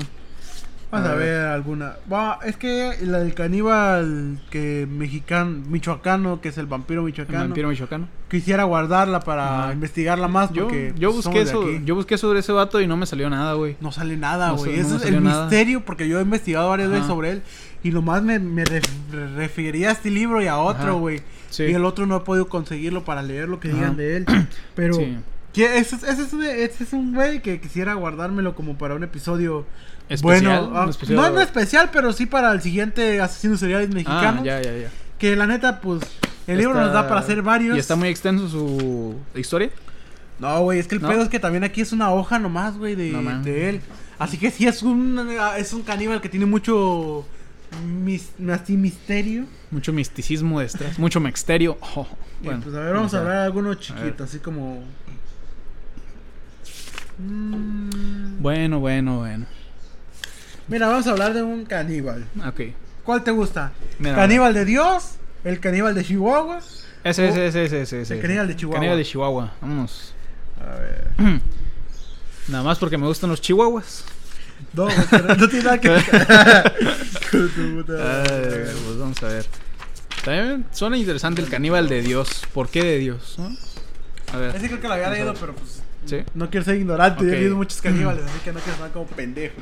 Vamos 0.90 1.08
a, 1.08 1.12
A 1.12 1.14
ver. 1.14 1.26
ver 1.26 1.46
alguna. 1.46 1.92
Va, 2.12 2.38
es 2.44 2.56
que 2.56 2.96
la 3.02 3.18
del 3.20 3.32
caníbal 3.34 4.40
que 4.50 4.88
mexicano, 4.90 5.62
michoacano, 5.68 6.40
que 6.40 6.48
es 6.48 6.58
el 6.58 6.66
vampiro 6.66 7.00
El 7.02 7.06
michoacano, 7.06 7.38
vampiro 7.40 7.68
michoacano. 7.68 8.08
quisiera 8.28 8.64
guardarla 8.64 9.20
para 9.20 9.64
Ajá. 9.64 9.72
investigarla 9.72 10.26
más 10.28 10.50
Yo, 10.52 10.64
porque 10.64 10.92
yo 10.98 11.12
busqué 11.12 11.42
eso, 11.42 11.62
aquí. 11.62 11.80
yo 11.84 11.94
busqué 11.94 12.18
sobre 12.18 12.40
ese 12.40 12.52
vato 12.52 12.80
y 12.80 12.86
no 12.88 12.96
me 12.96 13.06
salió 13.06 13.30
nada, 13.30 13.54
güey. 13.54 13.76
No 13.80 13.92
sale 13.92 14.16
nada, 14.16 14.50
güey. 14.50 14.78
no 14.82 14.88
me 14.88 14.96
es 14.96 15.04
el 15.04 15.22
nada. 15.22 15.42
misterio 15.44 15.84
porque 15.84 16.08
yo 16.08 16.18
he 16.18 16.22
investigado 16.22 16.68
varias 16.70 16.88
veces 16.88 17.04
Ajá. 17.04 17.12
sobre 17.14 17.30
él 17.30 17.42
y 17.84 17.90
nomás 17.90 18.22
me, 18.22 18.38
me 18.40 18.64
ref- 18.64 18.82
re- 19.12 19.28
refería 19.36 19.90
a 19.90 19.92
este 19.92 20.10
libro 20.10 20.42
y 20.42 20.48
a 20.48 20.58
otro, 20.58 20.98
güey. 20.98 21.20
Sí. 21.50 21.64
Y 21.64 21.72
el 21.72 21.84
otro 21.84 22.06
no 22.06 22.16
he 22.16 22.20
podido 22.20 22.48
conseguirlo 22.48 23.04
para 23.04 23.22
leer 23.22 23.48
lo 23.48 23.60
que 23.60 23.68
Ajá. 23.68 23.76
digan 23.76 23.96
de 23.96 24.16
él. 24.18 24.26
Pero 24.74 24.94
Sí. 24.94 25.16
ese, 25.54 25.96
es- 25.96 26.02
es 26.02 26.80
es 26.80 26.92
un 26.92 27.14
güey 27.14 27.42
que 27.42 27.60
quisiera 27.60 27.94
guardármelo 27.94 28.54
como 28.54 28.76
para 28.76 28.94
un 28.94 29.02
episodio 29.04 29.66
Especial, 30.10 30.60
bueno. 30.66 30.76
ah, 30.78 30.84
un 30.84 30.90
especial- 30.90 31.16
No 31.16 31.40
es 31.40 31.46
especial, 31.46 31.90
pero 31.92 32.12
sí 32.12 32.26
para 32.26 32.52
el 32.52 32.60
siguiente 32.60 33.20
asesino 33.20 33.56
serial 33.56 33.88
mexicano. 33.88 34.40
Ah, 34.42 34.44
ya, 34.44 34.60
ya, 34.60 34.76
ya. 34.76 34.90
Que 35.18 35.36
la 35.36 35.46
neta, 35.46 35.80
pues, 35.80 36.02
el 36.46 36.58
libro 36.58 36.74
nos 36.78 36.92
da 36.92 37.08
para 37.08 37.20
hacer 37.20 37.40
varios. 37.42 37.76
¿Y 37.76 37.80
está 37.80 37.96
muy 37.96 38.08
extenso 38.08 38.48
su 38.48 39.14
historia? 39.34 39.70
No, 40.38 40.60
güey, 40.62 40.78
es 40.78 40.86
que 40.88 40.96
el 40.96 41.02
¿No? 41.02 41.08
pedo 41.08 41.22
es 41.22 41.28
que 41.28 41.38
también 41.38 41.64
aquí 41.64 41.80
es 41.80 41.92
una 41.92 42.10
hoja 42.12 42.38
nomás, 42.38 42.76
güey, 42.76 42.94
de, 42.96 43.12
No 43.12 43.42
de 43.42 43.68
él. 43.70 43.80
Así 44.18 44.36
que 44.36 44.50
sí 44.50 44.66
es 44.66 44.82
un 44.82 45.18
es 45.56 45.72
un 45.72 45.82
caníbal 45.82 46.20
que 46.20 46.28
tiene 46.28 46.44
mucho 46.46 47.24
mis, 47.86 48.30
así 48.52 48.76
misterio. 48.76 49.44
Mucho 49.70 49.92
misticismo 49.92 50.58
detrás, 50.60 50.98
mucho 50.98 51.20
misterio. 51.20 51.78
Oh, 51.94 52.06
bueno, 52.42 52.60
pues 52.64 52.74
a 52.74 52.80
ver, 52.80 52.94
vamos 52.94 53.12
a 53.14 53.18
hablar 53.18 53.34
de 53.36 53.44
algunos 53.44 53.76
ver. 53.76 53.78
chiquitos, 53.80 54.28
así 54.28 54.38
como 54.38 54.82
Mm, 57.18 58.40
Bueno, 58.40 58.80
bueno, 58.80 59.18
bueno. 59.18 59.46
Mira, 60.70 60.88
vamos 60.88 61.06
a 61.06 61.10
hablar 61.10 61.34
de 61.34 61.42
un 61.42 61.64
caníbal. 61.66 62.24
Ok. 62.46 62.60
¿Cuál 63.04 63.22
te 63.24 63.30
gusta? 63.32 63.72
Mira, 63.98 64.14
¿Caníbal 64.14 64.54
de 64.54 64.64
Dios? 64.64 65.16
¿El 65.44 65.58
caníbal 65.60 65.94
de 65.94 66.04
Chihuahua? 66.04 66.60
Ese, 67.02 67.28
ese, 67.28 67.46
ese, 67.48 67.64
ese, 67.64 67.82
ese, 67.82 68.00
ese. 68.02 68.14
El 68.14 68.20
caníbal 68.22 68.46
de 68.48 68.56
Chihuahua. 68.56 68.76
Caníbal 68.78 68.96
de 68.98 69.04
Chihuahua. 69.04 69.52
Vámonos. 69.60 70.14
A 70.60 70.74
ver. 70.78 71.10
Nada 72.48 72.62
más 72.64 72.78
porque 72.78 72.96
me 72.96 73.06
gustan 73.06 73.30
los 73.30 73.40
chihuahuas. 73.40 74.04
No, 74.74 74.86
no 75.38 75.48
tiene 75.48 75.64
nada 75.64 75.80
que 75.80 75.88
ver. 75.88 76.04
Pues 77.30 78.98
vamos 78.98 79.22
a 79.22 79.26
ver. 79.28 79.46
También 80.24 80.66
suena 80.70 80.96
interesante 80.96 81.40
el 81.40 81.48
caníbal 81.48 81.88
de 81.88 82.02
Dios. 82.02 82.42
¿Por 82.52 82.68
qué 82.68 82.82
de 82.84 82.98
Dios? 82.98 83.36
no? 83.38 83.50
A 84.32 84.36
ver. 84.36 84.54
Ese 84.54 84.68
creo 84.68 84.80
que 84.80 84.88
lo 84.88 84.94
había 84.94 85.10
leído, 85.10 85.34
pero 85.34 85.54
pues. 85.54 85.82
Sí. 86.06 86.18
No 86.34 86.50
quiero 86.50 86.64
ser 86.64 86.76
ignorante. 86.76 87.24
Yo 87.24 87.30
he 87.32 87.36
leído 87.40 87.56
muchos 87.56 87.80
caníbales, 87.80 88.24
así 88.26 88.38
que 88.44 88.52
no 88.52 88.60
quiero 88.60 88.76
sonar 88.76 88.92
como 88.92 89.06
pendejo. 89.06 89.56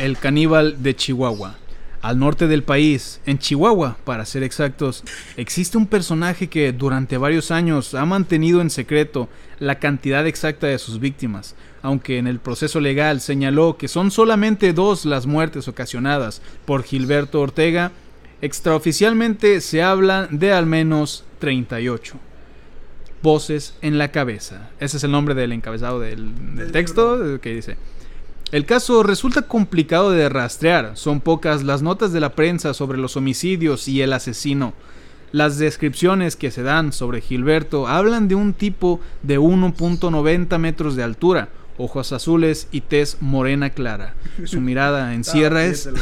El 0.00 0.16
caníbal 0.16 0.82
de 0.82 0.96
Chihuahua. 0.96 1.56
Al 2.00 2.18
norte 2.18 2.48
del 2.48 2.62
país, 2.62 3.20
en 3.26 3.38
Chihuahua, 3.38 3.98
para 4.04 4.24
ser 4.24 4.42
exactos, 4.42 5.04
existe 5.36 5.76
un 5.76 5.86
personaje 5.86 6.48
que 6.48 6.72
durante 6.72 7.18
varios 7.18 7.50
años 7.50 7.92
ha 7.92 8.06
mantenido 8.06 8.62
en 8.62 8.70
secreto 8.70 9.28
la 9.58 9.78
cantidad 9.78 10.26
exacta 10.26 10.68
de 10.68 10.78
sus 10.78 11.00
víctimas, 11.00 11.54
aunque 11.82 12.16
en 12.16 12.26
el 12.26 12.40
proceso 12.40 12.80
legal 12.80 13.20
señaló 13.20 13.76
que 13.76 13.88
son 13.88 14.10
solamente 14.10 14.72
dos 14.72 15.04
las 15.04 15.26
muertes 15.26 15.68
ocasionadas 15.68 16.40
por 16.64 16.82
Gilberto 16.82 17.38
Ortega, 17.38 17.92
extraoficialmente 18.40 19.60
se 19.60 19.82
habla 19.82 20.28
de 20.30 20.54
al 20.54 20.64
menos 20.64 21.24
38. 21.40 22.16
Voces 23.22 23.74
en 23.82 23.98
la 23.98 24.10
cabeza. 24.10 24.70
Ese 24.80 24.96
es 24.96 25.04
el 25.04 25.10
nombre 25.10 25.34
del 25.34 25.52
encabezado 25.52 26.00
del, 26.00 26.56
del 26.56 26.72
texto 26.72 27.38
que 27.42 27.54
dice. 27.54 27.76
El 28.52 28.66
caso 28.66 29.04
resulta 29.04 29.42
complicado 29.42 30.10
de 30.10 30.28
rastrear. 30.28 30.96
Son 30.96 31.20
pocas 31.20 31.62
las 31.62 31.82
notas 31.82 32.12
de 32.12 32.18
la 32.18 32.34
prensa 32.34 32.74
sobre 32.74 32.98
los 32.98 33.16
homicidios 33.16 33.86
y 33.86 34.02
el 34.02 34.12
asesino. 34.12 34.74
Las 35.30 35.58
descripciones 35.58 36.34
que 36.34 36.50
se 36.50 36.64
dan 36.64 36.92
sobre 36.92 37.20
Gilberto 37.20 37.86
hablan 37.86 38.26
de 38.26 38.34
un 38.34 38.52
tipo 38.52 39.00
de 39.22 39.38
1.90 39.38 40.58
metros 40.58 40.96
de 40.96 41.04
altura, 41.04 41.50
ojos 41.78 42.12
azules 42.12 42.66
y 42.72 42.80
tez 42.80 43.18
morena 43.20 43.70
clara. 43.70 44.14
Su 44.44 44.60
mirada 44.60 45.14
encierra 45.14 45.64
es... 45.64 45.88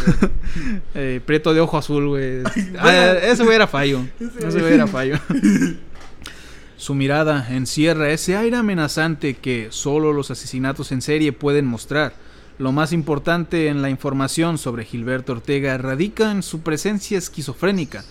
Eh, 0.94 1.20
prieto 1.24 1.52
de 1.52 1.60
ojo 1.60 1.76
azul, 1.76 2.08
güey. 2.08 2.42
Ah, 2.78 3.12
ese 3.22 3.44
güey 3.44 3.54
era 3.54 3.66
fallo. 3.66 4.00
Ese 4.18 4.58
güey 4.60 4.72
era 4.72 4.86
fallo. 4.86 5.18
Su 6.76 6.94
mirada 6.94 7.46
encierra 7.50 8.10
ese 8.10 8.36
aire 8.36 8.56
amenazante 8.56 9.34
que 9.34 9.68
solo 9.70 10.12
los 10.12 10.30
asesinatos 10.30 10.90
en 10.90 11.02
serie 11.02 11.32
pueden 11.32 11.66
mostrar. 11.66 12.14
Lo 12.58 12.72
más 12.72 12.92
importante 12.92 13.68
en 13.68 13.82
la 13.82 13.90
información 13.90 14.58
sobre 14.58 14.84
Gilberto 14.84 15.32
Ortega 15.32 15.78
radica 15.78 16.32
en 16.32 16.42
su 16.42 16.60
presencia 16.60 17.16
esquizofrénica. 17.16 18.04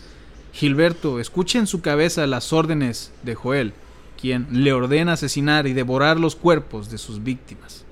Gilberto 0.53 1.19
escucha 1.19 1.59
en 1.59 1.67
su 1.67 1.81
cabeza 1.81 2.25
las 2.27 2.53
órdenes 2.53 3.11
de 3.23 3.35
Joel, 3.35 3.73
quien 4.19 4.47
le 4.51 4.71
ordena 4.71 5.13
asesinar 5.13 5.67
y 5.67 5.73
devorar 5.73 6.19
los 6.19 6.35
cuerpos 6.35 6.89
de 6.89 6.97
sus 6.97 7.23
víctimas. 7.23 7.83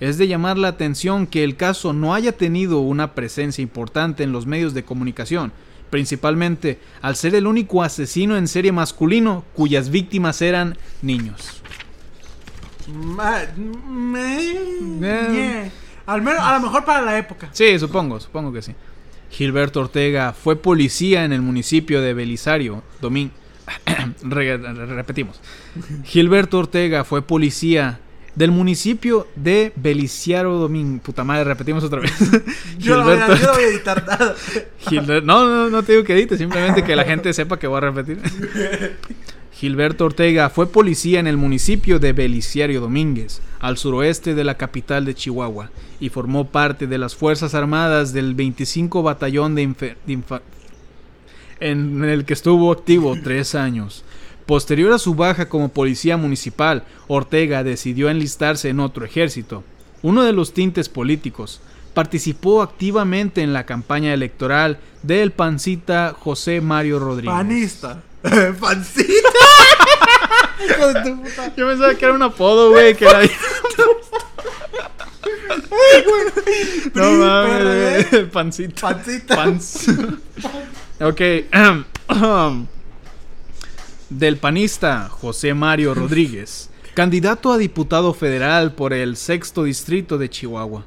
Es 0.00 0.18
de 0.18 0.26
llamar 0.26 0.58
la 0.58 0.68
atención 0.68 1.28
que 1.28 1.44
el 1.44 1.56
caso 1.56 1.92
no 1.92 2.12
haya 2.14 2.32
tenido 2.32 2.80
una 2.80 3.14
presencia 3.14 3.62
importante 3.62 4.24
en 4.24 4.32
los 4.32 4.44
medios 4.46 4.74
de 4.74 4.82
comunicación, 4.84 5.52
principalmente 5.90 6.80
al 7.00 7.14
ser 7.14 7.36
el 7.36 7.46
único 7.46 7.82
asesino 7.84 8.36
en 8.36 8.48
serie 8.48 8.72
masculino 8.72 9.44
cuyas 9.54 9.88
víctimas 9.90 10.42
eran 10.42 10.76
niños. 11.00 11.62
Ma- 12.92 13.42
Eh. 13.44 15.00
yeah. 15.00 15.70
Al 16.06 16.22
menos, 16.22 16.40
a 16.42 16.54
lo 16.54 16.60
mejor 16.60 16.84
para 16.84 17.02
la 17.02 17.18
época. 17.18 17.48
Sí, 17.52 17.78
supongo, 17.78 18.18
supongo 18.20 18.52
que 18.52 18.62
sí. 18.62 18.74
Gilberto 19.30 19.80
Ortega 19.80 20.32
fue 20.32 20.56
policía 20.56 21.24
en 21.24 21.32
el 21.32 21.40
municipio 21.42 22.00
de 22.02 22.12
Belisario, 22.14 22.82
Domín. 23.00 23.30
Re- 24.22 24.56
re- 24.58 24.86
repetimos. 24.86 25.40
Gilberto 26.04 26.58
Ortega 26.58 27.04
fue 27.04 27.22
policía 27.22 28.00
del 28.34 28.50
municipio 28.50 29.26
de 29.36 29.72
Beliciaro 29.76 30.58
Domín. 30.58 30.98
Puta 30.98 31.22
madre, 31.24 31.44
repetimos 31.44 31.84
otra 31.84 32.00
vez. 32.00 32.12
Yo 32.78 32.96
no 32.96 33.04
voy 33.04 33.14
a- 33.16 33.28
yo 33.28 33.46
no 33.46 33.52
voy 33.54 33.62
a 33.62 33.66
editar 33.68 34.04
nada. 34.06 34.34
Gilber- 34.86 35.22
No, 35.22 35.48
no, 35.48 35.70
no 35.70 35.82
te 35.82 35.92
digo 35.92 36.04
que 36.04 36.14
edite, 36.14 36.36
simplemente 36.36 36.82
que 36.84 36.96
la 36.96 37.04
gente 37.04 37.32
sepa 37.32 37.58
que 37.58 37.66
voy 37.66 37.78
a 37.78 37.80
repetir. 37.80 38.18
Gilberto 39.52 40.04
Ortega 40.06 40.50
fue 40.50 40.66
policía 40.66 41.20
en 41.20 41.26
el 41.26 41.36
municipio 41.36 41.98
de 41.98 42.12
Beliciario 42.12 42.80
Domínguez, 42.80 43.40
al 43.62 43.78
suroeste 43.78 44.34
de 44.34 44.44
la 44.44 44.56
capital 44.58 45.06
de 45.06 45.14
Chihuahua, 45.14 45.70
y 46.00 46.10
formó 46.10 46.48
parte 46.48 46.86
de 46.86 46.98
las 46.98 47.14
Fuerzas 47.16 47.54
Armadas 47.54 48.12
del 48.12 48.34
25 48.34 49.02
Batallón 49.02 49.54
de, 49.54 49.62
Infe- 49.62 49.96
de 50.06 50.12
Infa- 50.12 50.42
en 51.60 52.04
el 52.04 52.24
que 52.24 52.34
estuvo 52.34 52.70
activo 52.72 53.16
tres 53.24 53.54
años. 53.54 54.04
Posterior 54.46 54.92
a 54.92 54.98
su 54.98 55.14
baja 55.14 55.48
como 55.48 55.68
policía 55.68 56.16
municipal, 56.16 56.82
Ortega 57.06 57.62
decidió 57.62 58.10
enlistarse 58.10 58.68
en 58.68 58.80
otro 58.80 59.04
ejército, 59.04 59.62
uno 60.02 60.24
de 60.24 60.32
los 60.32 60.52
tintes 60.52 60.88
políticos. 60.88 61.60
Participó 61.94 62.62
activamente 62.62 63.42
en 63.42 63.52
la 63.52 63.66
campaña 63.66 64.12
electoral 64.14 64.78
del 65.02 65.30
pancita 65.30 66.16
José 66.18 66.60
Mario 66.60 66.98
Rodríguez. 66.98 67.32
Panista. 67.34 68.02
Pancita. 68.60 69.28
Hijo 69.28 69.60
de 69.60 69.76
tu 69.76 69.84
puta. 69.84 70.21
Yo 71.56 71.66
pensaba 71.68 71.94
que 71.94 72.04
era 72.04 72.14
un 72.14 72.22
apodo, 72.22 72.70
güey, 72.70 72.94
que 72.94 73.04
era... 73.04 73.20
no 76.94 77.12
mames, 77.12 78.10
güey, 78.10 78.30
pancita. 78.30 78.80
Pancita. 78.80 79.36
Pans. 79.36 79.86
ok. 81.00 81.20
Del 84.10 84.36
panista 84.36 85.08
José 85.08 85.54
Mario 85.54 85.94
Rodríguez, 85.94 86.68
candidato 86.94 87.50
a 87.50 87.58
diputado 87.58 88.12
federal 88.12 88.72
por 88.72 88.92
el 88.92 89.16
sexto 89.16 89.64
distrito 89.64 90.18
de 90.18 90.28
Chihuahua. 90.28 90.84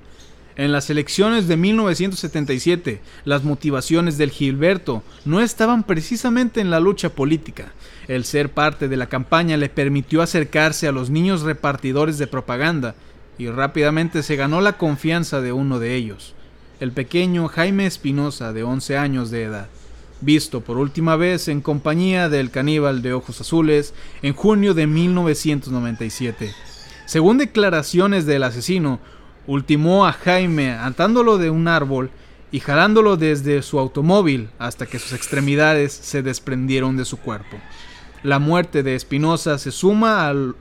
En 0.57 0.71
las 0.71 0.89
elecciones 0.89 1.49
de 1.49 1.57
1977, 1.57 3.01
las 3.25 3.43
motivaciones 3.43 4.17
del 4.17 4.31
Gilberto 4.31 5.03
no 5.25 5.41
estaban 5.41 5.83
precisamente 5.83 6.61
en 6.61 6.71
la 6.71 6.79
lucha 6.79 7.09
política. 7.09 7.73
El 8.07 8.23
ser 8.23 8.53
parte 8.53 8.87
de 8.87 8.95
la 8.95 9.07
campaña 9.07 9.57
le 9.57 9.67
permitió 9.67 10.21
acercarse 10.21 10.87
a 10.87 10.93
los 10.93 11.09
niños 11.09 11.41
repartidores 11.41 12.17
de 12.17 12.27
propaganda 12.27 12.95
y 13.37 13.49
rápidamente 13.49 14.23
se 14.23 14.37
ganó 14.37 14.61
la 14.61 14.77
confianza 14.77 15.41
de 15.41 15.51
uno 15.51 15.79
de 15.79 15.95
ellos, 15.95 16.33
el 16.79 16.93
pequeño 16.93 17.49
Jaime 17.49 17.85
Espinosa 17.85 18.53
de 18.53 18.63
11 18.63 18.97
años 18.97 19.31
de 19.31 19.43
edad, 19.43 19.67
visto 20.21 20.61
por 20.61 20.77
última 20.77 21.17
vez 21.17 21.49
en 21.49 21.59
compañía 21.59 22.29
del 22.29 22.49
caníbal 22.49 23.01
de 23.01 23.11
ojos 23.11 23.41
azules 23.41 23.93
en 24.21 24.33
junio 24.33 24.73
de 24.73 24.87
1997. 24.87 26.53
Según 27.05 27.37
declaraciones 27.37 28.25
del 28.25 28.43
asesino, 28.43 28.99
ultimó 29.47 30.05
a 30.05 30.13
Jaime 30.13 30.71
atándolo 30.71 31.37
de 31.37 31.49
un 31.49 31.67
árbol 31.67 32.11
y 32.51 32.59
jalándolo 32.59 33.17
desde 33.17 33.61
su 33.61 33.79
automóvil 33.79 34.49
hasta 34.59 34.85
que 34.85 34.99
sus 34.99 35.13
extremidades 35.13 35.91
se 35.93 36.21
desprendieron 36.21 36.97
de 36.97 37.05
su 37.05 37.17
cuerpo. 37.17 37.57
La 38.23 38.39
muerte 38.39 38.81
de 38.81 38.95
Espinosa 38.95 39.57
se 39.57 39.71
suma 39.71 40.27
al 40.27 40.55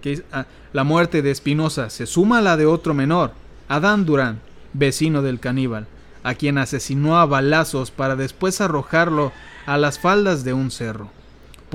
que 0.00 0.22
ah, 0.32 0.46
la 0.72 0.84
muerte 0.84 1.22
de 1.22 1.30
Espinosa 1.30 1.90
se 1.90 2.06
suma 2.06 2.38
a 2.38 2.42
la 2.42 2.56
de 2.56 2.66
otro 2.66 2.94
menor, 2.94 3.32
Adán 3.68 4.04
Durán, 4.04 4.40
vecino 4.72 5.22
del 5.22 5.40
caníbal, 5.40 5.86
a 6.22 6.34
quien 6.34 6.58
asesinó 6.58 7.18
a 7.18 7.26
balazos 7.26 7.90
para 7.90 8.16
después 8.16 8.60
arrojarlo 8.60 9.32
a 9.66 9.78
las 9.78 9.98
faldas 9.98 10.44
de 10.44 10.52
un 10.52 10.70
cerro. 10.70 11.10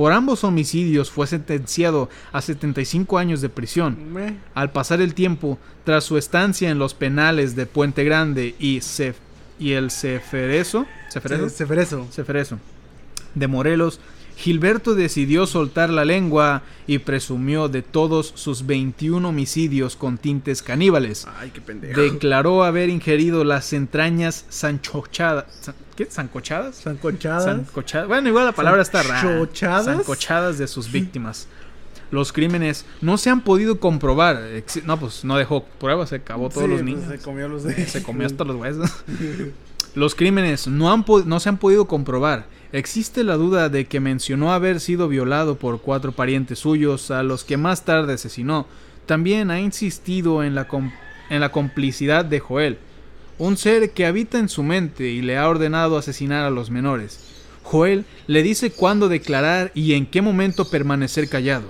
Por 0.01 0.13
ambos 0.13 0.43
homicidios 0.43 1.11
fue 1.11 1.27
sentenciado 1.27 2.09
a 2.31 2.41
75 2.41 3.19
años 3.19 3.39
de 3.39 3.49
prisión. 3.49 3.95
Al 4.55 4.71
pasar 4.71 4.99
el 4.99 5.13
tiempo, 5.13 5.59
tras 5.83 6.05
su 6.05 6.17
estancia 6.17 6.71
en 6.71 6.79
los 6.79 6.95
penales 6.95 7.55
de 7.55 7.67
Puente 7.67 8.03
Grande 8.03 8.55
y, 8.57 8.77
Cef- 8.79 9.17
y 9.59 9.73
el 9.73 9.91
Ceferezo, 9.91 10.87
¿Ceferezo? 11.11 11.49
Se- 11.49 11.55
Ceferezo. 11.57 12.07
Ceferezo, 12.11 12.57
de 13.35 13.47
Morelos, 13.47 13.99
Gilberto 14.37 14.95
decidió 14.95 15.45
soltar 15.45 15.89
la 15.89 16.03
lengua 16.05 16.63
y 16.87 16.97
presumió 16.99 17.69
de 17.69 17.81
todos 17.83 18.31
sus 18.35 18.65
21 18.65 19.27
homicidios 19.29 19.95
con 19.95 20.17
tintes 20.17 20.61
caníbales. 20.63 21.27
Ay, 21.39 21.51
qué 21.53 21.61
pendejo. 21.61 21.99
Declaró 22.01 22.63
haber 22.63 22.89
ingerido 22.89 23.43
las 23.43 23.71
entrañas 23.73 24.45
sanchochadas. 24.49 25.45
san- 25.61 25.75
¿Qué? 25.95 26.05
¿Sancochadas? 26.09 26.75
Sancochadas. 26.77 27.43
Sancochadas. 27.45 28.07
Bueno, 28.07 28.29
igual 28.29 28.45
la 28.45 28.51
palabra 28.53 28.81
está 28.81 29.03
rara. 29.03 29.21
¿Sanchochadas? 29.21 29.85
Sancochadas 29.85 30.57
de 30.57 30.67
sus 30.67 30.91
víctimas. 30.91 31.47
Los 32.09 32.33
crímenes 32.33 32.85
no 32.99 33.17
se 33.17 33.29
han 33.29 33.41
podido 33.41 33.79
comprobar. 33.79 34.41
No, 34.85 34.99
pues 34.99 35.23
no 35.23 35.37
dejó 35.37 35.63
pruebas, 35.63 36.09
se 36.09 36.15
acabó 36.15 36.49
todos 36.49 36.63
Sí, 36.63 36.67
los 36.69 36.81
pues, 36.81 36.83
niños. 36.85 37.07
Se 37.09 37.19
comió 37.19 37.47
los 37.47 37.63
de. 37.63 37.85
Se 37.85 38.03
comió 38.03 38.25
hasta 38.27 38.43
los 38.43 38.55
huesos. 38.59 38.89
Los 39.95 40.15
crímenes 40.15 40.67
no, 40.67 40.91
han 40.91 41.05
no 41.25 41.39
se 41.39 41.49
han 41.49 41.57
podido 41.57 41.85
comprobar. 41.85 42.45
Existe 42.73 43.25
la 43.25 43.35
duda 43.35 43.67
de 43.67 43.85
que 43.85 43.99
mencionó 43.99 44.53
haber 44.53 44.79
sido 44.79 45.09
violado 45.09 45.55
por 45.55 45.81
cuatro 45.81 46.13
parientes 46.13 46.59
suyos 46.59 47.11
a 47.11 47.21
los 47.21 47.43
que 47.43 47.57
más 47.57 47.83
tarde 47.83 48.13
asesinó. 48.13 48.65
También 49.05 49.51
ha 49.51 49.59
insistido 49.59 50.41
en 50.41 50.55
la, 50.55 50.67
en 51.29 51.41
la 51.41 51.51
complicidad 51.51 52.23
de 52.23 52.39
Joel, 52.39 52.77
un 53.37 53.57
ser 53.57 53.91
que 53.91 54.05
habita 54.05 54.39
en 54.39 54.47
su 54.47 54.63
mente 54.63 55.09
y 55.09 55.21
le 55.21 55.37
ha 55.37 55.49
ordenado 55.49 55.97
asesinar 55.97 56.45
a 56.45 56.49
los 56.49 56.71
menores. 56.71 57.19
Joel 57.63 58.05
le 58.27 58.41
dice 58.41 58.71
cuándo 58.71 59.09
declarar 59.09 59.71
y 59.75 59.93
en 59.93 60.05
qué 60.05 60.21
momento 60.21 60.69
permanecer 60.69 61.27
callado, 61.27 61.67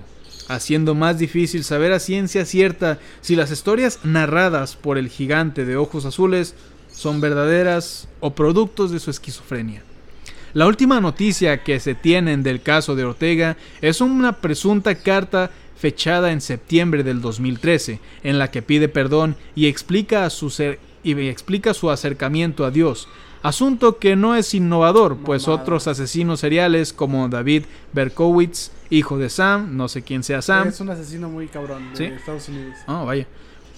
haciendo 0.49 0.93
más 0.93 1.17
difícil 1.17 1.63
saber 1.63 1.93
a 1.93 1.99
ciencia 1.99 2.45
cierta 2.45 2.99
si 3.21 3.35
las 3.35 3.49
historias 3.49 3.99
narradas 4.03 4.75
por 4.75 4.99
el 4.99 5.09
gigante 5.09 5.65
de 5.65 5.77
ojos 5.77 6.05
azules 6.05 6.53
son 6.91 7.21
verdaderas 7.21 8.07
o 8.19 8.35
productos 8.35 8.91
de 8.91 8.99
su 8.99 9.09
esquizofrenia. 9.09 9.81
La 10.53 10.67
última 10.67 10.99
noticia 10.99 11.63
que 11.63 11.79
se 11.79 11.95
tienen 11.95 12.43
del 12.43 12.61
caso 12.61 12.95
de 12.95 13.05
Ortega 13.05 13.57
es 13.81 14.01
una 14.01 14.33
presunta 14.33 14.95
carta 14.95 15.49
fechada 15.77 16.31
en 16.31 16.41
septiembre 16.41 17.03
del 17.03 17.21
2013, 17.21 17.99
en 18.23 18.37
la 18.37 18.51
que 18.51 18.61
pide 18.61 18.87
perdón 18.89 19.35
y 19.55 19.67
explica, 19.67 20.29
su 20.29 20.49
ser- 20.49 20.79
y 21.03 21.13
explica 21.27 21.73
su 21.73 21.89
acercamiento 21.89 22.65
a 22.65 22.71
Dios, 22.71 23.07
asunto 23.41 23.97
que 23.97 24.15
no 24.15 24.35
es 24.35 24.53
innovador, 24.53 25.17
pues 25.17 25.47
otros 25.47 25.87
asesinos 25.87 26.41
seriales 26.41 26.93
como 26.93 27.27
David 27.29 27.63
Berkowitz, 27.93 28.71
hijo 28.91 29.17
de 29.17 29.29
Sam, 29.29 29.75
no 29.75 29.87
sé 29.87 30.03
quién 30.03 30.21
sea 30.21 30.41
Sam, 30.43 30.67
Es 30.67 30.79
un 30.81 30.89
asesino 30.91 31.29
muy 31.29 31.47
cabrón 31.47 31.89
de 31.91 31.97
¿Sí? 31.97 32.03
Estados 32.03 32.47
Unidos. 32.49 32.77
Oh, 32.87 33.05
vaya. 33.05 33.25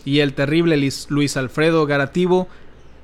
Y 0.03 0.19
el 0.19 0.33
terrible 0.33 0.75
Luis 1.07 1.37
Alfredo 1.37 1.85
Garativo 1.85 2.49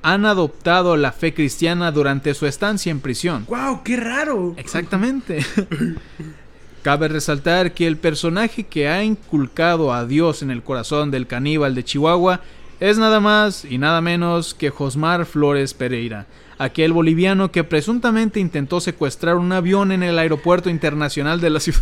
han 0.02 0.26
adoptado 0.26 0.96
la 0.96 1.12
fe 1.12 1.34
cristiana 1.34 1.92
durante 1.92 2.34
su 2.34 2.46
estancia 2.46 2.90
en 2.90 3.00
prisión. 3.00 3.46
¡Wow! 3.48 3.82
¡Qué 3.82 3.96
raro! 3.96 4.54
Exactamente. 4.56 5.44
Cabe 6.82 7.08
resaltar 7.08 7.72
que 7.72 7.86
el 7.86 7.98
personaje 7.98 8.64
que 8.64 8.88
ha 8.88 9.04
inculcado 9.04 9.92
a 9.92 10.06
Dios 10.06 10.42
en 10.42 10.50
el 10.50 10.62
corazón 10.62 11.10
del 11.10 11.26
caníbal 11.26 11.74
de 11.74 11.84
Chihuahua 11.84 12.40
es 12.80 12.96
nada 12.96 13.20
más 13.20 13.66
y 13.66 13.76
nada 13.76 14.00
menos 14.00 14.54
que 14.54 14.70
Josmar 14.70 15.26
Flores 15.26 15.74
Pereira, 15.74 16.26
aquel 16.60 16.92
boliviano 16.92 17.50
que 17.50 17.64
presuntamente 17.64 18.38
intentó 18.38 18.80
secuestrar 18.80 19.36
un 19.36 19.50
avión 19.50 19.92
en 19.92 20.02
el 20.02 20.18
aeropuerto 20.18 20.68
internacional 20.68 21.40
de 21.40 21.48
la 21.50 21.58
ciudad. 21.58 21.80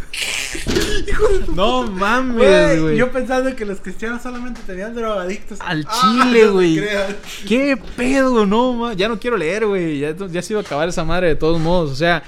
no 1.54 1.82
mames, 1.90 2.80
Güey, 2.80 2.96
yo 2.96 3.10
pensando 3.10 3.54
que 3.56 3.64
los 3.64 3.80
cristianos 3.80 4.22
solamente 4.22 4.60
tenían 4.66 4.94
drogadictos. 4.94 5.58
Al 5.60 5.84
Ah, 5.88 6.22
chile, 6.22 6.46
güey. 6.48 6.80
¿Qué 7.46 7.76
pedo? 7.96 8.46
No, 8.46 8.72
ma- 8.74 8.92
ya 8.94 9.08
no 9.08 9.18
quiero 9.18 9.36
leer, 9.36 9.66
güey. 9.66 9.98
Ya, 9.98 10.14
ya 10.16 10.42
se 10.42 10.52
iba 10.52 10.60
a 10.60 10.64
acabar 10.64 10.88
esa 10.88 11.04
madre 11.04 11.28
de 11.28 11.34
todos 11.36 11.60
modos. 11.60 11.90
O 11.90 11.96
sea, 11.96 12.22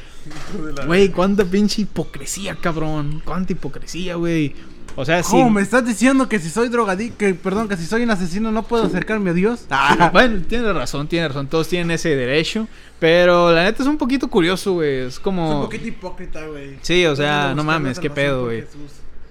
güey, 0.86 1.11
cuánta 1.11 1.44
pinche 1.44 1.82
hipocresía, 1.82 2.57
cabrón. 2.61 3.22
Cuánta 3.24 3.53
hipocresía, 3.53 4.16
güey. 4.16 4.55
O 5.01 5.05
sea, 5.05 5.22
sí. 5.22 5.30
¿Cómo 5.30 5.51
me 5.51 5.62
estás 5.62 5.86
diciendo 5.86 6.28
que 6.28 6.38
si 6.38 6.51
soy 6.51 6.68
drogadicto, 6.68 7.18
que 7.18 7.34
perdón, 7.34 7.68
que 7.68 7.76
si 7.76 7.86
soy 7.86 8.03
un 8.03 8.11
asesino 8.11 8.53
no 8.53 8.62
puedo 8.64 8.84
acercarme 8.84 9.30
a 9.30 9.32
Dios? 9.32 9.64
Ah, 9.70 10.11
Bueno, 10.12 10.42
tiene 10.46 10.72
razón, 10.72 11.09
tiene 11.09 11.28
razón. 11.28 11.46
Todos 11.46 11.68
tienen 11.68 11.90
ese 11.90 12.14
derecho. 12.14 12.68
Pero 12.98 13.51
la 13.51 13.64
neta 13.64 13.82
es 13.82 13.88
un 13.88 13.96
poquito 13.96 14.28
curioso, 14.28 14.74
güey. 14.74 14.98
Es 14.98 15.14
es 15.14 15.20
como. 15.20 15.57
un 15.57 15.64
poquito 15.64 15.88
hipócrita, 15.88 16.46
güey. 16.46 16.76
Sí, 16.82 17.07
o 17.07 17.16
sea, 17.16 17.55
no 17.55 17.64
mames, 17.64 17.98
qué 17.98 18.11
pedo, 18.11 18.44
güey. 18.44 18.64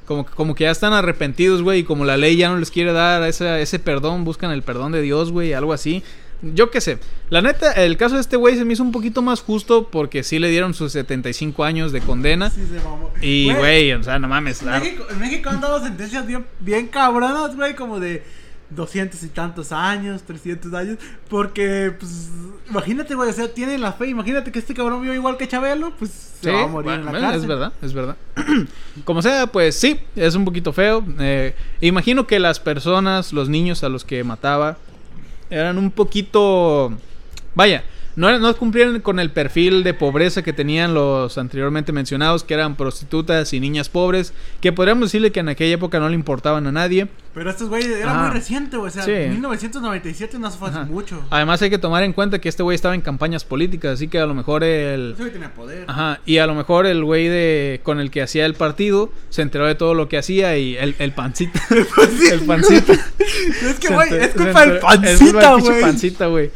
Como, 0.05 0.25
como 0.25 0.55
que 0.55 0.63
ya 0.63 0.71
están 0.71 0.93
arrepentidos, 0.93 1.61
güey. 1.61 1.81
Y 1.81 1.83
como 1.83 2.03
la 2.03 2.17
ley 2.17 2.35
ya 2.35 2.49
no 2.49 2.57
les 2.57 2.71
quiere 2.71 2.91
dar 2.93 3.21
ese, 3.23 3.61
ese 3.61 3.77
perdón, 3.77 4.23
buscan 4.23 4.49
el 4.51 4.63
perdón 4.63 4.91
de 4.91 5.01
Dios, 5.01 5.31
güey. 5.31 5.53
Algo 5.53 5.71
así. 5.71 6.03
Yo 6.41 6.71
qué 6.71 6.81
sé. 6.81 6.99
La 7.29 7.41
neta, 7.41 7.71
el 7.73 7.97
caso 7.97 8.15
de 8.15 8.21
este 8.21 8.37
güey 8.37 8.55
se 8.55 8.65
me 8.65 8.73
hizo 8.73 8.83
un 8.83 8.91
poquito 8.91 9.21
más 9.21 9.41
justo 9.41 9.89
porque 9.89 10.23
sí 10.23 10.39
le 10.39 10.49
dieron 10.49 10.73
sus 10.73 10.93
75 10.93 11.63
años 11.63 11.91
de 11.91 12.01
condena. 12.01 12.49
Sí, 12.49 12.65
se 12.65 12.83
mamó. 12.83 13.11
Y, 13.21 13.53
güey, 13.53 13.91
o 13.93 14.03
sea, 14.03 14.19
no 14.19 14.27
mames. 14.27 14.61
En 14.61 14.69
México, 14.71 15.05
en 15.09 15.19
México 15.19 15.49
han 15.49 15.61
dado 15.61 15.83
sentencias 15.83 16.25
bien, 16.25 16.45
bien 16.59 16.87
cabronas, 16.87 17.55
güey, 17.55 17.75
como 17.75 17.99
de 17.99 18.23
200 18.69 19.21
y 19.23 19.27
tantos 19.29 19.71
años, 19.71 20.23
300 20.23 20.73
años, 20.73 20.97
porque, 21.27 21.93
pues, 21.99 22.29
imagínate, 22.69 23.15
güey, 23.15 23.29
o 23.29 23.33
sea, 23.33 23.51
tienen 23.51 23.81
la 23.81 23.93
fe, 23.93 24.07
imagínate 24.07 24.51
que 24.51 24.59
este 24.59 24.73
cabrón 24.73 25.01
vive 25.01 25.15
igual 25.15 25.37
que 25.37 25.47
Chabelo, 25.47 25.93
pues 25.97 26.11
se 26.41 26.51
va 26.51 26.63
a 26.63 26.67
morir 26.67 26.85
bueno, 26.85 26.99
en 26.99 27.05
la 27.05 27.11
bueno, 27.11 27.25
cárcel. 27.27 27.41
es 27.41 27.47
verdad, 27.47 27.73
es 27.81 27.93
verdad. 27.93 28.15
Como 29.05 29.21
sea, 29.21 29.47
pues 29.47 29.75
sí, 29.75 29.99
es 30.15 30.35
un 30.35 30.45
poquito 30.45 30.71
feo. 30.71 31.03
Eh, 31.19 31.55
imagino 31.81 32.27
que 32.27 32.39
las 32.39 32.59
personas, 32.59 33.33
los 33.33 33.49
niños 33.49 33.83
a 33.83 33.89
los 33.89 34.05
que 34.05 34.23
mataba, 34.23 34.77
eran 35.49 35.77
un 35.77 35.91
poquito... 35.91 36.91
Vaya, 37.55 37.83
no, 38.19 38.37
no 38.37 38.53
cumplían 38.57 38.99
con 38.99 39.17
el 39.19 39.31
perfil 39.31 39.81
de 39.83 39.93
pobreza 39.93 40.41
que 40.41 40.51
tenían 40.51 40.93
los 40.93 41.37
anteriormente 41.37 41.93
mencionados, 41.93 42.43
que 42.43 42.53
eran 42.53 42.75
prostitutas 42.75 43.53
y 43.53 43.61
niñas 43.61 43.87
pobres, 43.87 44.33
que 44.59 44.73
podríamos 44.73 45.05
decirle 45.05 45.31
que 45.31 45.39
en 45.39 45.47
aquella 45.47 45.75
época 45.75 45.99
no 46.01 46.09
le 46.09 46.15
importaban 46.15 46.67
a 46.67 46.71
nadie. 46.73 47.07
Pero 47.33 47.49
estos 47.49 47.69
güeyes 47.69 47.89
era 47.95 48.11
Ajá. 48.11 48.23
muy 48.23 48.31
reciente, 48.31 48.75
güey, 48.75 48.89
o 48.89 48.91
sea, 48.91 49.03
Sí. 49.03 49.11
1997 49.11 50.37
no 50.37 50.51
fue 50.51 50.69
hace 50.69 50.79
mucho. 50.83 51.23
Además 51.29 51.61
hay 51.61 51.69
que 51.69 51.77
tomar 51.77 52.03
en 52.03 52.11
cuenta 52.11 52.39
que 52.39 52.49
este 52.49 52.61
güey 52.61 52.75
estaba 52.75 52.93
en 52.93 52.99
campañas 53.01 53.45
políticas, 53.45 53.93
así 53.93 54.09
que 54.09 54.19
a 54.19 54.25
lo 54.25 54.33
mejor 54.33 54.65
el... 54.65 55.13
Ese 55.13 55.21
güey 55.21 55.31
tenía 55.31 55.53
poder. 55.53 55.85
Ajá, 55.87 56.19
y 56.25 56.39
a 56.39 56.45
lo 56.47 56.55
mejor 56.55 56.85
el 56.87 57.01
güey 57.05 57.29
de 57.29 57.79
con 57.83 58.01
el 58.01 58.11
que 58.11 58.21
hacía 58.21 58.45
el 58.45 58.55
partido 58.55 59.13
se 59.29 59.43
enteró 59.43 59.65
de 59.65 59.75
todo 59.75 59.93
lo 59.93 60.09
que 60.09 60.17
hacía 60.17 60.57
y 60.57 60.75
el, 60.75 60.95
el 60.99 61.13
pancita. 61.13 61.61
el 62.31 62.41
pancita. 62.41 62.93
Es 63.61 63.79
que, 63.79 63.93
güey, 63.93 64.13
es 64.13 64.29
culpa 64.29 64.65
del 64.65 64.71
es 64.73 64.81
culpa 64.81 64.89
pancita, 64.89 65.07
del 65.07 65.17
pinche 65.19 65.69
güey. 65.69 65.81
pancita, 65.81 66.25
güey. 66.27 66.51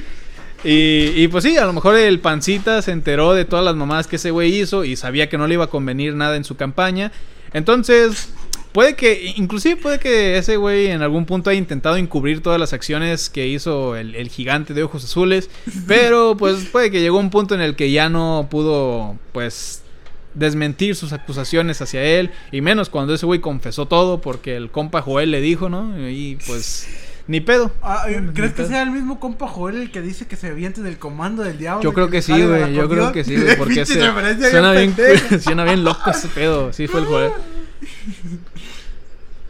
Y, 0.64 1.12
y 1.16 1.28
pues 1.28 1.44
sí, 1.44 1.58
a 1.58 1.66
lo 1.66 1.74
mejor 1.74 1.96
el 1.96 2.20
pancita 2.20 2.82
se 2.82 2.92
enteró 2.92 3.34
de 3.34 3.46
todas 3.46 3.66
las 3.66 3.76
mamadas 3.76 4.08
que 4.08 4.16
ese 4.16 4.32
güey 4.32 4.62
hizo 4.62 4.86
y 4.86 4.96
sabía 4.96 5.30
que 5.30 5.38
no 5.38 5.48
le 5.48 5.56
iba 5.56 5.66
a 5.66 5.70
convenir 5.70 6.16
nada 6.16 6.36
en 6.38 6.44
su 6.44 6.56
campaña. 6.56 7.12
Entonces, 7.54 8.30
puede 8.72 8.96
que, 8.96 9.34
inclusive 9.36 9.76
puede 9.78 10.00
que 10.00 10.38
ese 10.38 10.58
güey 10.58 10.88
en 10.88 11.02
algún 11.02 11.26
punto 11.26 11.50
haya 11.50 11.60
intentado 11.60 11.96
encubrir 11.96 12.42
todas 12.42 12.60
las 12.60 12.74
acciones 12.74 13.30
que 13.30 13.48
hizo 13.48 13.96
el, 13.96 14.16
el 14.16 14.30
gigante 14.30 14.74
de 14.74 14.84
ojos 14.84 15.04
azules. 15.04 15.50
Pero 15.88 16.36
pues 16.38 16.66
puede 16.66 16.92
que 16.92 17.00
llegó 17.02 17.20
un 17.20 17.30
punto 17.30 17.56
en 17.56 17.62
el 17.62 17.76
que 17.76 17.92
ya 17.92 18.10
no 18.10 18.48
pudo, 18.50 19.18
pues, 19.32 19.84
desmentir 20.34 20.96
sus 20.96 21.14
acusaciones 21.14 21.82
hacia 21.82 22.04
él. 22.04 22.32
Y 22.52 22.62
menos 22.62 22.90
cuando 22.90 23.14
ese 23.14 23.26
güey 23.26 23.40
confesó 23.40 23.86
todo 23.86 24.20
porque 24.20 24.56
el 24.56 24.72
compa 24.72 25.02
Joel 25.02 25.32
le 25.32 25.42
dijo, 25.42 25.70
¿no? 25.70 26.10
Y 26.10 26.38
pues, 26.48 26.88
ni 27.28 27.40
pedo. 27.42 27.72
Ah, 27.82 28.06
eh, 28.10 28.20
Ni 28.22 28.34
¿Crees 28.34 28.52
que 28.52 28.58
pedo. 28.64 28.68
sea 28.70 28.82
el 28.84 28.92
mismo 28.92 29.20
compa 29.20 29.48
Joel 29.48 29.78
el 29.82 29.92
que 29.92 30.02
dice 30.02 30.28
que 30.28 30.36
se 30.36 30.48
aviente 30.48 30.82
del 30.82 30.98
comando 30.98 31.44
del 31.44 31.58
diablo? 31.58 31.82
Yo 31.82 31.94
creo 31.94 32.10
que 32.10 32.22
sí, 32.22 32.34
güey. 32.46 32.74
Yo 32.74 32.90
creo 32.90 33.12
que 33.12 33.24
sí, 33.24 33.36
güey. 33.42 33.56
Porque 33.58 33.82
ese, 33.82 33.94
suena, 34.52 34.72
bien, 34.74 34.96
suena 35.42 35.64
bien 35.64 35.84
loco 35.84 36.10
ese 36.12 36.28
pedo. 36.28 36.74
Sí, 36.74 36.88
fue 36.88 37.00
el 37.02 37.06
Joel. 37.06 37.32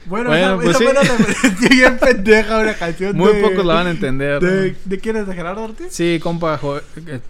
Bueno, 0.05 0.31
Bueno, 0.31 0.61
esa, 0.61 0.79
pues 0.79 0.97
esa 1.01 1.17
sí. 1.61 1.67
bien 1.69 1.97
pendeja 1.97 2.59
una 2.59 2.73
canción 2.73 3.15
Muy 3.15 3.31
de- 3.35 3.41
pocos 3.41 3.65
la 3.65 3.75
van 3.75 3.87
a 3.87 3.91
entender. 3.91 4.43
¿no? 4.43 4.49
¿De, 4.49 4.75
¿de 4.83 4.99
quién 4.99 5.15
es? 5.15 5.25
¿De 5.25 5.33
Gerardo 5.33 5.63
Ortiz? 5.63 5.87
Sí, 5.91 6.19
compa 6.21 6.57
Joel. 6.57 6.83
eh, 7.07 7.21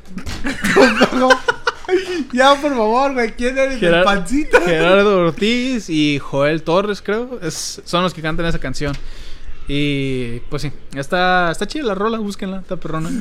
ya, 2.32 2.56
por 2.60 2.72
favor, 2.72 3.14
güey. 3.14 3.32
¿Quién 3.34 3.58
eres? 3.58 3.80
Gerar- 3.80 4.00
¿El 4.00 4.04
pancita? 4.06 4.60
Gerardo 4.62 5.20
Ortiz 5.28 5.88
y 5.90 6.18
Joel 6.20 6.64
Torres, 6.64 7.02
creo. 7.02 7.40
Es, 7.44 7.82
son 7.86 8.02
los 8.04 8.14
que 8.14 8.22
cantan 8.24 8.46
esa 8.48 8.58
canción. 8.60 8.96
Y 9.68 10.40
pues 10.50 10.62
sí, 10.64 10.72
está, 10.96 11.52
está 11.52 11.68
chida 11.68 11.84
la 11.86 11.96
rola, 11.96 12.20
búsquenla, 12.20 12.60
está 12.60 12.78
perrona. 12.78 13.10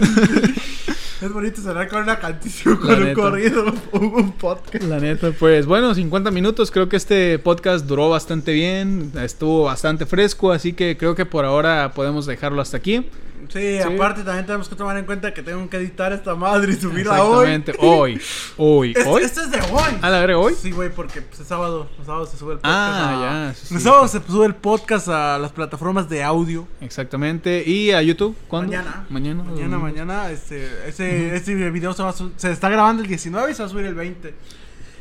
Es 1.22 1.32
bonito 1.32 1.62
sonar 1.62 1.86
con 1.86 2.02
una 2.02 2.18
canción, 2.18 2.78
con 2.78 3.00
un 3.00 3.14
corrido, 3.14 3.72
un 3.92 4.32
podcast. 4.32 4.82
La 4.86 4.98
neta, 4.98 5.30
pues 5.30 5.66
bueno, 5.66 5.94
50 5.94 6.32
minutos. 6.32 6.72
Creo 6.72 6.88
que 6.88 6.96
este 6.96 7.38
podcast 7.38 7.86
duró 7.86 8.10
bastante 8.10 8.52
bien, 8.52 9.12
estuvo 9.22 9.62
bastante 9.62 10.04
fresco, 10.04 10.50
así 10.50 10.72
que 10.72 10.96
creo 10.96 11.14
que 11.14 11.24
por 11.24 11.44
ahora 11.44 11.92
podemos 11.94 12.26
dejarlo 12.26 12.60
hasta 12.60 12.78
aquí. 12.78 13.06
Sí, 13.48 13.58
Sí. 13.58 13.78
aparte 13.80 14.22
también 14.22 14.46
tenemos 14.46 14.68
que 14.68 14.74
tomar 14.76 14.96
en 14.96 15.04
cuenta 15.04 15.34
que 15.34 15.42
tengo 15.42 15.68
que 15.68 15.76
editar 15.78 16.12
esta 16.12 16.34
madre 16.34 16.72
y 16.72 16.76
subirla 16.76 17.22
hoy. 17.24 17.48
Exactamente, 17.50 17.74
hoy. 17.80 18.20
Hoy, 18.56 18.92
Este, 18.96 19.08
hoy. 19.10 19.22
este 19.22 19.40
es 19.40 19.50
de 19.50 19.60
hoy. 19.60 19.98
¿A 20.00 20.10
la 20.10 20.20
verga 20.20 20.38
hoy? 20.38 20.54
Sí, 20.54 20.70
güey, 20.70 20.90
porque 20.90 21.22
pues, 21.22 21.40
es 21.40 21.46
sábado. 21.48 21.88
Los 21.98 22.06
sábados 22.06 22.30
se 22.30 22.36
sube 22.36 22.52
el 22.54 22.58
podcast. 22.60 22.74
Ah, 22.76 23.08
a- 23.08 23.48
ya, 23.48 23.54
sí, 23.54 23.66
sí. 23.66 23.74
Los 23.74 23.82
sábados 23.82 24.10
se 24.12 24.20
sube 24.26 24.46
el 24.46 24.54
podcast 24.54 25.08
a 25.08 25.38
las 25.38 25.52
plataformas 25.52 26.08
de 26.08 26.22
audio. 26.22 26.66
Exactamente. 26.80 27.62
¿Y 27.66 27.90
a 27.92 28.00
YouTube? 28.02 28.36
¿Cuándo? 28.48 28.72
Mañana. 28.72 29.06
Mañana. 29.10 29.42
Mañana, 29.42 29.78
mañana. 29.78 30.30
Este, 30.30 30.68
ese, 30.88 31.34
ese 31.34 31.54
video 31.70 31.92
se, 31.94 32.02
va 32.02 32.10
a 32.10 32.14
se 32.36 32.50
está 32.50 32.68
grabando 32.68 33.02
el 33.02 33.08
19 33.08 33.50
y 33.50 33.54
se 33.54 33.62
va 33.62 33.66
a 33.66 33.70
subir 33.70 33.86
el 33.86 33.94
20. 33.94 34.34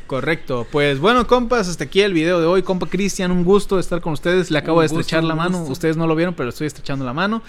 Correcto. 0.08 0.68
Pues 0.70 1.00
bueno, 1.00 1.26
compas, 1.26 1.70
hasta 1.70 1.86
aquí 1.86 2.02
el 2.02 2.14
video 2.14 2.40
de 2.42 2.46
hoy. 2.46 2.64
Compa 2.64 2.86
Cristian, 2.88 3.32
un 3.32 3.46
gusto 3.46 3.80
estar 3.80 4.02
con 4.02 4.12
ustedes. 4.14 4.52
Le 4.52 4.58
acabo 4.60 4.80
Un 4.80 4.84
de 4.84 4.88
gusto, 4.90 5.00
estrechar 5.00 5.24
la 5.24 5.36
mano. 5.36 5.60
gusto. 5.60 5.72
Ustedes 5.72 5.96
no 5.96 6.06
lo 6.06 6.16
vieron, 6.16 6.34
pero 6.34 6.50
estoy 6.50 6.68
estrechando 6.68 7.06
la 7.06 7.14
mano. 7.14 7.42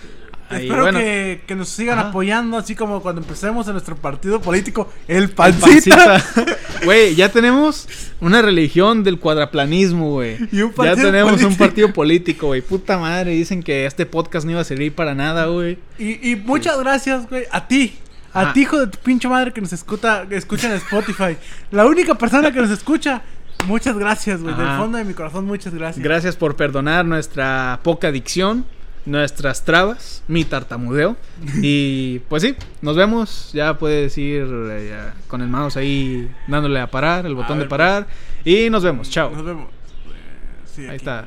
Ahí, 0.53 0.65
Espero 0.67 0.83
bueno, 0.83 0.99
que, 0.99 1.41
que 1.47 1.55
nos 1.55 1.69
sigan 1.69 1.99
Ajá. 1.99 2.09
apoyando, 2.09 2.57
así 2.59 2.75
como 2.75 3.01
cuando 3.01 3.21
empecemos 3.21 3.67
en 3.67 3.73
nuestro 3.73 3.97
partido 3.97 4.41
político, 4.41 4.91
el 5.09 5.31
pancita. 5.31 6.23
Güey, 6.85 7.15
ya 7.15 7.29
tenemos 7.29 7.89
una 8.21 8.43
religión 8.43 9.05
del 9.05 9.21
cuadraplanismo, 9.21 10.11
güey. 10.11 10.37
Un 10.43 10.73
Ya 10.83 10.97
tenemos 10.97 11.35
un 11.35 11.39
político. 11.41 11.59
partido 11.59 11.93
político, 11.93 12.47
güey. 12.49 12.61
Puta 12.61 12.99
madre, 12.99 13.31
dicen 13.33 13.63
que 13.63 13.87
este 13.87 14.05
podcast 14.05 14.45
no 14.45 14.51
iba 14.53 14.61
a 14.61 14.65
servir 14.65 14.93
para 14.93 15.15
nada, 15.15 15.47
güey. 15.47 15.79
Y, 15.99 16.31
y 16.33 16.35
muchas 16.35 16.77
gracias, 16.81 17.29
güey, 17.29 17.45
a 17.53 17.69
ti. 17.69 17.95
A 18.33 18.41
Ajá. 18.41 18.53
ti, 18.53 18.63
hijo 18.63 18.81
de 18.81 18.87
tu 18.89 18.99
pinche 18.99 19.29
madre 19.29 19.53
que 19.53 19.61
nos 19.61 19.73
escucha, 19.73 20.25
escucha 20.31 20.67
en 20.69 20.73
Spotify. 20.75 21.37
La 21.71 21.87
única 21.87 22.17
persona 22.17 22.51
que 22.51 22.61
nos 22.61 22.71
escucha. 22.71 23.23
Muchas 23.69 23.97
gracias, 23.97 24.43
güey. 24.43 24.57
Del 24.57 24.67
fondo 24.77 24.99
de 24.99 25.05
mi 25.05 25.15
corazón, 25.15 25.45
muchas 25.45 25.73
gracias. 25.73 26.03
Gracias 26.03 26.35
por 26.35 26.57
perdonar 26.57 27.05
nuestra 27.05 27.79
poca 27.85 28.11
dicción, 28.11 28.65
nuestras 29.05 29.65
trabas, 29.65 30.23
mi 30.29 30.45
tartamudeo. 30.45 31.17
Y 31.63 32.21
pues 32.29 32.43
sí, 32.43 32.55
nos 32.81 32.97
vemos. 32.97 33.51
Ya 33.53 33.79
puedes 33.79 34.17
ir 34.19 34.47
eh, 34.71 34.89
ya 34.91 35.15
con 35.29 35.43
el 35.43 35.49
mouse 35.49 35.77
ahí 35.77 36.31
dándole 36.47 36.81
a 36.81 36.91
parar, 36.91 37.27
el 37.27 37.35
botón 37.35 37.59
de 37.59 37.65
ver, 37.65 37.69
parar. 37.69 38.07
Y 38.45 38.71
nos 38.71 38.83
vemos, 38.83 39.11
chao. 39.11 39.31
Nos 39.31 39.45
vemos. 39.45 39.69
Eh, 39.69 40.67
sí, 40.75 40.87
Ahí 40.87 40.97
está. 40.97 41.25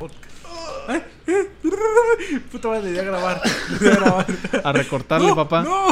Ay, 0.87 1.03
Puta 2.51 2.67
madre, 2.67 2.83
debería 2.83 3.03
grabar. 3.03 3.41
Debería 3.79 3.99
grabar. 3.99 4.25
A 4.63 4.71
recortarle, 4.71 5.27
No, 5.27 5.35
papá. 5.35 5.63
No. 5.63 5.87